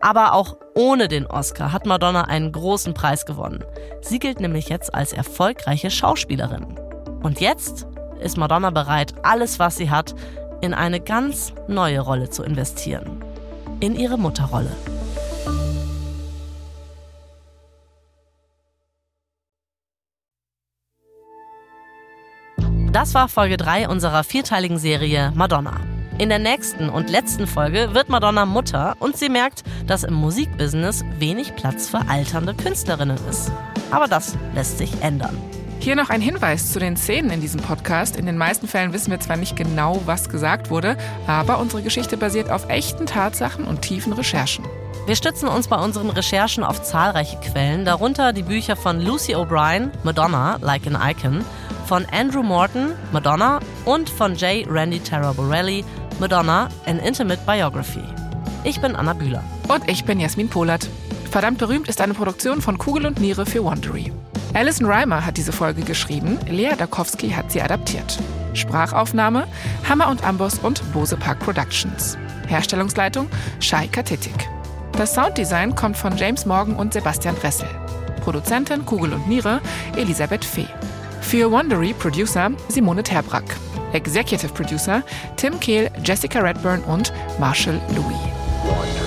Aber 0.02 0.34
auch 0.34 0.58
ohne 0.76 1.08
den 1.08 1.28
Oscar 1.28 1.72
hat 1.72 1.86
Madonna 1.86 2.24
einen 2.24 2.52
großen 2.52 2.94
Preis 2.94 3.26
gewonnen. 3.26 3.64
Sie 4.02 4.20
gilt 4.20 4.42
nämlich 4.42 4.68
jetzt 4.68 4.94
als 4.94 5.14
erfolgreiche 5.14 5.92
Schauspielerin. 5.92 6.78
Und 7.24 7.40
jetzt 7.40 7.88
ist 8.22 8.38
Madonna 8.38 8.70
bereit, 8.70 9.14
alles, 9.24 9.60
was 9.60 9.78
sie 9.78 9.90
hat, 9.90 10.16
in 10.62 10.74
eine 10.74 11.00
ganz 11.00 11.54
neue 11.68 12.00
Rolle 12.00 12.30
zu 12.30 12.44
investieren. 12.44 13.24
In 13.80 13.96
ihre 13.96 14.18
Mutterrolle. 14.18 14.72
Das 22.92 23.14
war 23.14 23.30
Folge 23.30 23.58
3 23.58 23.88
unserer 23.88 24.24
vierteiligen 24.24 24.78
Serie 24.78 25.32
Madonna. 25.34 25.80
In 26.18 26.30
der 26.30 26.40
nächsten 26.40 26.90
und 26.90 27.10
letzten 27.10 27.48
Folge 27.48 27.96
wird 27.96 28.10
Madonna 28.10 28.46
Mutter 28.46 28.96
und 29.00 29.18
sie 29.18 29.30
merkt, 29.30 29.64
dass 29.88 30.04
im 30.04 30.14
Musikbusiness 30.14 31.04
wenig 31.18 31.56
Platz 31.56 31.90
für 31.90 32.02
alternde 32.10 32.54
Künstlerinnen 32.54 33.18
ist. 33.30 33.52
Aber 33.92 34.08
das 34.08 34.38
lässt 34.54 34.78
sich 34.78 34.92
ändern. 35.02 35.36
Hier 35.82 35.96
noch 35.96 36.12
ein 36.12 36.22
Hinweis 36.22 36.72
zu 36.72 36.78
den 36.78 36.96
Szenen 36.96 37.32
in 37.32 37.42
diesem 37.42 37.60
Podcast. 37.60 38.16
In 38.16 38.28
den 38.28 38.38
meisten 38.38 38.68
Fällen 38.68 38.94
wissen 38.94 39.10
wir 39.10 39.20
zwar 39.20 39.36
nicht 39.36 39.56
genau, 39.56 40.00
was 40.06 40.30
gesagt 40.30 40.70
wurde, 40.70 40.96
aber 41.26 41.58
unsere 41.58 41.82
Geschichte 41.82 42.18
basiert 42.18 42.52
auf 42.52 42.70
echten 42.70 43.08
Tatsachen 43.08 43.66
und 43.66 43.82
tiefen 43.82 44.14
Recherchen. 44.14 44.64
Wir 45.08 45.16
stützen 45.16 45.50
uns 45.50 45.68
bei 45.68 45.78
unseren 45.78 46.12
Recherchen 46.12 46.64
auf 46.64 46.84
zahlreiche 46.84 47.38
Quellen, 47.38 47.84
darunter 47.84 48.32
die 48.32 48.44
Bücher 48.44 48.76
von 48.76 49.02
Lucy 49.02 49.36
O'Brien, 49.36 49.90
Madonna, 50.04 50.60
Like 50.62 50.86
an 50.86 51.00
Icon, 51.02 51.44
von 51.88 52.06
Andrew 52.12 52.44
Morton, 52.44 52.94
Madonna 53.12 53.60
und 53.84 54.08
von 54.08 54.36
J. 54.36 54.68
Randy 54.70 55.00
Terra 55.00 55.34
Borelli, 55.34 55.84
Madonna, 56.20 56.70
An 56.86 57.00
Intimate 57.00 57.42
Biography. 57.48 58.04
Ich 58.64 58.80
bin 58.80 58.96
Anna 58.96 59.14
Bühler. 59.14 59.44
Und 59.68 59.90
ich 59.90 60.06
bin 60.06 60.20
Jasmin 60.20 60.48
Polat. 60.48 60.88
Verdammt 61.32 61.58
berühmt 61.58 61.88
ist 61.88 62.02
eine 62.02 62.14
Produktion 62.14 62.62
von 62.62 62.78
Kugel 62.78 63.08
und 63.08 63.20
Niere 63.20 63.48
für 63.48 63.64
Wondery. 63.64 64.12
Alison 64.54 64.86
Reimer 64.86 65.26
hat 65.26 65.38
diese 65.38 65.54
Folge 65.54 65.82
geschrieben, 65.82 66.38
Lea 66.48 66.72
Dakowski 66.78 67.30
hat 67.30 67.52
sie 67.52 67.62
adaptiert. 67.62 68.20
Sprachaufnahme 68.54 69.48
Hammer 69.88 70.10
und 70.10 70.24
Amboss 70.26 70.60
und 70.60 70.82
Bose 70.92 71.16
Park 71.16 71.40
Productions. 71.40 72.18
Herstellungsleitung 72.48 73.30
Shai 73.62 73.88
Katetik. 73.88 74.50
Das 74.94 75.14
Sounddesign 75.14 75.74
kommt 75.76 75.96
von 75.96 76.18
James 76.18 76.46
Morgan 76.46 76.76
und 76.76 76.92
Sebastian 76.92 77.42
Wessel. 77.42 77.68
Produzentin 78.22 78.86
Kugel 78.86 79.14
und 79.14 79.28
Niere 79.28 79.62
Elisabeth 79.96 80.44
Fee. 80.44 80.68
Für 81.22 81.50
Wondery 81.50 81.94
Producer 81.94 82.52
Simone 82.68 83.04
Terbrack. 83.04 83.56
Executive 83.94 84.52
Producer 84.54 85.02
Tim 85.38 85.60
Kehl, 85.62 85.90
Jessica 86.04 86.40
Redburn 86.40 86.84
und 86.84 87.14
Marshall 87.40 87.80
Louis. 87.96 89.01